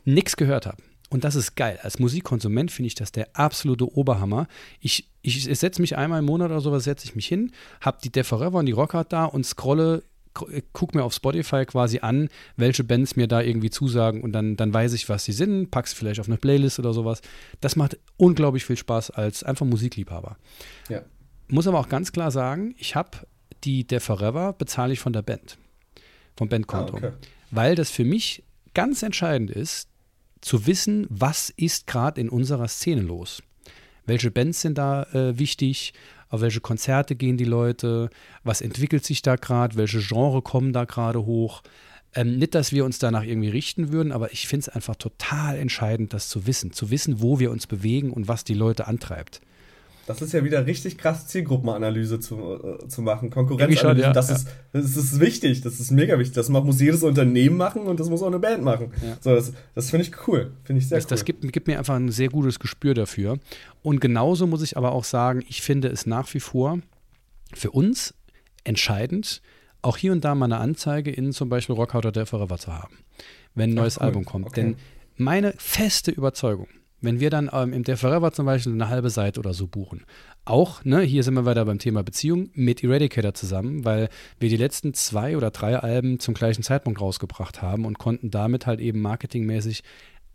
nichts 0.04 0.36
gehört 0.36 0.66
habe. 0.66 0.82
Und 1.10 1.24
das 1.24 1.36
ist 1.36 1.54
geil. 1.54 1.78
Als 1.82 1.98
Musikkonsument 1.98 2.70
finde 2.70 2.88
ich 2.88 2.94
das 2.94 3.12
der 3.12 3.28
absolute 3.32 3.90
Oberhammer. 3.96 4.46
Ich, 4.80 5.08
ich, 5.22 5.48
ich 5.48 5.58
setze 5.58 5.80
mich 5.80 5.96
einmal 5.96 6.18
im 6.18 6.26
Monat 6.26 6.50
oder 6.50 6.60
sowas, 6.60 6.84
setze 6.84 7.06
ich 7.06 7.14
mich 7.14 7.26
hin, 7.26 7.52
habe 7.80 7.98
die 8.04 8.12
Def 8.12 8.28
Forever 8.28 8.58
und 8.58 8.66
die 8.66 8.72
Rockhard 8.72 9.12
da 9.12 9.24
und 9.24 9.46
scrolle 9.46 10.02
gucke 10.34 10.96
mir 10.96 11.04
auf 11.04 11.12
Spotify 11.12 11.64
quasi 11.66 12.00
an, 12.00 12.28
welche 12.56 12.84
Bands 12.84 13.16
mir 13.16 13.26
da 13.26 13.40
irgendwie 13.40 13.70
zusagen 13.70 14.22
und 14.22 14.32
dann, 14.32 14.56
dann 14.56 14.72
weiß 14.72 14.92
ich, 14.92 15.08
was 15.08 15.24
sie 15.24 15.32
sind, 15.32 15.70
pack's 15.70 15.92
vielleicht 15.92 16.20
auf 16.20 16.28
eine 16.28 16.36
Playlist 16.36 16.78
oder 16.78 16.92
sowas. 16.92 17.20
Das 17.60 17.76
macht 17.76 17.98
unglaublich 18.16 18.64
viel 18.64 18.76
Spaß 18.76 19.10
als 19.10 19.42
einfach 19.42 19.66
Musikliebhaber. 19.66 20.36
Ja. 20.88 21.02
Muss 21.48 21.66
aber 21.66 21.78
auch 21.78 21.88
ganz 21.88 22.12
klar 22.12 22.30
sagen, 22.30 22.74
ich 22.78 22.94
habe 22.94 23.10
die 23.64 23.86
der 23.86 24.00
Forever 24.00 24.52
bezahle 24.52 24.92
ich 24.92 25.00
von 25.00 25.12
der 25.12 25.22
Band, 25.22 25.58
vom 26.36 26.48
Bandkonto. 26.48 26.94
Ah, 26.94 26.98
okay. 26.98 27.12
Weil 27.50 27.74
das 27.74 27.90
für 27.90 28.04
mich 28.04 28.44
ganz 28.74 29.02
entscheidend 29.02 29.50
ist, 29.50 29.88
zu 30.40 30.66
wissen, 30.66 31.06
was 31.10 31.50
ist 31.50 31.86
gerade 31.86 32.20
in 32.20 32.28
unserer 32.28 32.68
Szene 32.68 33.02
los. 33.02 33.42
Welche 34.06 34.30
Bands 34.30 34.60
sind 34.62 34.78
da 34.78 35.02
äh, 35.12 35.38
wichtig? 35.38 35.92
Auf 36.28 36.40
welche 36.40 36.60
Konzerte 36.60 37.16
gehen 37.16 37.36
die 37.36 37.44
Leute, 37.44 38.10
was 38.44 38.60
entwickelt 38.60 39.04
sich 39.04 39.22
da 39.22 39.36
gerade, 39.36 39.76
welche 39.76 40.00
Genre 40.00 40.42
kommen 40.42 40.72
da 40.72 40.84
gerade 40.84 41.24
hoch. 41.24 41.62
Ähm, 42.14 42.38
nicht, 42.38 42.54
dass 42.54 42.72
wir 42.72 42.84
uns 42.84 42.98
danach 42.98 43.24
irgendwie 43.24 43.50
richten 43.50 43.92
würden, 43.92 44.12
aber 44.12 44.32
ich 44.32 44.48
finde 44.48 44.62
es 44.62 44.68
einfach 44.68 44.96
total 44.96 45.56
entscheidend, 45.58 46.12
das 46.12 46.28
zu 46.28 46.46
wissen. 46.46 46.72
Zu 46.72 46.90
wissen, 46.90 47.20
wo 47.20 47.38
wir 47.38 47.50
uns 47.50 47.66
bewegen 47.66 48.12
und 48.12 48.28
was 48.28 48.44
die 48.44 48.54
Leute 48.54 48.86
antreibt. 48.86 49.40
Das 50.08 50.22
ist 50.22 50.32
ja 50.32 50.42
wieder 50.42 50.64
richtig 50.64 50.96
krass, 50.96 51.26
Zielgruppenanalyse 51.26 52.18
zu, 52.18 52.78
äh, 52.82 52.88
zu 52.88 53.02
machen, 53.02 53.28
Konkurrenzanalyse. 53.28 54.06
Ja, 54.06 54.12
das, 54.14 54.30
ja. 54.30 54.36
Ist, 54.36 54.48
das 54.72 54.96
ist 54.96 55.20
wichtig, 55.20 55.60
das 55.60 55.80
ist 55.80 55.90
mega 55.90 56.18
wichtig. 56.18 56.34
Das 56.34 56.48
muss 56.48 56.80
jedes 56.80 57.02
Unternehmen 57.02 57.58
machen 57.58 57.82
und 57.82 58.00
das 58.00 58.08
muss 58.08 58.22
auch 58.22 58.28
eine 58.28 58.38
Band 58.38 58.64
machen. 58.64 58.90
Ja. 59.04 59.18
So, 59.20 59.34
das 59.34 59.52
das 59.74 59.90
finde 59.90 60.06
ich 60.06 60.26
cool, 60.26 60.52
finde 60.64 60.80
ich 60.80 60.88
sehr 60.88 60.96
das, 60.96 61.04
cool. 61.04 61.10
Das 61.10 61.24
gibt, 61.26 61.52
gibt 61.52 61.66
mir 61.66 61.76
einfach 61.76 61.96
ein 61.96 62.10
sehr 62.10 62.30
gutes 62.30 62.58
Gespür 62.58 62.94
dafür. 62.94 63.38
Und 63.82 64.00
genauso 64.00 64.46
muss 64.46 64.62
ich 64.62 64.78
aber 64.78 64.92
auch 64.92 65.04
sagen, 65.04 65.44
ich 65.46 65.60
finde 65.60 65.88
es 65.88 66.06
nach 66.06 66.32
wie 66.32 66.40
vor 66.40 66.78
für 67.52 67.70
uns 67.72 68.14
entscheidend, 68.64 69.42
auch 69.82 69.98
hier 69.98 70.12
und 70.12 70.24
da 70.24 70.34
mal 70.34 70.46
eine 70.46 70.56
Anzeige 70.56 71.10
in 71.10 71.32
zum 71.32 71.50
Beispiel 71.50 71.74
Rockhaut 71.74 72.06
oder 72.06 72.24
Forever 72.24 72.56
zu 72.56 72.72
haben, 72.72 72.96
wenn 73.54 73.72
ein 73.72 73.74
neues 73.74 73.98
cool. 73.98 74.04
Album 74.04 74.24
kommt. 74.24 74.46
Okay. 74.46 74.62
Denn 74.62 74.76
meine 75.16 75.52
feste 75.58 76.10
Überzeugung 76.10 76.68
wenn 77.00 77.20
wir 77.20 77.30
dann 77.30 77.50
ähm, 77.52 77.72
im 77.72 77.84
Der 77.84 77.96
Forever 77.96 78.32
zum 78.32 78.46
Beispiel 78.46 78.72
eine 78.72 78.88
halbe 78.88 79.10
Seite 79.10 79.40
oder 79.40 79.54
so 79.54 79.66
buchen, 79.66 80.04
auch, 80.44 80.84
ne, 80.84 81.00
hier 81.00 81.22
sind 81.22 81.34
wir 81.34 81.44
weiter 81.44 81.64
beim 81.64 81.78
Thema 81.78 82.02
Beziehung, 82.02 82.50
mit 82.54 82.82
Eradicator 82.82 83.34
zusammen, 83.34 83.84
weil 83.84 84.08
wir 84.40 84.48
die 84.48 84.56
letzten 84.56 84.94
zwei 84.94 85.36
oder 85.36 85.50
drei 85.50 85.78
Alben 85.78 86.20
zum 86.20 86.34
gleichen 86.34 86.62
Zeitpunkt 86.62 87.00
rausgebracht 87.00 87.62
haben 87.62 87.84
und 87.84 87.98
konnten 87.98 88.30
damit 88.30 88.66
halt 88.66 88.80
eben 88.80 89.00
marketingmäßig 89.00 89.82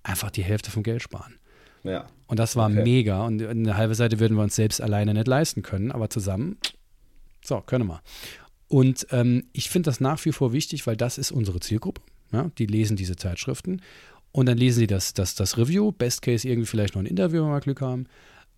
einfach 0.03 0.31
die 0.31 0.43
Hälfte 0.43 0.71
vom 0.71 0.83
Geld 0.83 1.01
sparen. 1.01 1.35
Ja. 1.83 2.07
Und 2.27 2.39
das 2.39 2.55
war 2.55 2.69
okay. 2.69 2.83
mega. 2.83 3.25
Und 3.25 3.45
eine 3.45 3.75
halbe 3.77 3.95
Seite 3.95 4.19
würden 4.19 4.37
wir 4.37 4.43
uns 4.43 4.55
selbst 4.55 4.81
alleine 4.81 5.13
nicht 5.13 5.27
leisten 5.27 5.61
können, 5.61 5.91
aber 5.91 6.09
zusammen, 6.09 6.57
so, 7.43 7.59
können 7.61 7.87
wir. 7.87 8.01
Und 8.67 9.07
ähm, 9.11 9.43
ich 9.51 9.69
finde 9.69 9.87
das 9.87 9.99
nach 9.99 10.23
wie 10.25 10.31
vor 10.31 10.53
wichtig, 10.53 10.87
weil 10.87 10.95
das 10.95 11.17
ist 11.17 11.31
unsere 11.31 11.59
Zielgruppe. 11.59 12.01
Ja? 12.31 12.49
Die 12.57 12.65
lesen 12.65 12.97
diese 12.97 13.15
Zeitschriften. 13.15 13.81
Und 14.33 14.47
dann 14.47 14.57
lesen 14.57 14.79
sie 14.79 14.87
das, 14.87 15.13
das, 15.13 15.35
das 15.35 15.57
Review, 15.57 15.91
Best 15.91 16.23
Case 16.23 16.47
irgendwie 16.47 16.67
vielleicht 16.67 16.95
noch 16.95 17.03
ein 17.03 17.05
Interview, 17.05 17.43
wenn 17.43 17.51
wir 17.51 17.59
Glück 17.61 17.81
haben. 17.81 18.07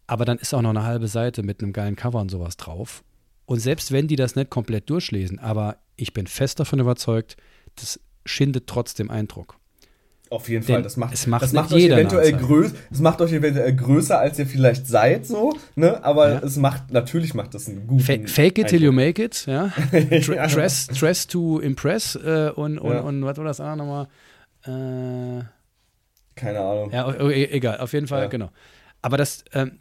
Aber 0.08 0.24
dann 0.24 0.38
ist 0.38 0.54
auch 0.54 0.62
noch 0.62 0.70
eine 0.70 0.84
halbe 0.84 1.08
Seite 1.08 1.44
mit 1.44 1.62
einem 1.62 1.74
geilen 1.74 1.98
Cover 1.98 2.22
und 2.22 2.32
sowas 2.32 2.56
drauf. 2.56 3.04
Und 3.46 3.60
selbst 3.60 3.92
wenn 3.92 4.08
die 4.08 4.16
das 4.16 4.36
nicht 4.36 4.50
komplett 4.50 4.90
durchlesen, 4.90 5.38
aber 5.38 5.78
ich 5.98 6.14
bin 6.14 6.28
fest 6.28 6.60
davon 6.60 6.80
überzeugt, 6.80 7.36
das 7.76 8.00
schindet 8.26 8.68
trotzdem 8.68 9.12
Eindruck. 9.12 9.58
Auf 10.30 10.50
jeden 10.50 10.66
Denn 10.66 10.76
Fall, 10.76 10.82
das 10.82 10.98
macht, 10.98 11.14
es 11.14 11.28
macht, 11.28 11.44
das 11.44 11.54
macht 11.54 11.72
euch 11.72 11.84
eventuell 11.84 12.32
größer, 12.32 12.74
es 12.90 13.00
macht 13.00 13.22
euch 13.22 13.32
eventuell 13.32 13.76
größer, 13.76 14.18
als 14.18 14.40
ihr 14.40 14.48
vielleicht 14.48 14.88
seid, 14.88 15.28
so, 15.28 15.56
ne? 15.76 16.04
Aber 16.04 16.30
ja. 16.32 16.40
es 16.40 16.58
macht, 16.58 16.92
natürlich 16.92 17.36
macht 17.36 17.54
das 17.54 17.68
einen 17.68 17.86
guten. 17.86 18.02
Fa 18.02 18.14
fake 18.26 18.58
it 18.58 18.68
till 18.68 18.82
you 18.82 18.92
make 18.92 19.24
it, 19.24 19.46
ja. 19.48 19.72
dress, 19.92 20.88
dress 20.88 21.28
to 21.28 21.60
impress 21.60 22.16
äh, 22.16 22.52
und, 22.56 22.80
und, 22.80 22.94
ja. 22.94 23.02
und 23.02 23.24
was 23.24 23.38
war 23.38 23.46
das 23.46 23.60
andere 23.60 24.08
nochmal? 24.66 25.40
Äh, 25.42 25.44
keine 26.36 26.60
Ahnung. 26.60 26.92
Ja, 26.92 27.08
okay, 27.08 27.46
egal, 27.52 27.80
auf 27.80 27.94
jeden 27.94 28.08
Fall, 28.08 28.24
ja. 28.24 28.28
genau. 28.28 28.52
Aber 29.02 29.18
das, 29.18 29.46
ähm, 29.54 29.80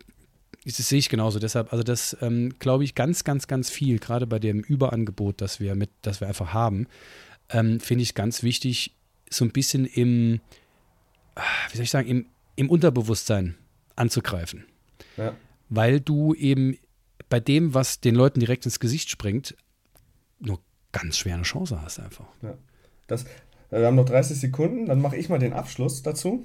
das 0.64 0.76
sehe 0.76 0.98
ich 0.98 1.08
genauso. 1.08 1.38
Deshalb, 1.38 1.72
also 1.72 1.82
das 1.82 2.16
ähm, 2.20 2.54
glaube 2.58 2.84
ich 2.84 2.94
ganz, 2.94 3.24
ganz, 3.24 3.46
ganz 3.46 3.70
viel, 3.70 3.98
gerade 3.98 4.26
bei 4.26 4.38
dem 4.38 4.60
Überangebot, 4.60 5.40
das 5.40 5.60
wir 5.60 5.74
mit, 5.74 5.90
das 6.02 6.20
wir 6.20 6.28
einfach 6.28 6.52
haben, 6.52 6.86
ähm, 7.50 7.80
finde 7.80 8.02
ich 8.02 8.14
ganz 8.14 8.42
wichtig, 8.42 8.94
so 9.30 9.44
ein 9.44 9.50
bisschen 9.50 9.84
im, 9.86 10.40
ah, 11.34 11.42
wie 11.70 11.76
soll 11.76 11.84
ich 11.84 11.90
sagen, 11.90 12.08
im, 12.08 12.26
im 12.56 12.70
Unterbewusstsein 12.70 13.56
anzugreifen. 13.96 14.64
Ja. 15.16 15.34
Weil 15.68 16.00
du 16.00 16.34
eben 16.34 16.78
bei 17.28 17.40
dem, 17.40 17.74
was 17.74 18.00
den 18.00 18.14
Leuten 18.14 18.40
direkt 18.40 18.64
ins 18.64 18.80
Gesicht 18.80 19.10
springt, 19.10 19.56
nur 20.38 20.60
ganz 20.92 21.18
schwer 21.18 21.34
eine 21.34 21.42
Chance 21.42 21.80
hast 21.82 21.98
einfach. 21.98 22.26
Ja. 22.42 22.56
Das, 23.06 23.26
wir 23.80 23.86
haben 23.86 23.96
noch 23.96 24.04
30 24.04 24.38
Sekunden, 24.38 24.86
dann 24.86 25.00
mache 25.00 25.16
ich 25.16 25.28
mal 25.28 25.38
den 25.38 25.52
Abschluss 25.52 26.02
dazu. 26.02 26.44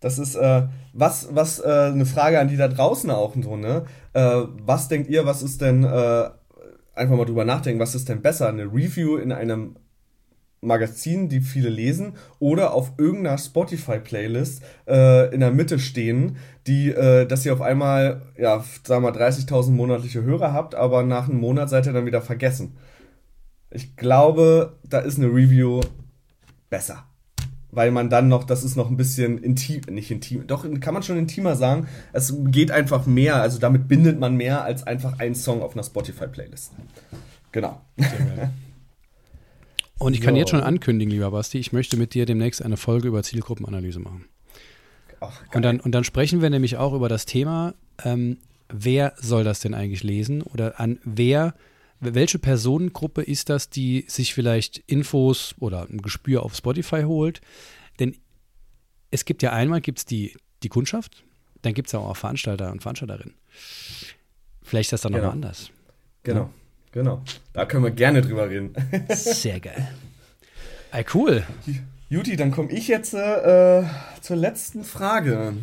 Das 0.00 0.18
ist 0.18 0.34
äh, 0.34 0.62
was, 0.92 1.28
was 1.32 1.60
äh, 1.60 1.90
eine 1.92 2.06
Frage 2.06 2.40
an 2.40 2.48
die 2.48 2.56
da 2.56 2.68
draußen 2.68 3.10
auch 3.10 3.34
so, 3.40 3.56
ne? 3.56 3.84
Äh, 4.12 4.42
was 4.64 4.88
denkt 4.88 5.08
ihr, 5.08 5.26
was 5.26 5.42
ist 5.42 5.60
denn, 5.60 5.84
äh, 5.84 6.30
einfach 6.94 7.16
mal 7.16 7.24
drüber 7.24 7.44
nachdenken, 7.44 7.80
was 7.80 7.94
ist 7.94 8.08
denn 8.08 8.20
besser? 8.20 8.48
Eine 8.48 8.64
Review 8.64 9.16
in 9.16 9.30
einem 9.30 9.76
Magazin, 10.60 11.28
die 11.28 11.40
viele 11.40 11.68
lesen, 11.68 12.14
oder 12.38 12.72
auf 12.72 12.92
irgendeiner 12.96 13.38
Spotify-Playlist 13.38 14.62
äh, 14.88 15.32
in 15.34 15.40
der 15.40 15.50
Mitte 15.50 15.78
stehen, 15.78 16.36
die, 16.66 16.90
äh, 16.90 17.26
dass 17.26 17.44
ihr 17.44 17.52
auf 17.52 17.60
einmal, 17.60 18.22
ja, 18.36 18.64
sagen 18.84 19.04
wir 19.04 19.12
mal, 19.12 19.18
30.000 19.18 19.70
monatliche 19.70 20.22
Hörer 20.22 20.52
habt, 20.52 20.74
aber 20.74 21.02
nach 21.02 21.28
einem 21.28 21.40
Monat 21.40 21.68
seid 21.68 21.86
ihr 21.86 21.92
dann 21.92 22.06
wieder 22.06 22.22
vergessen. 22.22 22.76
Ich 23.70 23.96
glaube, 23.96 24.78
da 24.84 24.98
ist 24.98 25.18
eine 25.18 25.28
Review 25.28 25.80
besser. 26.72 27.04
weil 27.74 27.90
man 27.90 28.10
dann 28.10 28.28
noch, 28.28 28.44
das 28.44 28.64
ist 28.64 28.76
noch 28.76 28.90
ein 28.90 28.98
bisschen 28.98 29.38
intim, 29.38 29.80
nicht 29.90 30.10
intim, 30.10 30.46
doch 30.46 30.66
kann 30.80 30.92
man 30.92 31.02
schon 31.02 31.16
intimer 31.16 31.56
sagen. 31.56 31.88
Es 32.12 32.34
geht 32.46 32.70
einfach 32.70 33.06
mehr, 33.06 33.36
also 33.36 33.58
damit 33.58 33.88
bindet 33.88 34.20
man 34.20 34.36
mehr 34.36 34.62
als 34.62 34.86
einfach 34.86 35.18
einen 35.20 35.34
Song 35.34 35.62
auf 35.62 35.72
einer 35.72 35.82
Spotify-Playlist. 35.82 36.72
Genau. 37.50 37.80
Und 39.98 40.12
ich 40.14 40.20
kann 40.20 40.34
so. 40.34 40.40
jetzt 40.40 40.50
schon 40.50 40.62
ankündigen, 40.62 41.12
lieber 41.12 41.30
Basti, 41.30 41.58
ich 41.58 41.72
möchte 41.72 41.96
mit 41.96 42.12
dir 42.12 42.26
demnächst 42.26 42.62
eine 42.62 42.76
Folge 42.76 43.08
über 43.08 43.22
Zielgruppenanalyse 43.22 44.00
machen. 44.00 44.26
Ach, 45.20 45.40
und, 45.54 45.62
dann, 45.62 45.80
und 45.80 45.92
dann 45.92 46.04
sprechen 46.04 46.42
wir 46.42 46.50
nämlich 46.50 46.76
auch 46.76 46.92
über 46.92 47.08
das 47.08 47.24
Thema, 47.24 47.74
ähm, 48.04 48.38
wer 48.68 49.14
soll 49.16 49.44
das 49.44 49.60
denn 49.60 49.72
eigentlich 49.72 50.02
lesen 50.02 50.42
oder 50.42 50.80
an 50.80 50.98
wer 51.04 51.54
welche 52.02 52.38
Personengruppe 52.38 53.22
ist 53.22 53.48
das, 53.48 53.70
die 53.70 54.04
sich 54.08 54.34
vielleicht 54.34 54.78
Infos 54.86 55.54
oder 55.60 55.86
ein 55.88 56.02
Gespür 56.02 56.42
auf 56.42 56.56
Spotify 56.56 57.02
holt? 57.02 57.40
Denn 58.00 58.16
es 59.10 59.24
gibt 59.24 59.42
ja 59.42 59.52
einmal 59.52 59.80
gibt's 59.80 60.04
die, 60.04 60.34
die 60.62 60.68
Kundschaft, 60.68 61.22
dann 61.62 61.74
gibt 61.74 61.88
es 61.88 61.92
ja 61.92 62.00
auch 62.00 62.16
Veranstalter 62.16 62.72
und 62.72 62.82
Veranstalterinnen. 62.82 63.34
Vielleicht 64.62 64.88
ist 64.88 64.92
das 64.92 65.00
dann 65.02 65.12
genau. 65.12 65.26
noch 65.26 65.32
anders. 65.32 65.70
Genau, 66.24 66.40
ja? 66.40 66.50
genau. 66.90 67.22
Da 67.52 67.66
können 67.66 67.84
wir 67.84 67.90
gerne 67.92 68.20
drüber 68.22 68.50
reden. 68.50 68.74
Sehr 69.10 69.60
geil. 69.60 69.88
Ey, 70.90 71.04
cool. 71.14 71.44
Juti, 72.08 72.36
dann 72.36 72.50
komme 72.50 72.70
ich 72.72 72.88
jetzt 72.88 73.14
äh, 73.14 73.84
zur 74.20 74.36
letzten 74.36 74.84
Frage. 74.84 75.54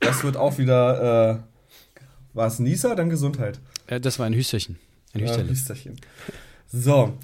Das 0.00 0.22
wird 0.22 0.36
auch 0.36 0.58
wieder, 0.58 1.40
äh, 1.40 2.36
war 2.36 2.46
es 2.46 2.58
Nisa, 2.60 2.94
dann 2.94 3.10
Gesundheit? 3.10 3.58
Äh, 3.88 4.00
das 4.00 4.18
war 4.18 4.26
ein 4.26 4.34
Hüsterchen. 4.34 4.78
Ein 5.14 5.48
Hüsterchen. 5.48 5.96
So, 6.70 7.14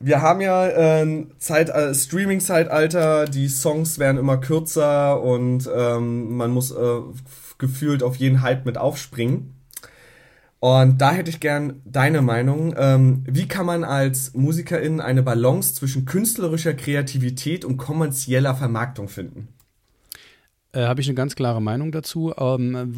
wir 0.00 0.22
haben 0.22 0.40
ja 0.40 0.68
äh, 1.02 1.26
Zeit, 1.38 1.70
äh, 1.70 1.94
Streaming-Zeitalter, 1.94 3.26
die 3.26 3.48
Songs 3.48 3.98
werden 3.98 4.18
immer 4.18 4.38
kürzer 4.38 5.22
und 5.22 5.68
ähm, 5.74 6.36
man 6.36 6.50
muss 6.50 6.70
äh, 6.70 7.00
gefühlt 7.58 8.02
auf 8.02 8.16
jeden 8.16 8.42
Hype 8.42 8.64
mit 8.64 8.78
aufspringen. 8.78 9.54
Und 10.60 11.00
da 11.00 11.12
hätte 11.12 11.30
ich 11.30 11.38
gern 11.38 11.80
deine 11.84 12.20
Meinung. 12.20 12.74
Ähm, 12.76 13.22
wie 13.26 13.46
kann 13.46 13.66
man 13.66 13.84
als 13.84 14.34
Musikerin 14.34 15.00
eine 15.00 15.22
Balance 15.22 15.74
zwischen 15.74 16.04
künstlerischer 16.04 16.74
Kreativität 16.74 17.64
und 17.64 17.76
kommerzieller 17.76 18.56
Vermarktung 18.56 19.08
finden? 19.08 19.48
Äh, 20.72 20.82
Habe 20.82 21.00
ich 21.00 21.08
eine 21.08 21.14
ganz 21.14 21.34
klare 21.34 21.62
Meinung 21.62 21.92
dazu. 21.92 22.34
Ähm, 22.36 22.94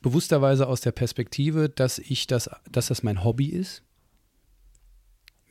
bewussterweise 0.00 0.66
aus 0.66 0.80
der 0.80 0.92
Perspektive, 0.92 1.68
dass 1.68 1.98
ich 1.98 2.26
das, 2.26 2.50
dass 2.70 2.88
das 2.88 3.02
mein 3.02 3.24
Hobby 3.24 3.46
ist. 3.46 3.82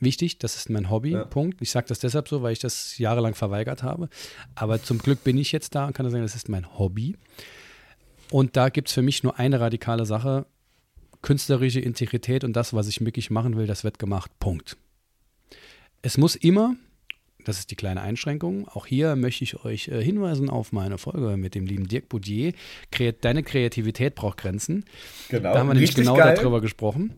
Wichtig, 0.00 0.38
das 0.38 0.56
ist 0.56 0.70
mein 0.70 0.88
Hobby, 0.88 1.10
ja. 1.10 1.24
Punkt. 1.24 1.60
Ich 1.60 1.70
sage 1.70 1.86
das 1.88 1.98
deshalb 1.98 2.26
so, 2.26 2.42
weil 2.42 2.54
ich 2.54 2.58
das 2.58 2.96
jahrelang 2.96 3.34
verweigert 3.34 3.82
habe. 3.82 4.08
Aber 4.54 4.82
zum 4.82 4.98
Glück 4.98 5.22
bin 5.22 5.36
ich 5.36 5.52
jetzt 5.52 5.74
da 5.74 5.86
und 5.86 5.92
kann 5.92 6.10
sagen, 6.10 6.22
das 6.22 6.34
ist 6.34 6.48
mein 6.48 6.78
Hobby. 6.78 7.16
Und 8.30 8.56
da 8.56 8.70
gibt 8.70 8.88
es 8.88 8.94
für 8.94 9.02
mich 9.02 9.22
nur 9.22 9.38
eine 9.38 9.60
radikale 9.60 10.06
Sache, 10.06 10.46
künstlerische 11.20 11.80
Integrität 11.80 12.44
und 12.44 12.54
das, 12.54 12.72
was 12.72 12.88
ich 12.88 13.04
wirklich 13.04 13.30
machen 13.30 13.56
will, 13.56 13.66
das 13.66 13.84
wird 13.84 13.98
gemacht. 13.98 14.30
Punkt. 14.38 14.78
Es 16.00 16.16
muss 16.16 16.34
immer, 16.34 16.76
das 17.44 17.58
ist 17.58 17.70
die 17.70 17.76
kleine 17.76 18.00
Einschränkung, 18.00 18.68
auch 18.68 18.86
hier 18.86 19.16
möchte 19.16 19.44
ich 19.44 19.64
euch 19.64 19.88
äh, 19.88 20.02
hinweisen 20.02 20.50
auf 20.50 20.72
meine 20.72 20.98
Folge 20.98 21.36
mit 21.36 21.54
dem 21.54 21.66
lieben 21.66 21.88
Dirk 21.88 22.08
Boudier. 22.08 22.52
Deine 23.20 23.42
Kreativität 23.42 24.14
braucht 24.14 24.38
Grenzen. 24.38 24.84
Genau. 25.28 25.52
Da 25.52 25.58
haben 25.58 25.68
wir 25.68 25.74
nämlich 25.74 25.94
genau 25.94 26.16
geil. 26.16 26.34
darüber 26.36 26.60
gesprochen. 26.60 27.14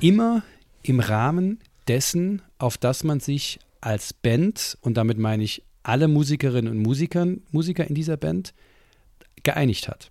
Immer 0.00 0.42
im 0.82 1.00
Rahmen 1.00 1.58
dessen, 1.88 2.42
auf 2.58 2.78
das 2.78 3.04
man 3.04 3.20
sich 3.20 3.58
als 3.80 4.12
Band, 4.12 4.78
und 4.80 4.96
damit 4.96 5.18
meine 5.18 5.42
ich 5.42 5.62
alle 5.82 6.08
Musikerinnen 6.08 6.70
und 6.70 6.78
Musikern, 6.78 7.42
Musiker 7.50 7.86
in 7.86 7.94
dieser 7.94 8.16
Band, 8.16 8.54
geeinigt 9.42 9.88
hat 9.88 10.08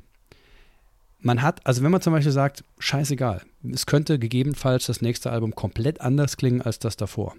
man 1.21 1.41
hat, 1.41 1.65
also 1.65 1.83
wenn 1.83 1.91
man 1.91 2.01
zum 2.01 2.13
Beispiel 2.13 2.31
sagt, 2.31 2.63
scheißegal, 2.79 3.41
es 3.71 3.85
könnte 3.85 4.19
gegebenenfalls 4.19 4.87
das 4.87 5.01
nächste 5.01 5.31
Album 5.31 5.55
komplett 5.55 6.01
anders 6.01 6.37
klingen 6.37 6.61
als 6.61 6.79
das 6.79 6.97
davor, 6.97 7.35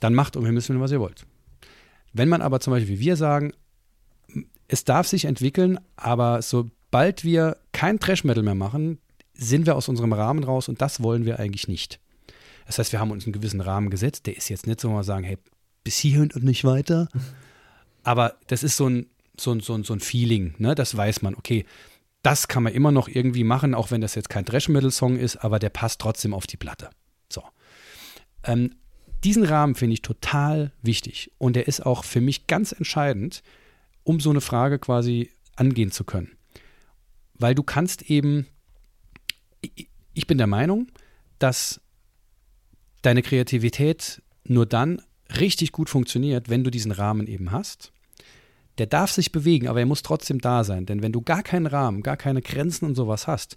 dann 0.00 0.14
macht 0.14 0.36
um 0.36 0.44
Himmels 0.44 0.68
Willen, 0.68 0.80
was 0.80 0.92
ihr 0.92 1.00
wollt. 1.00 1.26
Wenn 2.12 2.28
man 2.28 2.42
aber 2.42 2.60
zum 2.60 2.72
Beispiel 2.72 2.98
wie 2.98 3.00
wir 3.00 3.16
sagen, 3.16 3.52
es 4.68 4.84
darf 4.84 5.06
sich 5.06 5.24
entwickeln, 5.24 5.78
aber 5.96 6.42
sobald 6.42 7.24
wir 7.24 7.56
kein 7.72 7.98
Trash-Metal 7.98 8.42
mehr 8.42 8.54
machen, 8.54 8.98
sind 9.34 9.66
wir 9.66 9.76
aus 9.76 9.88
unserem 9.88 10.12
Rahmen 10.12 10.44
raus 10.44 10.68
und 10.68 10.80
das 10.82 11.02
wollen 11.02 11.24
wir 11.24 11.38
eigentlich 11.38 11.68
nicht. 11.68 12.00
Das 12.66 12.78
heißt, 12.78 12.92
wir 12.92 13.00
haben 13.00 13.10
uns 13.10 13.24
einen 13.24 13.32
gewissen 13.32 13.60
Rahmen 13.60 13.88
gesetzt, 13.88 14.26
der 14.26 14.36
ist 14.36 14.48
jetzt 14.50 14.66
nicht 14.66 14.80
so, 14.80 14.90
wir 14.90 15.04
sagen, 15.04 15.24
hey, 15.24 15.38
bis 15.84 15.96
hierhin 15.96 16.30
und 16.34 16.44
nicht 16.44 16.64
weiter. 16.64 17.08
Aber 18.02 18.34
das 18.48 18.62
ist 18.62 18.76
so 18.76 18.88
ein, 18.88 19.06
so 19.38 19.52
ein, 19.52 19.60
so 19.60 19.74
ein, 19.74 19.84
so 19.84 19.94
ein 19.94 20.00
Feeling, 20.00 20.54
ne? 20.58 20.74
Das 20.74 20.96
weiß 20.96 21.22
man, 21.22 21.34
okay, 21.34 21.64
das 22.22 22.48
kann 22.48 22.62
man 22.62 22.74
immer 22.74 22.92
noch 22.92 23.08
irgendwie 23.08 23.44
machen, 23.44 23.74
auch 23.74 23.90
wenn 23.90 24.00
das 24.00 24.14
jetzt 24.14 24.28
kein 24.28 24.44
Thrash-Metal-Song 24.44 25.16
ist, 25.16 25.36
aber 25.36 25.58
der 25.58 25.70
passt 25.70 26.00
trotzdem 26.00 26.34
auf 26.34 26.46
die 26.46 26.56
Platte. 26.56 26.90
So. 27.32 27.42
Ähm, 28.44 28.74
diesen 29.24 29.44
Rahmen 29.44 29.74
finde 29.74 29.94
ich 29.94 30.02
total 30.02 30.72
wichtig 30.82 31.32
und 31.38 31.56
der 31.56 31.68
ist 31.68 31.84
auch 31.84 32.04
für 32.04 32.20
mich 32.20 32.46
ganz 32.46 32.72
entscheidend, 32.72 33.42
um 34.04 34.20
so 34.20 34.30
eine 34.30 34.40
Frage 34.40 34.78
quasi 34.78 35.30
angehen 35.56 35.90
zu 35.90 36.04
können. 36.04 36.32
Weil 37.34 37.54
du 37.54 37.62
kannst 37.62 38.02
eben, 38.10 38.46
ich 40.14 40.26
bin 40.26 40.38
der 40.38 40.46
Meinung, 40.46 40.88
dass 41.38 41.80
deine 43.02 43.22
Kreativität 43.22 44.22
nur 44.44 44.66
dann 44.66 45.02
richtig 45.38 45.72
gut 45.72 45.90
funktioniert, 45.90 46.48
wenn 46.48 46.64
du 46.64 46.70
diesen 46.70 46.92
Rahmen 46.92 47.26
eben 47.26 47.52
hast 47.52 47.92
der 48.78 48.86
darf 48.86 49.10
sich 49.10 49.32
bewegen, 49.32 49.68
aber 49.68 49.80
er 49.80 49.86
muss 49.86 50.02
trotzdem 50.02 50.40
da 50.40 50.64
sein. 50.64 50.86
Denn 50.86 51.02
wenn 51.02 51.12
du 51.12 51.20
gar 51.20 51.42
keinen 51.42 51.66
Rahmen, 51.66 52.02
gar 52.02 52.16
keine 52.16 52.42
Grenzen 52.42 52.86
und 52.86 52.94
sowas 52.94 53.26
hast, 53.26 53.56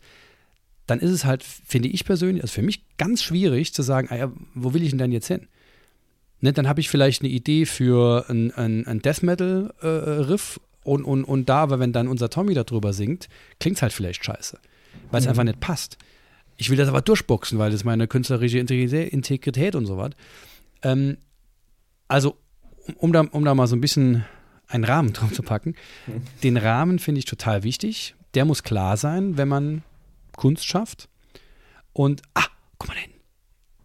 dann 0.91 0.99
ist 0.99 1.11
es 1.11 1.23
halt, 1.23 1.41
finde 1.41 1.87
ich 1.87 2.03
persönlich, 2.03 2.43
also 2.43 2.51
für 2.51 2.61
mich 2.61 2.83
ganz 2.97 3.23
schwierig 3.23 3.73
zu 3.73 3.81
sagen, 3.81 4.09
ah 4.11 4.17
ja, 4.17 4.31
wo 4.53 4.73
will 4.73 4.83
ich 4.83 4.89
denn 4.89 4.99
dann 4.99 5.13
jetzt 5.13 5.27
hin? 5.27 5.47
Ne, 6.41 6.51
dann 6.51 6.67
habe 6.67 6.81
ich 6.81 6.89
vielleicht 6.89 7.21
eine 7.21 7.31
Idee 7.31 7.65
für 7.65 8.25
ein, 8.29 8.51
ein, 8.51 8.85
ein 8.85 9.01
Death 9.01 9.23
Metal-Riff 9.23 10.59
äh, 10.59 10.89
und, 10.89 11.05
und, 11.05 11.23
und 11.23 11.47
da, 11.47 11.59
aber 11.59 11.79
wenn 11.79 11.93
dann 11.93 12.09
unser 12.09 12.29
Tommy 12.29 12.53
darüber 12.55 12.91
singt, 12.91 13.29
klingt 13.61 13.77
es 13.77 13.81
halt 13.81 13.93
vielleicht 13.93 14.25
scheiße, 14.25 14.59
weil 15.11 15.19
es 15.19 15.25
mhm. 15.25 15.29
einfach 15.29 15.43
nicht 15.45 15.61
passt. 15.61 15.97
Ich 16.57 16.69
will 16.69 16.75
das 16.75 16.89
aber 16.89 17.01
durchboxen, 17.01 17.57
weil 17.57 17.71
das 17.71 17.85
meine 17.85 18.07
künstlerische 18.09 18.59
Integrität, 18.59 19.75
und 19.75 19.85
so 19.85 19.95
was. 19.95 20.11
Ähm, 20.83 21.19
also, 22.09 22.35
um, 22.85 22.95
um, 22.95 23.13
da, 23.13 23.21
um 23.21 23.45
da 23.45 23.55
mal 23.55 23.67
so 23.67 23.77
ein 23.77 23.81
bisschen 23.81 24.25
einen 24.67 24.83
Rahmen 24.83 25.13
drum 25.13 25.31
zu 25.31 25.41
packen. 25.41 25.75
Den 26.43 26.57
Rahmen 26.57 26.99
finde 26.99 27.19
ich 27.19 27.25
total 27.25 27.63
wichtig. 27.63 28.13
Der 28.33 28.43
muss 28.43 28.63
klar 28.63 28.97
sein, 28.97 29.37
wenn 29.37 29.47
man 29.47 29.83
Kunst 30.41 30.65
schafft. 30.65 31.07
Und, 31.93 32.23
ah, 32.33 32.47
guck 32.79 32.89
mal 32.89 32.97
hin. 32.97 33.11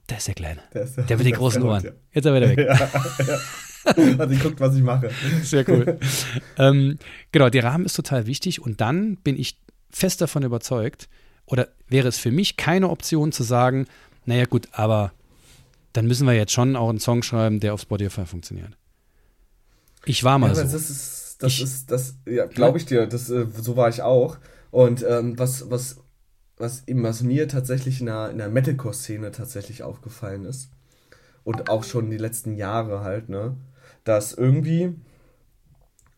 Da 0.07 0.17
ist 0.17 0.27
der 0.27 0.35
Kleine. 0.35 0.63
Der, 0.73 0.85
ist 0.85 0.97
der, 0.97 1.05
der 1.05 1.17
mit 1.19 1.27
den 1.27 1.35
großen 1.35 1.63
Ohren. 1.63 1.85
Ja. 1.85 1.91
Jetzt 2.13 2.25
ist 2.25 2.33
er 2.33 2.35
wieder 2.35 2.49
weg. 2.49 2.59
Ja, 3.87 3.95
ja. 3.99 4.19
Also 4.19 4.35
ich 4.35 4.43
guckt, 4.43 4.59
was 4.59 4.75
ich 4.75 4.83
mache. 4.83 5.11
Sehr 5.45 5.69
cool. 5.69 6.01
ähm, 6.59 6.99
genau, 7.31 7.51
der 7.51 7.63
Rahmen 7.63 7.85
ist 7.85 7.95
total 7.95 8.27
wichtig 8.27 8.61
und 8.61 8.81
dann 8.81 9.17
bin 9.19 9.39
ich 9.39 9.61
fest 9.91 10.21
davon 10.21 10.43
überzeugt, 10.43 11.09
oder 11.45 11.69
wäre 11.87 12.09
es 12.09 12.19
für 12.19 12.33
mich 12.33 12.57
keine 12.57 12.89
Option 12.89 13.31
zu 13.31 13.45
sagen, 13.45 13.87
naja 14.25 14.47
gut, 14.47 14.67
aber 14.73 15.13
dann 15.93 16.07
müssen 16.07 16.27
wir 16.27 16.35
jetzt 16.35 16.51
schon 16.51 16.75
auch 16.75 16.89
einen 16.89 16.99
Song 16.99 17.23
schreiben, 17.23 17.61
der 17.61 17.75
auf 17.75 17.83
Spotify 17.83 18.27
funktioniert. 18.27 18.77
Ich 20.05 20.25
war 20.25 20.41
mal 20.41 20.49
ja, 20.49 20.55
so. 20.57 20.63
Das 20.63 20.75
ist, 20.75 21.37
das 21.39 21.53
ich, 21.53 21.63
ist, 21.63 21.91
das, 21.93 22.17
ja, 22.27 22.47
glaube 22.47 22.79
ich 22.79 22.87
dir, 22.87 23.07
das, 23.07 23.31
äh, 23.31 23.47
so 23.57 23.77
war 23.77 23.89
ich 23.89 24.03
auch. 24.03 24.39
Und 24.73 25.05
ähm, 25.09 25.39
was, 25.39 25.71
was, 25.71 25.99
was 26.57 26.87
eben, 26.87 27.03
was 27.03 27.23
mir 27.23 27.49
tatsächlich 27.49 28.01
in 28.01 28.07
der, 28.07 28.31
in 28.31 28.39
der 28.39 28.49
Metalcore-Szene 28.49 29.31
tatsächlich 29.31 29.83
aufgefallen 29.83 30.45
ist, 30.45 30.71
und 31.47 31.71
auch 31.71 31.85
schon 31.85 32.11
die 32.11 32.17
letzten 32.17 32.57
Jahre 32.57 33.05
halt, 33.05 33.29
ne, 33.29 33.55
dass 34.03 34.33
irgendwie 34.35 34.97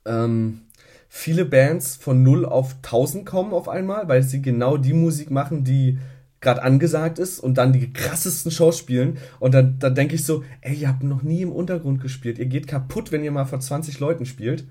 ähm, 0.07 0.63
viele 1.07 1.45
Bands 1.45 1.97
von 1.97 2.23
0 2.23 2.47
auf 2.47 2.77
1000 2.77 3.27
kommen 3.27 3.53
auf 3.53 3.69
einmal, 3.69 4.09
weil 4.09 4.23
sie 4.23 4.41
genau 4.41 4.79
die 4.79 4.95
Musik 4.95 5.31
machen, 5.31 5.65
die 5.65 5.99
gerade 6.41 6.63
angesagt 6.63 7.19
ist 7.19 7.41
und 7.41 7.59
dann 7.59 7.75
die 7.75 7.93
krassesten 7.93 8.51
Shows 8.51 8.79
spielen. 8.79 9.19
Und 9.39 9.53
dann, 9.53 9.79
dann 9.79 9.95
denke 9.95 10.15
ich 10.15 10.25
so, 10.25 10.45
ey, 10.63 10.77
ihr 10.77 10.89
habt 10.89 11.03
noch 11.03 11.23
nie 11.23 11.43
im 11.43 11.53
Untergrund 11.53 12.01
gespielt. 12.01 12.39
Ihr 12.39 12.47
geht 12.47 12.67
kaputt, 12.67 13.13
wenn 13.13 13.23
ihr 13.23 13.31
mal 13.31 13.45
vor 13.45 13.61
20 13.61 14.01
Leuten 14.01 14.25
spielt. 14.25 14.67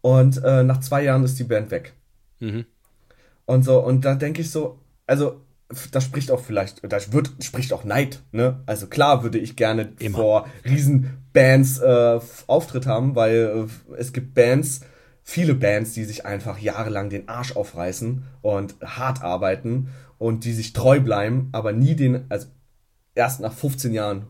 Und 0.00 0.42
äh, 0.42 0.64
nach 0.64 0.80
zwei 0.80 1.04
Jahren 1.04 1.22
ist 1.22 1.38
die 1.38 1.44
Band 1.44 1.70
weg. 1.70 1.92
Mhm. 2.40 2.64
Und 3.46 3.64
so, 3.64 3.78
und 3.78 4.04
da 4.04 4.16
denke 4.16 4.40
ich 4.40 4.50
so, 4.50 4.80
also 5.10 5.40
da 5.92 6.00
spricht 6.00 6.30
auch 6.30 6.40
vielleicht, 6.40 6.82
da 6.82 6.98
wird, 7.12 7.32
spricht 7.40 7.72
auch 7.72 7.84
Neid, 7.84 8.22
ne? 8.32 8.62
Also 8.66 8.86
klar 8.86 9.22
würde 9.22 9.38
ich 9.38 9.56
gerne 9.56 9.92
Immer. 9.98 10.18
vor 10.18 10.46
Riesenbands 10.64 11.78
äh, 11.78 12.20
Auftritt 12.46 12.86
haben, 12.86 13.14
weil 13.14 13.68
äh, 13.92 13.94
es 13.96 14.12
gibt 14.12 14.34
Bands, 14.34 14.80
viele 15.22 15.54
Bands, 15.54 15.92
die 15.92 16.04
sich 16.04 16.26
einfach 16.26 16.58
jahrelang 16.58 17.10
den 17.10 17.28
Arsch 17.28 17.54
aufreißen 17.56 18.24
und 18.42 18.74
hart 18.84 19.22
arbeiten 19.22 19.88
und 20.18 20.44
die 20.44 20.52
sich 20.52 20.72
treu 20.72 21.00
bleiben, 21.00 21.48
aber 21.52 21.72
nie 21.72 21.94
den, 21.94 22.24
also 22.28 22.46
erst 23.14 23.40
nach 23.40 23.52
15 23.52 23.92
Jahren 23.92 24.26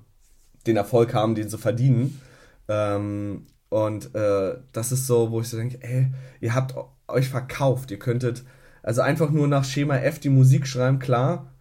den 0.66 0.76
Erfolg 0.76 1.14
haben, 1.14 1.34
den 1.34 1.48
sie 1.48 1.58
verdienen. 1.58 2.20
Ähm, 2.68 3.46
Und 3.70 4.14
äh, 4.14 4.58
das 4.72 4.92
ist 4.92 5.06
so, 5.06 5.30
wo 5.30 5.40
ich 5.40 5.48
so 5.48 5.56
denke, 5.56 5.78
ey, 5.80 6.08
ihr 6.40 6.54
habt 6.54 6.74
euch 7.08 7.28
verkauft. 7.28 7.90
Ihr 7.90 7.98
könntet 7.98 8.44
also 8.82 9.02
einfach 9.02 9.30
nur 9.30 9.48
nach 9.48 9.64
Schema 9.64 9.96
F 9.98 10.18
die 10.18 10.30
Musik 10.30 10.66
schreiben, 10.66 10.98
klar. 10.98 11.52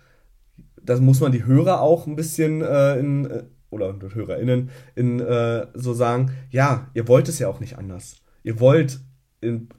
Das 0.82 1.00
muss 1.00 1.20
man 1.20 1.32
die 1.32 1.46
Hörer 1.46 1.82
auch 1.82 2.08
ein 2.08 2.16
bisschen 2.16 2.62
äh, 2.62 2.98
in, 2.98 3.26
äh, 3.26 3.44
oder 3.70 3.96
HörerInnen 4.14 4.70
in 4.96 5.20
äh, 5.20 5.68
so 5.74 5.94
sagen, 5.94 6.32
ja, 6.50 6.88
ihr 6.94 7.08
wollt 7.08 7.30
es 7.30 7.40
ja 7.40 7.48
auch 7.48 7.60
nicht 7.60 7.78
anders. 7.78 8.18
Ihr 8.44 8.60
wollt 8.60 9.00
in, 9.42 9.70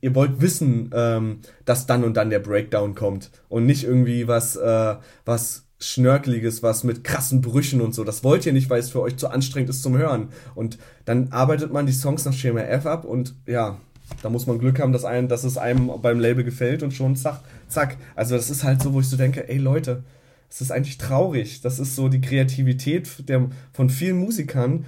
ihr 0.00 0.14
wollt 0.14 0.40
wissen, 0.40 0.90
ähm, 0.94 1.40
dass 1.64 1.86
dann 1.86 2.04
und 2.04 2.16
dann 2.16 2.30
der 2.30 2.38
Breakdown 2.40 2.94
kommt 2.94 3.30
und 3.48 3.66
nicht 3.66 3.84
irgendwie 3.84 4.28
was, 4.28 4.56
äh, 4.56 4.96
was 5.24 5.66
Schnörkeliges, 5.78 6.62
was 6.62 6.84
mit 6.84 7.04
krassen 7.04 7.40
Brüchen 7.40 7.80
und 7.80 7.94
so. 7.94 8.04
Das 8.04 8.22
wollt 8.22 8.44
ihr 8.44 8.52
nicht, 8.52 8.68
weil 8.68 8.80
es 8.80 8.90
für 8.90 9.00
euch 9.00 9.16
zu 9.16 9.28
anstrengend 9.28 9.70
ist 9.70 9.82
zum 9.82 9.96
Hören. 9.96 10.28
Und 10.54 10.78
dann 11.06 11.32
arbeitet 11.32 11.72
man 11.72 11.86
die 11.86 11.92
Songs 11.92 12.24
nach 12.26 12.34
Schema 12.34 12.60
F 12.60 12.84
ab 12.84 13.04
und 13.04 13.34
ja, 13.46 13.78
da 14.22 14.30
muss 14.30 14.46
man 14.46 14.58
Glück 14.58 14.80
haben, 14.80 14.92
dass, 14.92 15.04
ein, 15.04 15.28
dass 15.28 15.44
es 15.44 15.58
einem 15.58 15.90
beim 16.02 16.20
Label 16.20 16.44
gefällt 16.44 16.82
und 16.82 16.92
schon 16.92 17.16
zack, 17.16 17.40
zack. 17.68 17.96
Also 18.14 18.36
das 18.36 18.50
ist 18.50 18.64
halt 18.64 18.82
so, 18.82 18.92
wo 18.92 19.00
ich 19.00 19.08
so 19.08 19.16
denke, 19.16 19.48
ey 19.48 19.58
Leute, 19.58 20.04
es 20.48 20.60
ist 20.60 20.72
eigentlich 20.72 20.98
traurig. 20.98 21.60
Das 21.60 21.78
ist 21.78 21.94
so 21.94 22.08
die 22.08 22.20
Kreativität 22.20 23.28
der, 23.28 23.48
von 23.72 23.88
vielen 23.88 24.18
Musikern, 24.18 24.84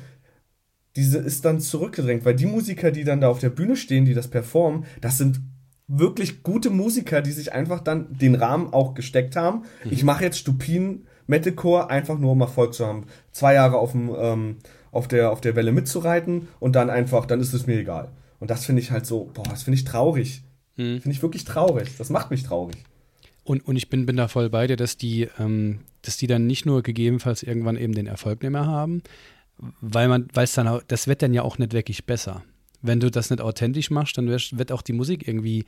diese 0.97 1.19
ist 1.19 1.45
dann 1.45 1.61
zurückgedrängt, 1.61 2.25
weil 2.25 2.35
die 2.35 2.47
Musiker, 2.47 2.91
die 2.91 3.05
dann 3.05 3.21
da 3.21 3.29
auf 3.29 3.39
der 3.39 3.51
Bühne 3.51 3.77
stehen, 3.77 4.05
die 4.05 4.15
das 4.15 4.29
performen, 4.29 4.85
das 5.01 5.19
sind 5.19 5.41
wirklich 5.89 6.43
gute 6.43 6.71
Musiker, 6.71 7.23
die 7.23 7.33
sich 7.33 7.53
einfach 7.53 7.81
dann 7.81 8.07
den 8.11 8.35
Rahmen 8.35 8.73
auch 8.73 8.95
gesteckt 8.95 9.37
haben. 9.37 9.63
Mhm. 9.85 9.93
Ich 9.93 10.05
mache 10.05 10.25
jetzt 10.25 10.39
stupiden 10.39 11.07
Metalcore 11.27 11.89
einfach 11.89 12.19
nur 12.19 12.33
um 12.33 12.41
Erfolg 12.41 12.75
zu 12.75 12.87
haben. 12.87 13.07
Zwei 13.31 13.55
Jahre 13.55 13.79
auf, 13.79 13.93
dem, 13.93 14.11
ähm, 14.17 14.57
auf, 14.91 15.09
der, 15.09 15.31
auf 15.31 15.41
der 15.41 15.57
Welle 15.57 15.73
mitzureiten 15.73 16.49
und 16.61 16.77
dann 16.77 16.91
einfach, 16.91 17.27
dann 17.27 17.41
ist 17.41 17.53
es 17.53 17.67
mir 17.67 17.79
egal. 17.79 18.09
Und 18.43 18.51
das 18.51 18.67
finde 18.67 18.83
ich 18.83 18.91
halt 18.91 19.07
so, 19.07 19.31
boah, 19.33 19.45
das 19.45 19.63
finde 19.63 19.79
ich 19.79 19.85
traurig. 19.85 20.43
Mhm. 20.77 21.01
Finde 21.01 21.11
ich 21.11 21.23
wirklich 21.23 21.45
traurig. 21.45 21.97
Das 21.97 22.11
macht 22.11 22.31
mich 22.31 22.43
traurig. 22.43 22.77
Und, 23.45 23.67
und 23.67 23.77
ich 23.77 23.89
bin, 23.89 24.07
bin 24.07 24.17
da 24.17 24.29
voll 24.29 24.51
bei 24.51 24.67
dir, 24.67 24.77
dass 24.77 24.97
die, 24.97 25.29
ähm, 25.39 25.81
dass 26.03 26.17
die 26.17 26.27
dann 26.27 26.47
nicht 26.47 26.67
nur 26.67 26.83
gegebenenfalls 26.83 27.43
irgendwann 27.43 27.77
eben 27.77 27.95
den 27.95 28.07
Erfolg 28.07 28.43
nicht 28.43 28.53
mehr 28.53 28.67
haben, 28.67 29.03
weil 29.81 30.09
man, 30.09 30.29
weil 30.35 30.45
es 30.45 30.53
dann, 30.53 30.81
das 30.89 31.07
wird 31.07 31.23
dann 31.23 31.35
ja 31.35 31.43
auch 31.43 31.59
nicht 31.59 31.73
wirklich 31.73 32.05
besser 32.05 32.43
wenn 32.83 33.01
du 33.01 33.11
das 33.11 33.31
nicht 33.31 33.41
authentisch 33.41 33.91
machst, 33.91 34.19
dann 34.19 34.29
wird 34.29 34.73
auch 34.73 34.83
die 34.83 34.93
Musik 34.93 35.27
irgendwie, 35.27 35.65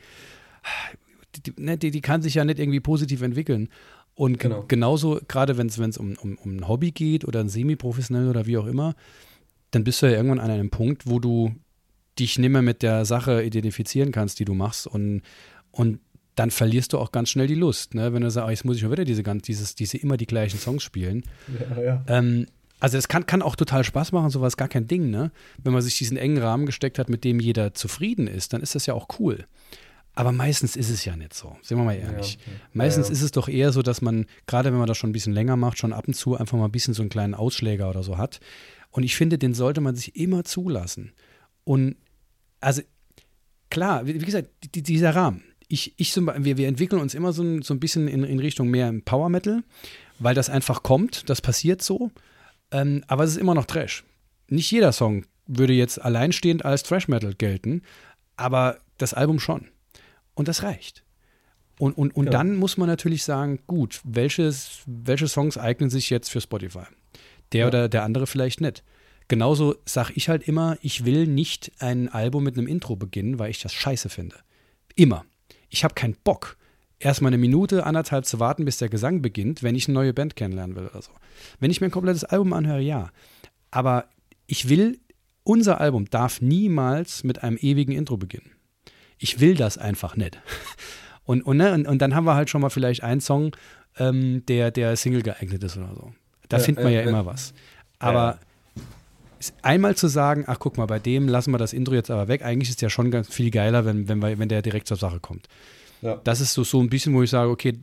die, 1.36 1.52
ne, 1.56 1.78
die, 1.78 1.90
die 1.90 2.00
kann 2.00 2.20
sich 2.20 2.34
ja 2.34 2.44
nicht 2.44 2.58
irgendwie 2.58 2.80
positiv 2.80 3.22
entwickeln. 3.22 3.68
Und 4.14 4.38
genau. 4.38 4.64
genauso, 4.68 5.20
gerade 5.26 5.56
wenn 5.56 5.68
es 5.68 5.98
um, 5.98 6.14
um, 6.20 6.36
um 6.36 6.56
ein 6.56 6.68
Hobby 6.68 6.92
geht 6.92 7.24
oder 7.24 7.40
ein 7.40 7.48
semi-professionell 7.48 8.28
oder 8.28 8.46
wie 8.46 8.58
auch 8.58 8.66
immer, 8.66 8.94
dann 9.70 9.84
bist 9.84 10.02
du 10.02 10.06
ja 10.06 10.12
irgendwann 10.12 10.40
an 10.40 10.50
einem 10.50 10.70
Punkt, 10.70 11.06
wo 11.06 11.18
du 11.18 11.54
dich 12.18 12.38
nicht 12.38 12.50
mehr 12.50 12.62
mit 12.62 12.82
der 12.82 13.04
Sache 13.04 13.42
identifizieren 13.42 14.12
kannst, 14.12 14.38
die 14.38 14.44
du 14.44 14.54
machst. 14.54 14.86
Und, 14.86 15.22
und 15.70 16.00
dann 16.34 16.50
verlierst 16.50 16.92
du 16.92 16.98
auch 16.98 17.12
ganz 17.12 17.30
schnell 17.30 17.46
die 17.46 17.54
Lust. 17.54 17.94
Ne? 17.94 18.12
Wenn 18.12 18.22
du 18.22 18.30
sagst, 18.30 18.46
oh, 18.46 18.50
jetzt 18.50 18.64
muss 18.64 18.76
ich 18.76 18.82
schon 18.82 18.92
wieder 18.92 19.04
diese, 19.04 19.22
dieses, 19.22 19.74
diese 19.74 19.98
immer 19.98 20.16
die 20.16 20.26
gleichen 20.26 20.58
Songs 20.58 20.82
spielen. 20.82 21.24
Ja, 21.76 21.82
ja. 21.82 22.04
Ähm, 22.08 22.46
also 22.80 22.98
es 22.98 23.08
kann, 23.08 23.24
kann 23.26 23.42
auch 23.42 23.56
total 23.56 23.84
Spaß 23.84 24.12
machen, 24.12 24.30
sowas 24.30 24.56
gar 24.56 24.68
kein 24.68 24.86
Ding, 24.86 25.10
ne? 25.10 25.30
Wenn 25.62 25.72
man 25.72 25.80
sich 25.80 25.96
diesen 25.96 26.16
engen 26.16 26.38
Rahmen 26.38 26.66
gesteckt 26.66 26.98
hat, 26.98 27.08
mit 27.08 27.24
dem 27.24 27.40
jeder 27.40 27.72
zufrieden 27.72 28.26
ist, 28.26 28.52
dann 28.52 28.60
ist 28.60 28.74
das 28.74 28.86
ja 28.86 28.94
auch 28.94 29.06
cool. 29.18 29.46
Aber 30.16 30.32
meistens 30.32 30.76
ist 30.76 30.90
es 30.90 31.04
ja 31.04 31.16
nicht 31.16 31.34
so, 31.34 31.56
sind 31.62 31.78
wir 31.78 31.84
mal 31.84 31.96
ehrlich. 31.96 32.34
Ja, 32.34 32.40
okay. 32.46 32.60
Meistens 32.72 33.10
ist 33.10 33.22
es 33.22 33.32
doch 33.32 33.48
eher 33.48 33.72
so, 33.72 33.82
dass 33.82 34.00
man, 34.00 34.26
gerade 34.46 34.70
wenn 34.70 34.78
man 34.78 34.86
das 34.86 34.96
schon 34.96 35.10
ein 35.10 35.14
bisschen 35.14 35.32
länger 35.32 35.56
macht, 35.56 35.78
schon 35.78 35.92
ab 35.92 36.06
und 36.06 36.14
zu 36.14 36.36
einfach 36.36 36.56
mal 36.56 36.66
ein 36.66 36.72
bisschen 36.72 36.94
so 36.94 37.02
einen 37.02 37.08
kleinen 37.08 37.34
Ausschläger 37.34 37.88
oder 37.88 38.02
so 38.02 38.18
hat. 38.18 38.40
Und 38.90 39.02
ich 39.02 39.16
finde, 39.16 39.38
den 39.38 39.54
sollte 39.54 39.80
man 39.80 39.96
sich 39.96 40.14
immer 40.14 40.44
zulassen. 40.44 41.12
Und 41.64 41.96
also 42.64 42.82
klar, 43.70 44.06
wie, 44.06 44.18
gesagt, 44.18 44.48
die, 44.74 44.82
dieser 44.82 45.14
Rahmen. 45.14 45.42
Ich, 45.68 45.94
ich 45.96 46.14
wir, 46.16 46.56
wir 46.56 46.68
entwickeln 46.68 47.00
uns 47.00 47.14
immer 47.14 47.32
so 47.32 47.42
ein, 47.42 47.62
so 47.62 47.74
ein 47.74 47.80
bisschen 47.80 48.08
in, 48.08 48.24
in 48.24 48.38
Richtung 48.38 48.68
mehr 48.68 48.92
Power 49.04 49.28
Metal, 49.28 49.62
weil 50.18 50.34
das 50.34 50.50
einfach 50.50 50.82
kommt, 50.82 51.28
das 51.28 51.40
passiert 51.40 51.82
so. 51.82 52.10
Ähm, 52.70 53.04
aber 53.06 53.24
es 53.24 53.30
ist 53.30 53.36
immer 53.36 53.54
noch 53.54 53.66
Trash. 53.66 54.04
Nicht 54.48 54.70
jeder 54.70 54.92
Song 54.92 55.24
würde 55.46 55.72
jetzt 55.72 56.00
alleinstehend 56.00 56.64
als 56.64 56.82
Trash 56.82 57.08
Metal 57.08 57.34
gelten, 57.34 57.82
aber 58.36 58.78
das 58.98 59.14
Album 59.14 59.40
schon. 59.40 59.68
Und 60.34 60.48
das 60.48 60.62
reicht. 60.62 61.04
Und, 61.78 61.96
und, 61.96 62.14
und 62.14 62.26
ja. 62.26 62.30
dann 62.30 62.56
muss 62.56 62.76
man 62.76 62.88
natürlich 62.88 63.24
sagen, 63.24 63.60
gut, 63.66 64.00
welches, 64.04 64.82
welche 64.86 65.28
Songs 65.28 65.58
eignen 65.58 65.90
sich 65.90 66.10
jetzt 66.10 66.30
für 66.30 66.40
Spotify? 66.40 66.84
Der 67.52 67.62
ja. 67.62 67.66
oder 67.66 67.88
der 67.88 68.04
andere 68.04 68.26
vielleicht 68.26 68.60
nicht. 68.60 68.84
Genauso 69.28 69.76
sage 69.86 70.12
ich 70.14 70.28
halt 70.28 70.46
immer, 70.46 70.76
ich 70.82 71.04
will 71.04 71.26
nicht 71.26 71.72
ein 71.78 72.08
Album 72.08 72.44
mit 72.44 72.58
einem 72.58 72.66
Intro 72.66 72.96
beginnen, 72.96 73.38
weil 73.38 73.50
ich 73.50 73.60
das 73.60 73.72
scheiße 73.72 74.08
finde. 74.08 74.36
Immer. 74.94 75.24
Ich 75.70 75.82
habe 75.82 75.94
keinen 75.94 76.16
Bock 76.24 76.56
erstmal 76.98 77.30
eine 77.30 77.38
Minute, 77.38 77.84
anderthalb 77.84 78.24
zu 78.26 78.40
warten, 78.40 78.64
bis 78.64 78.78
der 78.78 78.88
Gesang 78.88 79.22
beginnt, 79.22 79.62
wenn 79.62 79.74
ich 79.74 79.88
eine 79.88 79.94
neue 79.94 80.14
Band 80.14 80.36
kennenlernen 80.36 80.76
will 80.76 80.86
oder 80.86 81.02
so. 81.02 81.10
Wenn 81.60 81.70
ich 81.70 81.80
mir 81.80 81.88
ein 81.88 81.92
komplettes 81.92 82.24
Album 82.24 82.52
anhöre, 82.52 82.80
ja. 82.80 83.10
Aber 83.70 84.06
ich 84.46 84.68
will, 84.68 84.98
unser 85.42 85.80
Album 85.80 86.08
darf 86.10 86.40
niemals 86.40 87.24
mit 87.24 87.42
einem 87.42 87.56
ewigen 87.56 87.92
Intro 87.92 88.16
beginnen. 88.16 88.50
Ich 89.18 89.40
will 89.40 89.54
das 89.54 89.78
einfach 89.78 90.16
nicht. 90.16 90.38
Und, 91.26 91.40
und, 91.40 91.56
ne, 91.56 91.72
und, 91.72 91.86
und 91.86 92.02
dann 92.02 92.14
haben 92.14 92.24
wir 92.24 92.34
halt 92.34 92.50
schon 92.50 92.60
mal 92.60 92.68
vielleicht 92.68 93.02
einen 93.02 93.22
Song, 93.22 93.56
ähm, 93.96 94.44
der, 94.44 94.70
der 94.70 94.94
Single 94.94 95.22
geeignet 95.22 95.64
ist 95.64 95.78
oder 95.78 95.94
so. 95.94 96.12
Da 96.50 96.58
ja, 96.58 96.62
findet 96.62 96.84
man 96.84 96.92
ja, 96.92 97.00
ja 97.00 97.08
immer 97.08 97.24
was. 97.24 97.54
Aber 97.98 98.32
ja. 98.34 98.40
Einmal 99.62 99.96
zu 99.96 100.08
sagen, 100.08 100.44
ach 100.46 100.58
guck 100.58 100.78
mal, 100.78 100.86
bei 100.86 100.98
dem 100.98 101.28
lassen 101.28 101.50
wir 101.52 101.58
das 101.58 101.72
Intro 101.72 101.94
jetzt 101.94 102.10
aber 102.10 102.28
weg, 102.28 102.44
eigentlich 102.44 102.70
ist 102.70 102.76
es 102.76 102.80
ja 102.80 102.90
schon 102.90 103.10
ganz 103.10 103.28
viel 103.28 103.50
geiler, 103.50 103.84
wenn, 103.84 104.08
wenn, 104.08 104.18
wir, 104.20 104.38
wenn 104.38 104.48
der 104.48 104.62
direkt 104.62 104.88
zur 104.88 104.96
Sache 104.96 105.20
kommt. 105.20 105.48
Ja. 106.02 106.20
Das 106.24 106.40
ist 106.40 106.52
so, 106.52 106.64
so 106.64 106.80
ein 106.80 106.88
bisschen, 106.88 107.14
wo 107.14 107.22
ich 107.22 107.30
sage, 107.30 107.50
okay, 107.50 107.78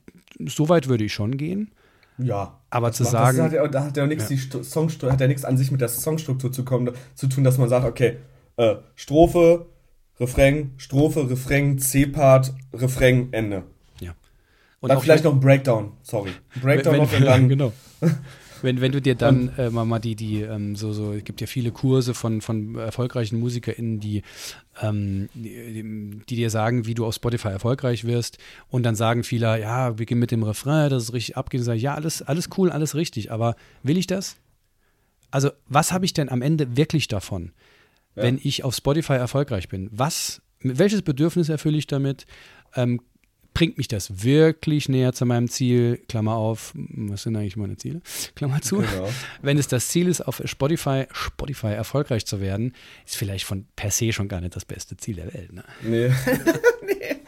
so 0.46 0.70
weit 0.70 0.88
würde 0.88 1.04
ich 1.04 1.14
schon 1.14 1.38
gehen. 1.38 1.72
Ja. 2.18 2.60
Aber 2.70 2.92
zu 2.92 3.04
macht, 3.04 3.12
sagen. 3.12 3.38
Das 3.38 3.46
hat 3.48 3.54
ja, 3.54 3.68
da 3.68 3.84
hat 3.86 3.98
ja 3.98 4.08
nichts, 4.08 4.30
ja. 4.30 4.36
die 4.36 4.64
Songstruktur, 4.64 5.12
hat 5.12 5.22
ja 5.22 5.28
nichts 5.28 5.44
an 5.44 5.58
sich 5.58 5.72
mit 5.72 5.82
der 5.82 5.90
Songstruktur 5.90 6.52
zu, 6.52 6.64
kommen, 6.64 6.92
zu 7.16 7.28
tun, 7.28 7.44
dass 7.44 7.58
man 7.58 7.70
sagt, 7.70 7.86
okay, 7.86 8.18
äh, 8.58 8.76
Strophe, 8.96 9.66
Refrain, 10.20 10.72
Strophe, 10.78 11.30
Refrain, 11.30 11.80
C-Part, 11.80 12.54
Refrain, 12.74 13.34
Ende. 13.34 13.64
Ja. 14.00 14.14
Und 14.80 14.90
dann 14.90 15.02
vielleicht 15.02 15.24
noch 15.24 15.34
ein 15.34 15.40
Breakdown, 15.40 15.94
sorry. 16.04 16.32
Breakdown 16.62 16.94
wenn, 16.94 17.02
noch 17.02 17.14
und 17.14 17.26
dann. 17.26 17.50
Genau. 17.50 17.74
Wenn, 18.64 18.82
wenn 18.82 18.92
du 18.92 19.02
dir 19.02 19.16
dann 19.16 19.52
äh, 19.58 19.70
mal, 19.70 19.86
mal 19.86 20.00
die, 20.00 20.16
die 20.16 20.42
ähm, 20.42 20.76
so, 20.76 20.94
so, 20.94 21.14
es 21.14 21.24
gibt 21.24 21.42
ja 21.42 21.48
viele 21.48 21.72
Kurse 21.72 22.14
von, 22.14 22.42
von 22.42 22.76
erfolgreichen 22.76 23.40
MusikerInnen, 23.40 24.00
die, 24.00 24.24
ähm, 24.82 25.30
die, 25.34 26.22
die, 26.28 26.36
dir 26.36 26.50
sagen, 26.50 26.86
wie 26.86 26.94
du 26.94 27.06
auf 27.06 27.16
Spotify 27.16 27.50
erfolgreich 27.50 28.04
wirst. 28.04 28.38
Und 28.70 28.84
dann 28.84 28.96
sagen 28.96 29.24
viele, 29.24 29.60
ja, 29.60 29.92
beginn 29.92 30.20
mit 30.20 30.32
dem 30.32 30.44
Refrain, 30.44 30.90
das 30.90 31.04
ist 31.04 31.14
richtig 31.14 31.38
abgehen. 31.38 31.64
Sag 31.64 31.76
ich, 31.76 31.84
ja, 31.84 31.96
alles, 31.96 32.22
alles 32.22 32.50
cool, 32.58 32.72
alles 32.72 32.96
richtig. 32.96 33.32
Aber 33.32 33.56
will 33.84 33.98
ich 33.98 34.08
das? 34.08 34.38
Also, 35.32 35.52
was 35.68 35.92
habe 35.92 36.06
ich 36.06 36.14
denn 36.14 36.30
am 36.30 36.42
Ende 36.42 36.76
wirklich 36.76 37.08
davon, 37.08 37.52
ja. 38.16 38.24
wenn 38.24 38.40
ich 38.42 38.64
auf 38.64 38.76
Spotify 38.76 39.14
erfolgreich 39.14 39.70
bin? 39.70 39.90
Was, 39.92 40.42
welches 40.60 41.02
Bedürfnis 41.02 41.50
erfülle 41.50 41.78
ich 41.78 41.88
damit? 41.88 42.26
Ähm, 42.76 43.02
bringt 43.54 43.78
mich 43.78 43.88
das 43.88 44.24
wirklich 44.24 44.90
näher 44.90 45.14
zu 45.14 45.26
meinem 45.26 45.50
Ziel? 45.50 46.02
Klammer 46.08 46.36
auf, 46.36 46.74
was 46.76 47.24
sind 47.24 47.36
eigentlich 47.36 47.58
meine 47.58 47.78
Ziele? 47.78 48.02
Klammer 48.36 48.62
zu. 48.62 48.78
Genau. 48.78 49.10
Wenn 49.42 49.58
es 49.58 49.68
das 49.68 49.88
Ziel 49.90 50.08
ist, 50.08 50.22
auf 50.22 50.42
Spotify, 50.46 51.06
Spotify 51.12 51.68
erfolgreich 51.68 52.26
zu 52.26 52.42
werden, 52.42 52.74
ist 53.06 53.18
vielleicht 53.18 53.46
von 53.46 53.66
per 53.76 53.92
se 53.92 54.14
schon 54.14 54.28
gar 54.28 54.42
nicht 54.42 54.56
das 54.56 54.66
beste 54.66 54.98
Ziel 54.98 55.16
der 55.16 55.34
Welt. 55.34 55.54
Ne? 55.54 55.64
Nee. 55.84 56.12
nee. 56.86 57.16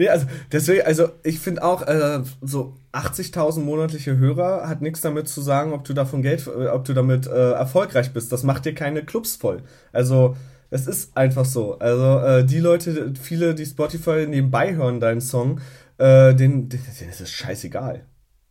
Nee, 0.00 0.08
also 0.08 0.24
deswegen, 0.50 0.86
also 0.86 1.10
ich 1.24 1.40
finde 1.40 1.62
auch, 1.62 1.82
äh, 1.82 2.22
so 2.40 2.74
80.000 2.94 3.60
monatliche 3.60 4.16
Hörer 4.16 4.66
hat 4.66 4.80
nichts 4.80 5.02
damit 5.02 5.28
zu 5.28 5.42
sagen, 5.42 5.74
ob 5.74 5.84
du 5.84 5.92
davon 5.92 6.22
Geld, 6.22 6.46
äh, 6.46 6.68
ob 6.68 6.86
du 6.86 6.94
damit 6.94 7.26
äh, 7.26 7.50
erfolgreich 7.52 8.10
bist. 8.14 8.32
Das 8.32 8.42
macht 8.42 8.64
dir 8.64 8.74
keine 8.74 9.04
Clubs 9.04 9.36
voll. 9.36 9.62
Also 9.92 10.36
es 10.70 10.86
ist 10.86 11.16
einfach 11.16 11.44
so. 11.44 11.78
Also 11.78 12.20
äh, 12.20 12.44
die 12.44 12.60
Leute, 12.60 13.12
viele, 13.20 13.54
die 13.54 13.66
Spotify 13.66 14.26
nebenbei 14.26 14.74
hören, 14.74 15.00
deinen 15.00 15.20
Song, 15.20 15.60
äh, 15.98 16.34
denen, 16.34 16.68
denen, 16.68 16.84
ist 17.10 17.20
es 17.20 17.30
scheißegal. 17.30 18.04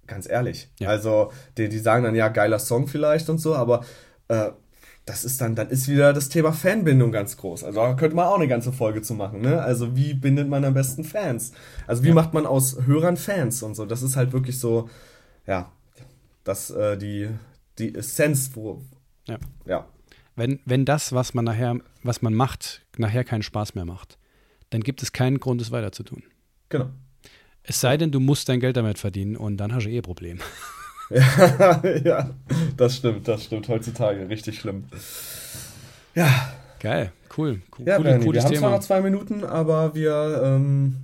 Ganz 0.06 0.30
ehrlich. 0.30 0.70
Ja. 0.80 0.90
Also 0.90 1.32
die, 1.58 1.70
die 1.70 1.80
sagen 1.80 2.04
dann, 2.04 2.16
ja, 2.16 2.28
geiler 2.30 2.60
Song 2.60 2.88
vielleicht 2.88 3.30
und 3.30 3.38
so, 3.38 3.56
aber 3.56 3.86
äh, 4.28 4.50
das 5.06 5.24
ist 5.24 5.42
dann, 5.42 5.56
dann 5.56 5.70
ist 5.70 5.88
wieder 5.88 6.14
das 6.14 6.30
Thema 6.30 6.54
Fanbindung 6.54 7.12
ganz 7.12 7.38
groß. 7.38 7.64
Also 7.64 7.80
da 7.80 7.94
könnte 7.96 8.16
man 8.16 8.26
auch 8.26 8.36
eine 8.36 8.48
ganze 8.48 8.72
Folge 8.72 9.02
zu 9.02 9.16
machen, 9.16 9.42
ne? 9.42 9.62
Also 9.62 9.96
wie 9.96 10.14
bindet 10.14 10.48
man 10.48 10.64
am 10.66 10.76
besten 10.76 11.04
Fans? 11.04 11.52
Also 11.88 12.04
wie 12.04 12.10
ja. 12.10 12.14
macht 12.14 12.34
man 12.34 12.46
aus 12.46 12.78
Hörern 12.86 13.18
Fans 13.18 13.64
und 13.64 13.76
so? 13.76 13.86
Das 13.86 14.04
ist 14.04 14.16
halt 14.16 14.34
wirklich 14.34 14.60
so, 14.60 14.88
ja, 15.48 15.72
das, 16.44 16.70
äh, 16.70 16.98
die, 16.98 17.30
die 17.80 17.96
Essenz, 17.96 18.52
wo, 18.54 18.84
ja. 19.28 19.38
ja. 19.66 19.88
Wenn, 20.36 20.60
wenn 20.66 20.86
das, 20.86 21.12
was 21.12 21.34
man 21.34 21.46
nachher, 21.46 21.80
was 22.04 22.22
man 22.22 22.34
macht, 22.34 22.86
nachher 22.97 23.24
keinen 23.24 23.43
Spaß 23.43 23.76
mehr 23.76 23.86
macht, 23.86 24.18
dann 24.70 24.82
gibt 24.82 25.02
es 25.02 25.12
keinen 25.12 25.39
Grund, 25.39 25.62
es 25.62 25.72
weiter 25.72 25.91
zu 25.91 26.04
tun. 26.04 26.24
Genau. 26.70 26.89
Es 27.64 27.82
sei 27.82 27.97
denn, 27.97 28.12
du 28.12 28.20
musst 28.20 28.50
dein 28.50 28.60
Geld 28.60 28.78
damit 28.78 28.97
verdienen 28.97 29.36
und 29.36 29.58
dann 29.58 29.74
hast 29.74 29.86
du 29.86 29.89
eh 29.89 29.97
ein 29.97 30.04
Problem. 30.04 30.39
ja, 31.10 31.82
ja, 32.04 32.30
das 32.78 32.97
stimmt, 32.97 33.28
das 33.28 33.43
stimmt. 33.45 33.68
Heutzutage 33.68 34.28
richtig 34.30 34.60
schlimm. 34.60 34.86
Ja. 36.16 36.54
Geil, 36.80 37.12
cool. 37.38 37.62
cool 37.78 37.86
ja, 37.86 37.97
Coole, 37.97 38.20
cooles 38.20 38.43
wir 38.43 38.50
haben 38.50 38.56
zwar 38.56 38.72
noch 38.72 38.80
zwei 38.80 39.02
Minuten, 39.02 39.43
aber 39.43 39.95
wir, 39.95 40.41
ähm, 40.43 40.95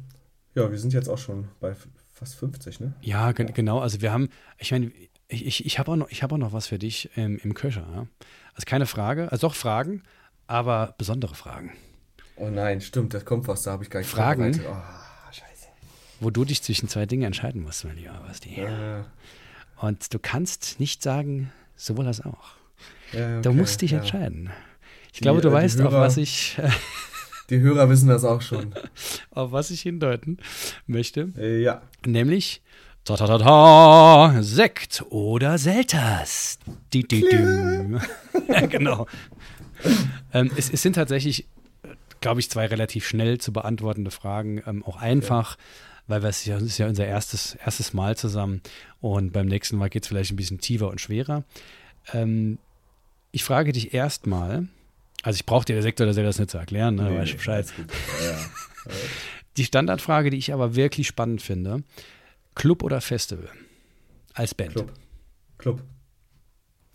ja, 0.54 0.72
wir 0.72 0.80
sind 0.80 0.94
jetzt 0.94 1.10
auch 1.10 1.18
schon 1.18 1.50
bei 1.60 1.76
fast 2.14 2.36
50, 2.36 2.80
ne? 2.80 2.94
Ja, 3.02 3.34
genau. 3.34 3.80
Also 3.80 4.02
wir 4.02 4.14
haben, 4.14 4.30
ich 4.58 4.72
meine, 4.72 4.92
ich, 5.28 5.46
ich, 5.46 5.66
ich 5.66 5.80
habe 5.80 5.92
auch, 5.92 5.96
noch, 5.98 6.10
hab 6.10 6.32
auch 6.32 6.38
noch 6.38 6.54
was 6.54 6.68
für 6.68 6.80
dich 6.80 7.10
ähm, 7.18 7.40
im 7.44 7.54
Köcher. 7.54 7.86
Ja? 7.94 8.08
Also 8.54 8.66
keine 8.66 8.86
Frage, 8.86 9.32
also 9.32 9.48
doch 9.48 9.56
Fragen, 9.56 10.02
aber 10.48 10.96
besondere 10.98 11.36
Fragen. 11.36 11.72
Oh 12.36 12.50
nein, 12.50 12.82
stimmt, 12.82 13.14
das 13.14 13.26
kommt 13.26 13.48
was, 13.48 13.64
da 13.64 13.72
habe 13.72 13.84
ich 13.84 13.90
gar 13.90 14.00
nicht 14.00 14.10
Fragen. 14.10 14.60
Oh, 14.68 15.32
scheiße. 15.32 15.68
Wo 16.20 16.30
du 16.30 16.44
dich 16.44 16.62
zwischen 16.62 16.90
zwei 16.90 17.06
Dingen 17.06 17.24
entscheiden 17.24 17.62
musst, 17.64 17.86
mein 17.86 17.96
lieber 17.96 18.22
Basti. 18.28 18.60
Ja. 18.60 19.06
Und 19.78 20.14
du 20.14 20.20
kannst 20.20 20.80
nicht 20.80 21.02
sagen, 21.02 21.52
sowohl 21.76 22.08
als 22.08 22.22
auch. 22.22 22.56
Ja, 23.14 23.38
okay, 23.38 23.42
du 23.42 23.54
musst 23.54 23.82
dich 23.82 23.92
ja. 23.92 24.00
entscheiden. 24.00 24.50
Ich 25.08 25.20
die, 25.20 25.22
glaube, 25.22 25.42
du 25.42 25.50
äh, 25.50 25.54
weißt, 25.54 25.80
Hörer, 25.80 25.88
auf 25.88 25.94
was 25.94 26.18
ich. 26.18 26.58
die 27.50 27.60
Hörer 27.60 27.90
wissen 27.90 28.10
das 28.10 28.26
auch 28.26 28.42
schon. 28.42 28.76
auf 29.32 29.52
was 29.52 29.72
ich 29.72 29.82
hindeuten 29.82 30.40
möchte. 30.88 31.32
Äh, 31.38 31.62
ja. 31.62 31.82
Nämlich 32.06 32.62
Ta 33.06 33.16
ta 33.16 33.28
ta 33.28 33.38
ta, 33.38 34.42
Sekt 34.42 35.06
oder 35.12 35.60
Selters. 35.60 36.58
Die, 36.92 37.08
die, 37.08 37.22
die. 37.22 38.52
ja, 38.52 38.66
genau. 38.66 39.06
ähm, 40.34 40.52
es, 40.56 40.70
es, 40.70 40.82
sind 40.82 40.94
tatsächlich, 40.94 41.48
glaube 42.22 42.40
ich, 42.40 42.50
zwei 42.50 42.66
relativ 42.66 43.08
schnell 43.08 43.38
zu 43.40 43.54
beantwortende 43.54 44.12
Fragen. 44.12 44.62
Ähm, 44.66 44.84
auch 44.84 44.98
einfach, 44.98 45.58
ja. 45.58 45.64
weil 46.08 46.22
wir 46.24 46.30
es 46.30 46.46
ja, 46.46 46.58
ist 46.58 46.78
ja 46.78 46.88
unser 46.88 47.06
erstes, 47.06 47.56
erstes 47.56 47.94
Mal 47.94 48.18
zusammen 48.18 48.62
und 49.02 49.34
beim 49.34 49.48
nächsten 49.48 49.78
Mal 49.78 49.90
geht 49.90 50.04
es 50.04 50.10
vielleicht 50.10 50.32
ein 50.32 50.38
bisschen 50.38 50.60
tiefer 50.60 50.90
und 50.90 51.02
schwerer. 51.02 51.44
Ähm, 52.14 52.58
ich 53.32 53.44
frage 53.44 53.72
dich 53.72 53.94
erstmal, 53.94 54.68
also 55.24 55.36
ich 55.38 55.46
brauche 55.46 55.66
dir 55.66 55.74
der 55.74 55.84
Sekt 55.84 56.00
oder 56.00 56.14
Selters 56.14 56.40
nicht 56.40 56.52
zu 56.52 56.58
erklären, 56.58 56.96
ne? 56.96 57.10
Nee, 57.10 57.18
weißt 57.18 57.34
du 57.34 57.38
Bescheid. 57.38 57.74
Ja. 58.24 58.38
Die 59.58 59.64
Standardfrage, 59.64 60.30
die 60.30 60.38
ich 60.38 60.54
aber 60.54 60.76
wirklich 60.76 61.08
spannend 61.08 61.42
finde, 61.42 61.84
Club 62.56 62.84
oder 62.84 63.00
Festival? 63.00 63.50
Als 64.34 64.54
Band. 64.54 64.74
Club. 64.74 64.92
Club. 65.58 65.82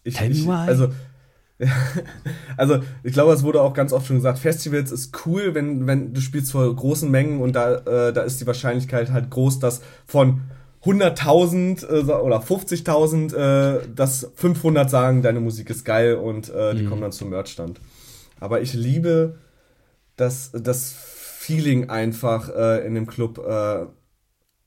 Ich, 0.04 0.20
ich, 0.20 0.48
also, 0.48 0.92
also, 2.56 2.80
ich 3.02 3.12
glaube, 3.12 3.32
es 3.32 3.42
wurde 3.42 3.60
auch 3.60 3.74
ganz 3.74 3.92
oft 3.92 4.06
schon 4.06 4.16
gesagt, 4.16 4.38
Festivals 4.38 4.92
ist 4.92 5.26
cool, 5.26 5.54
wenn, 5.54 5.86
wenn 5.86 6.14
du 6.14 6.20
spielst 6.20 6.52
vor 6.52 6.74
großen 6.74 7.10
Mengen 7.10 7.40
und 7.40 7.54
da, 7.54 7.76
äh, 7.76 8.12
da 8.12 8.22
ist 8.22 8.40
die 8.40 8.46
Wahrscheinlichkeit 8.46 9.10
halt 9.10 9.30
groß, 9.30 9.58
dass 9.58 9.82
von 10.06 10.42
100.000 10.84 11.86
äh, 11.86 12.12
oder 12.12 12.40
50.000, 12.40 13.34
äh, 13.34 13.88
dass 13.94 14.30
500 14.34 14.88
sagen, 14.88 15.22
deine 15.22 15.40
Musik 15.40 15.68
ist 15.70 15.84
geil 15.84 16.14
und 16.14 16.48
äh, 16.48 16.74
die 16.74 16.82
mhm. 16.82 16.88
kommen 16.88 17.02
dann 17.02 17.12
zum 17.12 17.30
Merchstand. 17.30 17.80
Aber 18.38 18.62
ich 18.62 18.72
liebe 18.72 19.36
das, 20.16 20.52
das 20.54 20.92
Feeling 20.92 21.90
einfach 21.90 22.48
äh, 22.48 22.86
in 22.86 22.94
dem 22.94 23.06
Club. 23.06 23.38
Äh, 23.38 23.86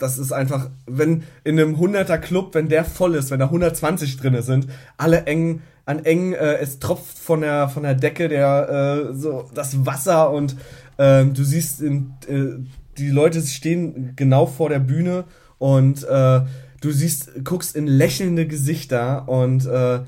das 0.04 0.18
ist 0.18 0.34
einfach, 0.34 0.70
wenn 0.86 1.24
in 1.46 1.58
einem 1.58 1.76
100er 1.76 2.18
Club, 2.18 2.54
wenn 2.56 2.68
der 2.68 2.84
voll 2.84 3.16
ist, 3.16 3.32
wenn 3.32 3.40
da 3.40 3.46
120 3.46 4.18
drinne 4.18 4.42
sind, 4.42 4.68
alle 4.98 5.26
eng 5.26 5.62
an 5.86 6.04
eng, 6.04 6.34
äh, 6.34 6.58
es 6.58 6.80
tropft 6.80 7.18
von 7.18 7.42
der 7.42 7.70
von 7.70 7.84
der 7.84 7.96
Decke 7.96 8.28
der 8.28 9.10
äh, 9.12 9.16
so 9.16 9.50
das 9.54 9.86
Wasser 9.86 10.32
und 10.32 10.58
äh, 10.98 11.26
du 11.26 11.44
siehst 11.44 11.82
in, 11.82 12.14
äh, 12.28 12.62
die 12.98 13.10
Leute 13.10 13.42
stehen 13.42 14.14
genau 14.18 14.46
vor 14.46 14.70
der 14.70 14.80
Bühne 14.80 15.24
und 15.58 16.04
äh, 16.04 16.42
du 16.82 16.92
siehst 16.92 17.46
guckst 17.46 17.76
in 17.76 17.88
lächelnde 17.88 18.46
Gesichter 18.46 19.28
und 19.30 19.66
äh, 19.66 20.02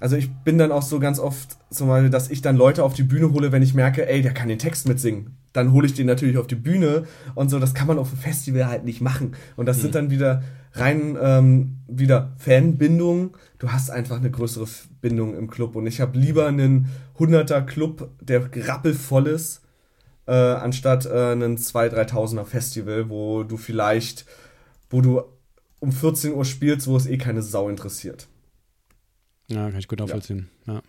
also 0.00 0.16
ich 0.16 0.30
bin 0.44 0.56
dann 0.56 0.72
auch 0.72 0.82
so 0.82 1.00
ganz 1.00 1.18
oft 1.18 1.56
zum 1.70 1.88
Beispiel, 1.88 2.10
dass 2.10 2.30
ich 2.30 2.40
dann 2.40 2.56
Leute 2.56 2.82
auf 2.82 2.94
die 2.94 3.02
Bühne 3.02 3.32
hole, 3.32 3.52
wenn 3.52 3.62
ich 3.62 3.74
merke, 3.74 4.08
ey, 4.08 4.22
der 4.22 4.32
kann 4.32 4.48
den 4.48 4.58
Text 4.58 4.88
mitsingen 4.88 5.36
dann 5.54 5.72
hole 5.72 5.86
ich 5.86 5.94
den 5.94 6.06
natürlich 6.06 6.36
auf 6.36 6.48
die 6.48 6.56
Bühne 6.56 7.04
und 7.34 7.48
so. 7.48 7.58
Das 7.58 7.72
kann 7.72 7.86
man 7.86 7.98
auf 7.98 8.10
dem 8.10 8.18
Festival 8.18 8.66
halt 8.66 8.84
nicht 8.84 9.00
machen. 9.00 9.34
Und 9.56 9.66
das 9.66 9.78
mhm. 9.78 9.82
sind 9.82 9.94
dann 9.94 10.10
wieder 10.10 10.42
rein 10.72 11.16
ähm, 11.20 11.76
wieder 11.86 12.32
Fanbindungen. 12.38 13.30
Du 13.58 13.70
hast 13.70 13.88
einfach 13.88 14.16
eine 14.16 14.30
größere 14.30 14.66
Bindung 15.00 15.36
im 15.36 15.48
Club. 15.48 15.76
Und 15.76 15.86
ich 15.86 16.00
habe 16.00 16.18
lieber 16.18 16.48
einen 16.48 16.88
100er 17.18 17.62
Club, 17.62 18.10
der 18.20 18.50
rappelvoll 18.68 19.28
ist, 19.28 19.62
äh, 20.26 20.32
anstatt 20.32 21.06
äh, 21.06 21.32
einen 21.32 21.56
2.000, 21.56 22.10
3.000er 22.10 22.44
Festival, 22.44 23.08
wo 23.08 23.44
du 23.44 23.56
vielleicht, 23.56 24.26
wo 24.90 25.00
du 25.00 25.22
um 25.78 25.92
14 25.92 26.34
Uhr 26.34 26.44
spielst, 26.44 26.88
wo 26.88 26.96
es 26.96 27.06
eh 27.06 27.16
keine 27.16 27.42
Sau 27.42 27.68
interessiert. 27.68 28.26
Ja, 29.48 29.70
kann 29.70 29.78
ich 29.78 29.86
gut 29.86 30.00
nachvollziehen. 30.00 30.48
Ja, 30.66 30.74
ja. 30.74 30.82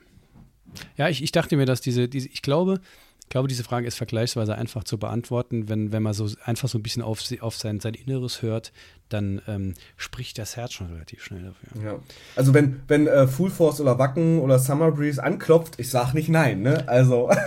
ja 0.98 1.10
ich, 1.10 1.22
ich 1.22 1.32
dachte 1.32 1.56
mir, 1.56 1.68
dass 1.68 1.82
diese, 1.82 2.08
diese 2.10 2.30
ich 2.30 2.42
glaube, 2.42 2.80
ich 3.26 3.30
glaube, 3.30 3.48
diese 3.48 3.64
Frage 3.64 3.88
ist 3.88 3.96
vergleichsweise 3.96 4.56
einfach 4.56 4.84
zu 4.84 4.98
beantworten. 4.98 5.68
Wenn, 5.68 5.92
wenn 5.92 6.04
man 6.04 6.14
so 6.14 6.30
einfach 6.46 6.70
so 6.70 6.78
ein 6.78 6.84
bisschen 6.84 7.02
auf, 7.02 7.20
auf 7.42 7.58
sein, 7.58 7.80
sein 7.80 7.96
Inneres 7.96 8.44
hört, 8.44 8.72
dann 9.10 9.42
ähm, 9.48 9.74
spricht 9.98 10.38
das 10.38 10.56
Herz 10.56 10.74
schon 10.74 10.92
relativ 10.92 11.24
schnell 11.24 11.44
dafür. 11.44 11.84
Ja. 11.84 12.00
Also 12.36 12.54
wenn, 12.54 12.82
wenn 12.88 13.08
äh, 13.08 13.28
Full 13.28 13.50
Force 13.50 13.82
oder 13.82 13.98
Wacken 13.98 14.40
oder 14.40 14.60
Summer 14.60 14.92
Breeze 14.92 15.22
anklopft, 15.22 15.80
ich 15.80 15.90
sag 15.90 16.14
nicht 16.14 16.30
nein, 16.30 16.62
ne? 16.62 16.88
Also. 16.88 17.30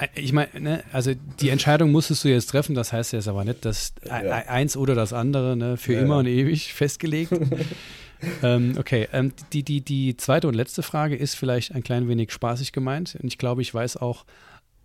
Äh, 0.00 0.08
ich 0.14 0.32
meine, 0.32 0.48
ne, 0.58 0.84
also 0.92 1.12
die 1.40 1.50
Entscheidung 1.50 1.92
musstest 1.92 2.24
du 2.24 2.28
jetzt 2.28 2.46
treffen, 2.46 2.74
das 2.74 2.90
heißt 2.90 3.12
jetzt 3.12 3.28
aber 3.28 3.44
nicht, 3.44 3.66
dass 3.66 3.92
ja. 4.02 4.14
eins 4.14 4.74
oder 4.74 4.94
das 4.94 5.12
andere 5.12 5.56
ne, 5.56 5.76
für 5.76 5.92
ja, 5.92 6.00
immer 6.00 6.14
ja. 6.14 6.20
und 6.20 6.26
ewig 6.26 6.72
festgelegt. 6.72 7.32
ähm, 8.42 8.76
okay, 8.78 9.08
ähm, 9.12 9.32
die, 9.52 9.62
die, 9.62 9.80
die 9.80 10.16
zweite 10.16 10.48
und 10.48 10.54
letzte 10.54 10.82
Frage 10.82 11.16
ist 11.16 11.34
vielleicht 11.34 11.74
ein 11.74 11.82
klein 11.82 12.08
wenig 12.08 12.32
spaßig 12.32 12.72
gemeint. 12.72 13.16
Und 13.20 13.28
ich 13.28 13.38
glaube, 13.38 13.62
ich 13.62 13.72
weiß 13.72 13.96
auch, 13.96 14.24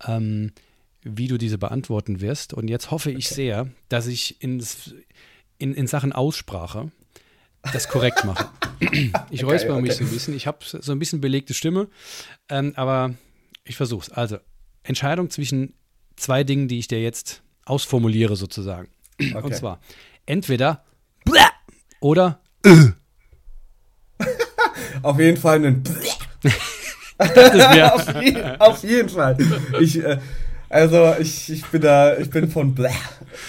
ähm, 0.06 0.52
wie 1.02 1.28
du 1.28 1.38
diese 1.38 1.58
beantworten 1.58 2.20
wirst. 2.20 2.52
Und 2.52 2.68
jetzt 2.68 2.90
hoffe 2.90 3.10
ich 3.10 3.26
okay. 3.26 3.34
sehr, 3.34 3.68
dass 3.88 4.06
ich 4.06 4.42
ins, 4.42 4.94
in, 5.58 5.74
in 5.74 5.86
Sachen 5.86 6.12
Aussprache 6.12 6.90
das 7.72 7.88
korrekt 7.88 8.24
mache. 8.24 8.48
ich 9.30 9.44
okay, 9.44 9.52
räusper 9.52 9.74
okay. 9.74 9.82
mich 9.82 9.94
so 9.94 10.04
ein 10.04 10.10
bisschen. 10.10 10.34
Ich 10.34 10.46
habe 10.46 10.58
so 10.62 10.92
ein 10.92 10.98
bisschen 10.98 11.20
belegte 11.20 11.54
Stimme, 11.54 11.88
ähm, 12.48 12.72
aber 12.76 13.14
ich 13.64 13.76
versuche 13.76 14.02
es. 14.02 14.12
Also, 14.12 14.38
Entscheidung 14.82 15.30
zwischen 15.30 15.74
zwei 16.16 16.44
Dingen, 16.44 16.68
die 16.68 16.78
ich 16.78 16.88
dir 16.88 17.02
jetzt 17.02 17.42
ausformuliere, 17.64 18.36
sozusagen. 18.36 18.88
Und 19.42 19.54
zwar 19.54 19.80
entweder 20.26 20.84
oder 22.00 22.40
auf 25.06 25.18
jeden 25.18 25.36
Fall 25.36 25.56
einen. 25.56 25.82
auf, 27.18 28.22
je, 28.22 28.42
auf, 28.58 28.82
jeden 28.82 29.08
Fall. 29.08 29.36
Ich, 29.80 30.02
äh, 30.02 30.18
also 30.68 31.14
ich, 31.18 31.50
ich 31.50 31.64
bin 31.66 31.80
da, 31.80 32.16
ich 32.16 32.30
bin 32.30 32.50
von 32.50 32.74
Blah 32.74 32.90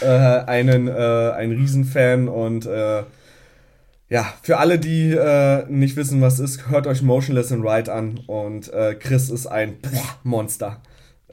äh, 0.02 0.06
einen, 0.08 0.88
äh, 0.88 1.32
ein 1.36 1.52
Riesenfan 1.52 2.28
und 2.28 2.66
äh, 2.66 3.04
ja, 4.10 4.34
für 4.42 4.58
alle, 4.58 4.80
die 4.80 5.12
äh, 5.12 5.66
nicht 5.68 5.98
wissen, 5.98 6.22
was 6.22 6.40
ist, 6.40 6.70
hört 6.70 6.88
euch 6.88 7.02
Motionless 7.02 7.52
in 7.52 7.68
Ride 7.68 7.92
an 7.92 8.22
und 8.28 8.72
äh, 8.72 8.96
Chris 8.96 9.30
ist 9.30 9.48
ein 9.48 9.78
Monster. 10.24 10.82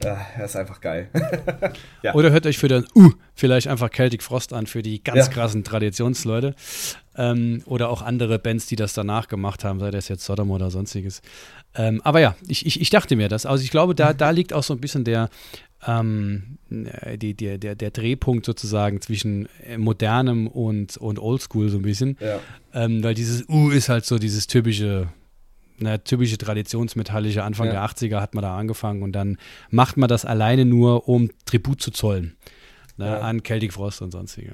Ja, 0.03 0.27
er 0.37 0.45
ist 0.45 0.55
einfach 0.55 0.81
geil. 0.81 1.09
ja. 2.03 2.13
Oder 2.13 2.31
hört 2.31 2.45
euch 2.45 2.57
für 2.57 2.67
das 2.67 2.83
Uh 2.95 3.11
vielleicht 3.33 3.67
einfach 3.67 3.89
Celtic 3.89 4.23
Frost 4.23 4.51
an, 4.51 4.67
für 4.67 4.81
die 4.81 5.01
ganz 5.03 5.27
ja. 5.27 5.33
krassen 5.33 5.63
Traditionsleute. 5.63 6.53
Ähm, 7.15 7.63
oder 7.65 7.89
auch 7.89 8.01
andere 8.01 8.37
Bands, 8.37 8.65
die 8.67 8.75
das 8.75 8.93
danach 8.93 9.29
gemacht 9.29 9.63
haben, 9.63 9.79
sei 9.79 9.91
das 9.91 10.09
jetzt 10.09 10.25
Sodom 10.25 10.51
oder 10.51 10.69
sonstiges. 10.69 11.21
Ähm, 11.75 12.01
aber 12.03 12.19
ja, 12.19 12.35
ich, 12.47 12.65
ich, 12.65 12.81
ich, 12.81 12.89
dachte 12.89 13.15
mir 13.15 13.29
das. 13.29 13.45
Also 13.45 13.63
ich 13.63 13.71
glaube, 13.71 13.95
da, 13.95 14.13
da 14.13 14.31
liegt 14.31 14.51
auch 14.51 14.63
so 14.63 14.73
ein 14.73 14.81
bisschen 14.81 15.05
der, 15.05 15.29
ähm, 15.87 16.57
die, 16.69 17.33
der, 17.33 17.57
der, 17.57 17.75
der 17.75 17.91
Drehpunkt 17.91 18.45
sozusagen 18.45 18.99
zwischen 18.99 19.47
modernem 19.77 20.47
und, 20.47 20.97
und 20.97 21.19
Oldschool 21.19 21.69
so 21.69 21.77
ein 21.77 21.83
bisschen. 21.83 22.17
Ja. 22.19 22.39
Ähm, 22.73 23.01
weil 23.01 23.13
dieses 23.13 23.47
Uh 23.47 23.69
ist 23.69 23.87
halt 23.87 24.05
so 24.05 24.19
dieses 24.19 24.47
typische 24.47 25.07
eine 25.79 26.03
typische 26.03 26.37
traditionsmetallische 26.37 27.43
Anfang 27.43 27.67
ja. 27.67 27.73
der 27.73 27.85
80er 27.85 28.21
hat 28.21 28.33
man 28.33 28.41
da 28.41 28.57
angefangen 28.57 29.03
und 29.03 29.11
dann 29.13 29.37
macht 29.69 29.97
man 29.97 30.07
das 30.07 30.25
alleine 30.25 30.65
nur, 30.65 31.07
um 31.07 31.29
Tribut 31.45 31.81
zu 31.81 31.91
zollen 31.91 32.35
ne, 32.97 33.07
ja. 33.07 33.19
an 33.19 33.43
Celtic 33.43 33.73
Frost 33.73 34.01
und 34.01 34.11
sonstige. 34.11 34.53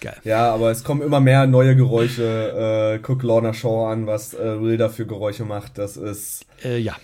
Geil. 0.00 0.16
Ja, 0.24 0.52
aber 0.54 0.70
es 0.70 0.82
kommen 0.82 1.02
immer 1.02 1.20
mehr 1.20 1.46
neue 1.46 1.76
Geräusche. 1.76 2.94
Äh, 2.96 3.00
guck 3.02 3.22
Lorna 3.22 3.52
Shaw 3.52 3.92
an, 3.92 4.06
was 4.06 4.32
äh, 4.32 4.60
Will 4.60 4.78
da 4.78 4.88
für 4.88 5.06
Geräusche 5.06 5.44
macht. 5.44 5.76
Das 5.76 5.98
ist. 5.98 6.46
Äh, 6.64 6.78
ja. 6.78 6.96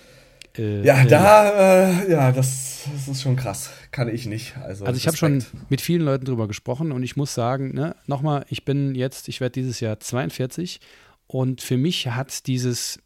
Äh, 0.57 0.82
ja, 0.82 1.03
äh, 1.03 1.07
da, 1.07 1.91
äh, 1.91 2.11
ja, 2.11 2.32
das, 2.32 2.84
das, 2.91 3.09
ist 3.09 3.22
schon 3.22 3.37
krass. 3.37 3.70
Kann 3.91 4.09
ich 4.09 4.24
nicht. 4.24 4.57
Also, 4.57 4.87
also 4.87 4.97
ich 4.97 5.07
habe 5.07 5.16
schon 5.16 5.45
mit 5.68 5.82
vielen 5.82 6.03
Leuten 6.03 6.24
drüber 6.24 6.49
gesprochen 6.49 6.93
und 6.93 7.03
ich 7.03 7.16
muss 7.16 7.34
sagen, 7.34 7.74
ne, 7.74 7.95
nochmal, 8.07 8.47
ich 8.49 8.64
bin 8.64 8.95
jetzt, 8.95 9.28
ich 9.28 9.43
werde 9.43 9.53
dieses 9.53 9.80
Jahr 9.80 10.01
42 10.01 10.80
und 11.26 11.61
für 11.61 11.76
mich 11.76 12.09
hat 12.09 12.47
dieses 12.47 12.99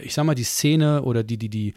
ich 0.00 0.14
sag 0.14 0.24
mal, 0.24 0.34
die 0.34 0.44
Szene 0.44 1.02
oder 1.02 1.22
die, 1.22 1.36
die, 1.36 1.48
die, 1.48 1.74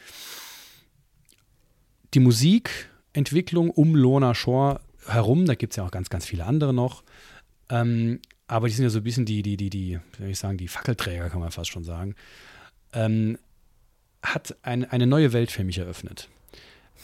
die 2.14 2.20
Musikentwicklung 2.20 3.70
um 3.72 3.96
Lona 3.96 4.36
Shore 4.36 4.82
herum, 5.08 5.46
da 5.46 5.56
gibt 5.56 5.74
es 5.74 5.78
ja 5.78 5.86
auch 5.86 5.92
ganz, 5.92 6.10
ganz 6.10 6.26
viele 6.26 6.46
andere 6.46 6.74
noch. 6.74 7.04
Ähm, 7.70 8.20
aber 8.48 8.68
die 8.68 8.74
sind 8.74 8.84
ja 8.84 8.90
so 8.90 9.00
ein 9.00 9.04
bisschen 9.04 9.26
die, 9.26 9.42
die, 9.42 9.58
die, 9.58 9.70
die, 9.70 10.00
wie 10.14 10.18
soll 10.18 10.30
ich 10.30 10.40
sagen, 10.40 10.58
die 10.58 10.68
Fackelträger, 10.68 11.30
kann 11.30 11.40
man 11.40 11.52
fast 11.52 11.70
schon 11.70 11.84
sagen. 11.84 12.16
Ähm, 12.94 13.38
hat 14.24 14.56
ein, 14.62 14.86
eine 14.86 15.08
neue 15.08 15.34
Welt 15.34 15.52
für 15.52 15.64
mich 15.64 15.78
eröffnet. 15.78 16.30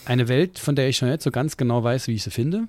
Eine 0.05 0.27
Welt, 0.27 0.59
von 0.59 0.75
der 0.75 0.89
ich 0.89 1.01
noch 1.01 1.09
nicht 1.09 1.21
so 1.21 1.31
ganz 1.31 1.57
genau 1.57 1.83
weiß, 1.83 2.07
wie 2.07 2.15
ich 2.15 2.23
sie 2.23 2.31
finde. 2.31 2.67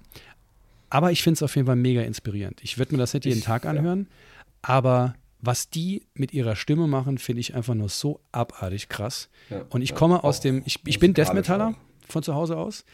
Aber 0.90 1.10
ich 1.12 1.22
finde 1.22 1.38
es 1.38 1.42
auf 1.42 1.54
jeden 1.56 1.66
Fall 1.66 1.76
mega 1.76 2.02
inspirierend. 2.02 2.60
Ich 2.62 2.78
würde 2.78 2.92
mir 2.92 2.98
das 2.98 3.14
nicht 3.14 3.24
jeden 3.24 3.38
ich, 3.38 3.44
Tag 3.44 3.64
anhören, 3.66 4.08
ja. 4.08 4.14
aber 4.62 5.14
was 5.46 5.70
die 5.70 6.06
mit 6.14 6.32
ihrer 6.32 6.56
Stimme 6.56 6.86
machen, 6.86 7.18
finde 7.18 7.40
ich 7.40 7.54
einfach 7.54 7.74
nur 7.74 7.88
so 7.88 8.20
abartig 8.32 8.88
krass. 8.88 9.28
Ja, 9.50 9.64
und 9.70 9.82
ich 9.82 9.90
ja, 9.90 9.96
komme 9.96 10.24
aus 10.24 10.40
dem, 10.40 10.62
ich, 10.64 10.80
ich 10.86 10.98
bin 10.98 11.14
Death 11.14 11.34
Metaller 11.34 11.74
von 12.08 12.22
zu 12.22 12.34
Hause 12.34 12.56
aus. 12.56 12.84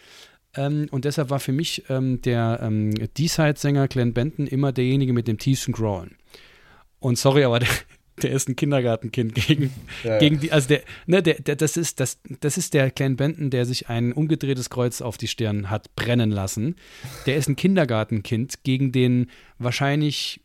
Ähm, 0.57 0.89
und 0.91 1.05
deshalb 1.05 1.31
war 1.31 1.41
für 1.41 1.53
mich 1.53 1.85
ähm, 1.89 2.23
der 2.23 2.61
ähm, 2.63 2.93
D-Side-Sänger 3.17 3.89
Glenn 3.89 4.13
Benton 4.13 4.47
immer 4.47 4.73
derjenige 4.73 5.13
mit 5.13 5.29
dem 5.29 5.39
tiefsten 5.39 5.73
Growlen. 5.73 6.17
Und 6.99 7.19
sorry, 7.19 7.45
aber 7.45 7.59
der, 7.61 7.69
der 8.23 8.33
ist 8.33 8.49
ein 8.49 8.57
Kindergartenkind 8.57 9.35
gegen, 9.35 9.73
ja, 10.05 10.19
gegen 10.19 10.41
die, 10.41 10.51
also 10.51 10.69
der, 10.69 10.83
ne, 11.07 11.23
der, 11.23 11.35
der, 11.35 11.57
das 11.57 11.77
ist, 11.77 12.01
das, 12.01 12.19
das 12.41 12.59
ist 12.59 12.75
der 12.75 12.91
Clan 12.91 13.17
Benton, 13.17 13.51
der 13.51 13.65
sich 13.65 13.89
ein 13.89 14.13
umgedrehtes 14.13 14.71
Kreuz 14.71 15.01
auf 15.01 15.17
die 15.19 15.29
Stirn 15.29 15.71
hat 15.71 15.95
brennen 15.95 16.31
lassen. 16.31 16.77
Der 17.27 17.37
ist 17.37 17.49
ein 17.49 17.57
Kindergartenkind 17.57 18.65
gegen 18.65 18.91
den 18.91 19.31
wahrscheinlich 19.59 20.41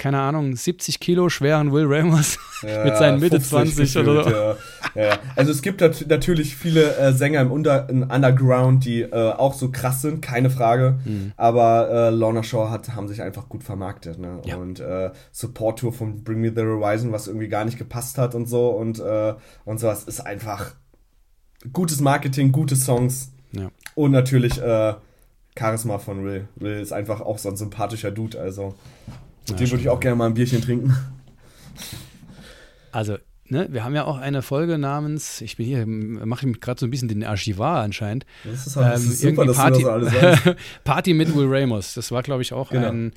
keine 0.00 0.18
Ahnung, 0.18 0.56
70 0.56 0.98
Kilo 0.98 1.28
schweren 1.28 1.72
Will 1.72 1.84
Ramos 1.86 2.38
ja, 2.62 2.84
mit 2.84 2.96
seinen 2.96 3.20
Mitte 3.20 3.38
20 3.38 3.76
gefühlt, 3.76 4.08
oder 4.08 4.24
so. 4.24 4.30
Ja. 4.30 4.56
Ja. 4.94 5.18
Also 5.36 5.52
es 5.52 5.60
gibt 5.60 5.82
natürlich 5.82 6.56
viele 6.56 6.96
äh, 6.96 7.12
Sänger 7.12 7.42
im, 7.42 7.52
Under 7.52 7.88
im, 7.88 8.02
Underground, 8.02 8.84
die 8.86 9.02
äh, 9.02 9.32
auch 9.32 9.52
so 9.52 9.70
krass 9.70 10.00
sind, 10.00 10.22
keine 10.22 10.48
Frage. 10.48 10.98
Mhm. 11.04 11.32
Aber 11.36 11.90
äh, 11.90 12.10
Lorna 12.10 12.42
Shaw 12.42 12.70
hat, 12.70 12.96
haben 12.96 13.08
sich 13.08 13.20
einfach 13.20 13.48
gut 13.48 13.62
vermarktet. 13.62 14.18
Ne? 14.18 14.40
Und 14.56 14.80
äh, 14.80 15.10
Support 15.32 15.80
Tour 15.80 15.92
von 15.92 16.24
Bring 16.24 16.40
Me 16.40 16.50
the 16.54 16.62
Horizon, 16.62 17.12
was 17.12 17.28
irgendwie 17.28 17.48
gar 17.48 17.66
nicht 17.66 17.76
gepasst 17.78 18.16
hat 18.16 18.34
und 18.34 18.46
so 18.46 18.70
und, 18.70 18.98
äh, 19.00 19.34
und 19.66 19.80
sowas, 19.80 20.04
ist 20.04 20.20
einfach 20.20 20.72
gutes 21.74 22.00
Marketing, 22.00 22.52
gute 22.52 22.74
Songs. 22.74 23.32
Und 23.94 24.12
natürlich 24.12 24.60
äh, 24.62 24.94
Charisma 25.58 25.98
von 25.98 26.24
Will. 26.24 26.48
Will 26.56 26.80
ist 26.80 26.92
einfach 26.92 27.20
auch 27.20 27.36
so 27.36 27.50
ein 27.50 27.56
sympathischer 27.56 28.10
Dude, 28.10 28.40
also 28.40 28.74
mit 29.50 29.60
dem 29.60 29.70
würde 29.70 29.82
ich 29.82 29.88
auch 29.88 30.00
gerne 30.00 30.16
mal 30.16 30.26
ein 30.26 30.34
Bierchen 30.34 30.62
trinken. 30.62 30.96
Also, 32.92 33.18
ne, 33.48 33.68
wir 33.70 33.84
haben 33.84 33.94
ja 33.94 34.04
auch 34.04 34.18
eine 34.18 34.42
Folge 34.42 34.78
namens, 34.78 35.40
ich 35.40 35.56
bin 35.56 35.66
hier, 35.66 35.86
mache 35.86 36.48
ich 36.48 36.60
gerade 36.60 36.80
so 36.80 36.86
ein 36.86 36.90
bisschen 36.90 37.08
den 37.08 37.24
Archivar 37.24 37.82
anscheinend. 37.82 38.26
Das 38.44 38.66
ist, 38.66 38.76
halt, 38.76 38.94
das 38.94 39.04
ähm, 39.04 39.10
ist 39.10 39.20
super, 39.20 39.44
dass 39.44 39.56
Party, 39.56 39.82
das 39.82 41.06
mit 41.14 41.34
Will 41.34 41.46
Ramos. 41.48 41.94
Das 41.94 42.10
war, 42.10 42.22
glaube 42.22 42.42
ich, 42.42 42.52
auch 42.52 42.70
genau. 42.70 42.88
ein, 42.88 43.12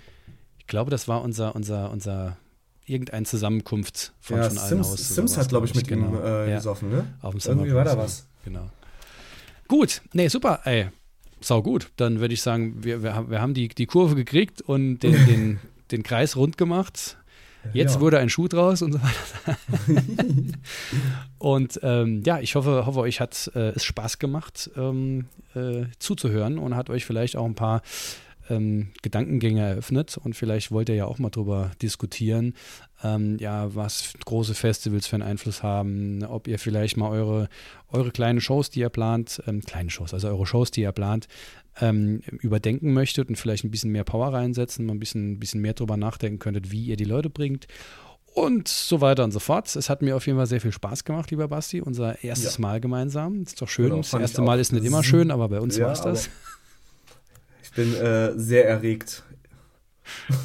ich 0.60 0.68
glaube, 0.68 0.92
das 0.92 1.08
war 1.08 1.22
unser, 1.22 1.56
unser, 1.56 1.92
unser 1.92 2.38
irgendeine 2.86 3.26
Zusammenkunft 3.26 4.14
von, 4.20 4.38
ja, 4.38 4.50
von 4.50 4.58
allen 4.58 4.70
Sims, 4.70 4.88
Haus. 4.88 5.16
Sims 5.16 5.38
hat, 5.38 5.50
glaube 5.50 5.66
ich, 5.66 5.76
mit 5.76 5.88
genau. 5.88 6.08
ihm 6.08 6.50
äh, 6.50 6.56
gesoffen, 6.56 6.90
ne? 6.90 7.06
Auf 7.22 7.36
dem 7.36 7.42
Irgendwie 7.46 7.74
war 7.74 7.86
da 7.86 7.98
was. 7.98 8.28
Genau. 8.44 8.70
Gut, 9.68 10.02
nee, 10.14 10.28
super, 10.28 10.62
ey. 10.66 10.90
Sau 11.40 11.62
gut. 11.62 11.92
Dann 11.98 12.20
würde 12.20 12.34
ich 12.34 12.42
sagen, 12.42 12.84
wir, 12.84 13.04
wir, 13.04 13.30
wir 13.30 13.42
haben 13.42 13.54
die, 13.54 13.68
die 13.68 13.86
Kurve 13.86 14.16
gekriegt 14.16 14.62
und 14.62 15.00
den, 15.00 15.26
den, 15.26 15.60
den 15.94 16.04
Kreis 16.04 16.36
rund 16.36 16.58
gemacht. 16.58 17.18
Jetzt 17.72 17.96
ja. 17.96 18.02
wurde 18.02 18.20
ein 18.20 18.30
Schuh 18.30 18.50
draus 18.50 18.82
und 18.82 18.92
so 18.92 19.00
weiter. 19.02 19.58
und 21.38 21.80
ähm, 21.82 22.22
ja, 22.26 22.40
ich 22.40 22.56
hoffe, 22.56 22.86
hoffe 22.86 23.00
euch 23.00 23.22
hat 23.22 23.50
äh, 23.56 23.70
es 23.70 23.86
Spaß 23.86 24.20
gemacht, 24.20 24.70
ähm, 24.76 25.28
äh, 25.56 25.86
zuzuhören 25.98 26.58
und 26.58 26.76
hat 26.76 26.90
euch 26.90 27.06
vielleicht 27.06 27.38
auch 27.38 27.46
ein 27.46 27.56
paar 27.56 27.82
ähm, 28.50 28.90
Gedankengänge 29.02 29.62
eröffnet 29.62 30.18
und 30.18 30.36
vielleicht 30.36 30.72
wollt 30.72 30.90
ihr 30.90 30.96
ja 30.96 31.06
auch 31.06 31.20
mal 31.20 31.30
drüber 31.30 31.72
diskutieren, 31.82 32.54
ähm, 33.04 33.38
ja, 33.40 33.74
was 33.74 34.14
große 34.26 34.56
Festivals 34.56 35.08
für 35.08 35.16
einen 35.16 35.24
Einfluss 35.24 35.64
haben, 35.64 36.24
ob 36.26 36.48
ihr 36.48 36.60
vielleicht 36.60 36.98
mal 36.98 37.10
eure, 37.10 37.48
eure 37.90 38.12
kleinen 38.12 38.42
Shows, 38.42 38.70
die 38.70 38.82
ihr 38.82 38.90
plant, 38.90 39.42
ähm, 39.48 39.62
kleine 39.62 39.90
Shows, 39.90 40.14
also 40.14 40.28
eure 40.28 40.46
Shows, 40.46 40.72
die 40.72 40.82
ihr 40.82 40.92
plant, 40.92 41.28
ähm, 41.82 42.22
überdenken 42.42 42.94
möchtet 42.94 43.30
und 43.30 43.36
vielleicht 43.36 43.64
ein 43.64 43.72
bisschen 43.72 43.92
mehr 43.92 44.04
Power 44.04 44.34
reinsetzen, 44.34 44.86
mal 44.86 44.94
ein 44.94 45.00
bisschen, 45.00 45.40
bisschen 45.40 45.62
mehr 45.62 45.74
drüber 45.74 45.98
nachdenken 45.98 46.40
könntet, 46.40 46.72
wie 46.72 46.86
ihr 46.86 46.98
die 46.98 47.04
Leute 47.06 47.30
bringt 47.30 47.68
und 48.34 48.68
so 48.68 49.02
weiter 49.02 49.24
und 49.24 49.32
so 49.32 49.40
fort. 49.40 49.76
Es 49.76 49.90
hat 49.90 50.02
mir 50.02 50.16
auf 50.16 50.26
jeden 50.26 50.38
Fall 50.38 50.48
sehr 50.48 50.62
viel 50.62 50.72
Spaß 50.72 51.04
gemacht, 51.04 51.32
lieber 51.32 51.48
Basti. 51.48 51.82
Unser 51.82 52.24
erstes 52.24 52.56
ja. 52.56 52.62
Mal 52.62 52.82
gemeinsam. 52.82 53.44
Ist 53.44 53.62
doch 53.62 53.70
schön. 53.70 53.86
Genau, 53.86 53.98
das 53.98 54.14
erste 54.14 54.42
Mal 54.42 54.60
ist 54.60 54.74
nicht 54.74 54.86
immer 54.86 55.04
schön, 55.04 55.32
aber 55.32 55.50
bei 55.50 55.60
uns 55.60 55.78
ja, 55.78 55.86
war 55.86 55.94
es 55.94 56.02
das. 56.02 56.30
Ich 57.62 57.72
bin 57.72 57.94
äh, 57.96 58.38
sehr 58.38 58.68
erregt. 58.68 59.24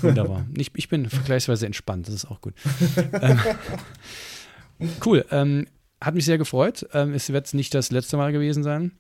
Wunderbar. 0.02 0.46
Ich, 0.56 0.70
ich 0.74 0.88
bin 0.88 1.08
vergleichsweise 1.08 1.66
entspannt, 1.66 2.08
das 2.08 2.14
ist 2.14 2.24
auch 2.26 2.40
gut. 2.40 2.54
ähm, 3.12 3.40
cool. 5.04 5.24
Ähm, 5.30 5.66
hat 6.00 6.14
mich 6.14 6.24
sehr 6.24 6.38
gefreut. 6.38 6.86
Ähm, 6.92 7.12
es 7.12 7.30
wird 7.30 7.52
nicht 7.54 7.74
das 7.74 7.90
letzte 7.90 8.16
Mal 8.16 8.32
gewesen 8.32 8.62
sein. 8.62 8.92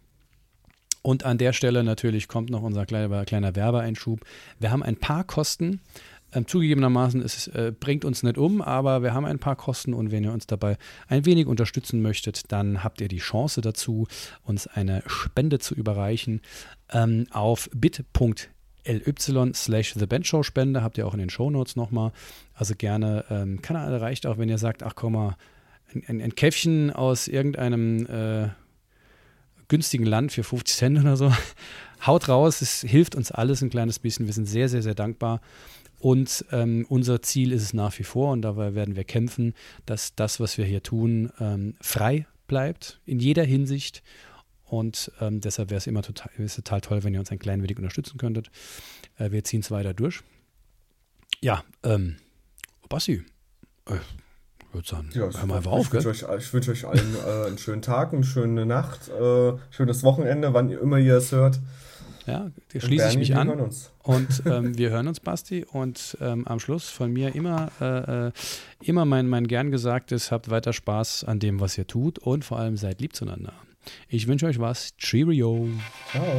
Und 1.02 1.24
an 1.24 1.38
der 1.38 1.52
Stelle 1.52 1.84
natürlich 1.84 2.28
kommt 2.28 2.50
noch 2.50 2.62
unser 2.62 2.86
kleiner, 2.86 3.24
kleiner 3.24 3.54
Werbeeinschub. 3.56 4.20
Wir 4.58 4.70
haben 4.70 4.82
ein 4.82 4.96
paar 4.96 5.24
Kosten. 5.24 5.80
Ähm, 6.30 6.46
zugegebenermaßen, 6.46 7.22
es 7.22 7.46
äh, 7.48 7.72
bringt 7.78 8.04
uns 8.04 8.22
nicht 8.22 8.36
um, 8.36 8.60
aber 8.60 9.02
wir 9.02 9.14
haben 9.14 9.24
ein 9.24 9.38
paar 9.38 9.56
Kosten 9.56 9.94
und 9.94 10.10
wenn 10.10 10.24
ihr 10.24 10.32
uns 10.32 10.46
dabei 10.46 10.76
ein 11.06 11.24
wenig 11.24 11.46
unterstützen 11.46 12.02
möchtet, 12.02 12.52
dann 12.52 12.84
habt 12.84 13.00
ihr 13.00 13.08
die 13.08 13.16
Chance 13.16 13.62
dazu, 13.62 14.06
uns 14.44 14.66
eine 14.66 15.02
Spende 15.06 15.58
zu 15.58 15.74
überreichen 15.74 16.42
ähm, 16.92 17.26
auf 17.30 17.70
bit.ly 17.74 19.54
slash 19.54 19.94
The 19.94 20.42
Spende, 20.42 20.82
habt 20.82 20.98
ihr 20.98 21.06
auch 21.06 21.14
in 21.14 21.20
den 21.20 21.30
Shownotes 21.30 21.76
nochmal. 21.76 22.12
Also 22.52 22.74
gerne, 22.76 23.24
ähm, 23.30 23.62
kann 23.62 23.76
reicht 23.76 24.26
auch, 24.26 24.36
wenn 24.36 24.50
ihr 24.50 24.58
sagt, 24.58 24.82
ach 24.82 24.94
komm 24.94 25.14
mal, 25.14 25.36
ein, 25.94 26.02
ein, 26.08 26.20
ein 26.20 26.34
Käffchen 26.34 26.90
aus 26.92 27.28
irgendeinem 27.28 28.04
äh, 28.06 28.48
günstigen 29.68 30.06
Land 30.06 30.32
für 30.32 30.42
50 30.42 30.76
Cent 30.76 30.98
oder 30.98 31.16
so. 31.16 31.32
Haut 32.06 32.28
raus, 32.28 32.62
es 32.62 32.82
hilft 32.82 33.14
uns 33.14 33.30
alles 33.30 33.62
ein 33.62 33.70
kleines 33.70 33.98
bisschen. 33.98 34.26
Wir 34.26 34.32
sind 34.32 34.46
sehr, 34.46 34.68
sehr, 34.68 34.82
sehr 34.82 34.94
dankbar. 34.94 35.40
Und 36.00 36.44
ähm, 36.52 36.86
unser 36.88 37.22
Ziel 37.22 37.52
ist 37.52 37.62
es 37.62 37.74
nach 37.74 37.98
wie 37.98 38.04
vor, 38.04 38.32
und 38.32 38.42
dabei 38.42 38.74
werden 38.74 38.94
wir 38.94 39.04
kämpfen, 39.04 39.54
dass 39.84 40.14
das, 40.14 40.38
was 40.38 40.56
wir 40.56 40.64
hier 40.64 40.82
tun, 40.82 41.32
ähm, 41.40 41.74
frei 41.80 42.26
bleibt, 42.46 43.00
in 43.04 43.18
jeder 43.18 43.44
Hinsicht. 43.44 44.02
Und 44.64 45.10
ähm, 45.20 45.40
deshalb 45.40 45.70
wäre 45.70 45.78
es 45.78 45.86
immer 45.86 46.02
total, 46.02 46.30
total 46.46 46.80
toll, 46.80 47.02
wenn 47.02 47.14
ihr 47.14 47.20
uns 47.20 47.32
ein 47.32 47.38
klein 47.38 47.62
wenig 47.62 47.78
unterstützen 47.78 48.18
könntet. 48.18 48.50
Äh, 49.18 49.32
wir 49.32 49.42
ziehen 49.42 49.60
es 49.60 49.70
weiter 49.70 49.92
durch. 49.92 50.20
Ja, 51.40 51.64
ähm, 51.82 52.16
Bassi, 52.88 53.24
äh, 53.86 53.96
würde 54.72 54.88
sagen, 54.88 55.10
ja, 55.12 55.30
hör 55.30 55.46
mal 55.46 55.56
einfach 55.56 55.72
auf, 55.72 55.90
gell? 55.90 56.06
Euch, 56.06 56.24
ich 56.38 56.52
wünsche 56.52 56.72
euch 56.72 56.86
allen 56.86 57.16
äh, 57.26 57.46
einen 57.46 57.58
schönen 57.58 57.82
Tag, 57.82 58.12
eine 58.12 58.24
schöne 58.24 58.66
Nacht, 58.66 59.08
äh, 59.08 59.52
schönes 59.70 60.02
Wochenende, 60.02 60.52
wann 60.54 60.68
ihr 60.68 60.80
immer 60.80 60.98
ihr 60.98 61.16
es 61.16 61.32
hört. 61.32 61.58
Ja, 62.26 62.50
da 62.72 62.80
schließe 62.80 63.08
ich 63.08 63.18
mich 63.18 63.34
an. 63.34 63.48
Und 64.02 64.42
ähm, 64.46 64.76
wir 64.76 64.90
hören 64.90 65.08
uns, 65.08 65.20
Basti. 65.20 65.64
Und 65.64 66.18
ähm, 66.20 66.46
am 66.46 66.60
Schluss 66.60 66.90
von 66.90 67.10
mir 67.10 67.34
immer, 67.34 67.70
äh, 67.80 68.26
äh, 68.26 68.32
immer 68.82 69.06
mein, 69.06 69.28
mein 69.28 69.48
gern 69.48 69.70
gesagtes, 69.70 70.30
habt 70.30 70.50
weiter 70.50 70.74
Spaß 70.74 71.24
an 71.24 71.38
dem, 71.38 71.58
was 71.58 71.78
ihr 71.78 71.86
tut 71.86 72.18
und 72.18 72.44
vor 72.44 72.58
allem 72.58 72.76
seid 72.76 73.00
lieb 73.00 73.16
zueinander. 73.16 73.54
Ich 74.08 74.28
wünsche 74.28 74.46
euch 74.46 74.60
was. 74.60 74.94
Cheerio. 74.98 75.68
Ciao. 76.10 76.36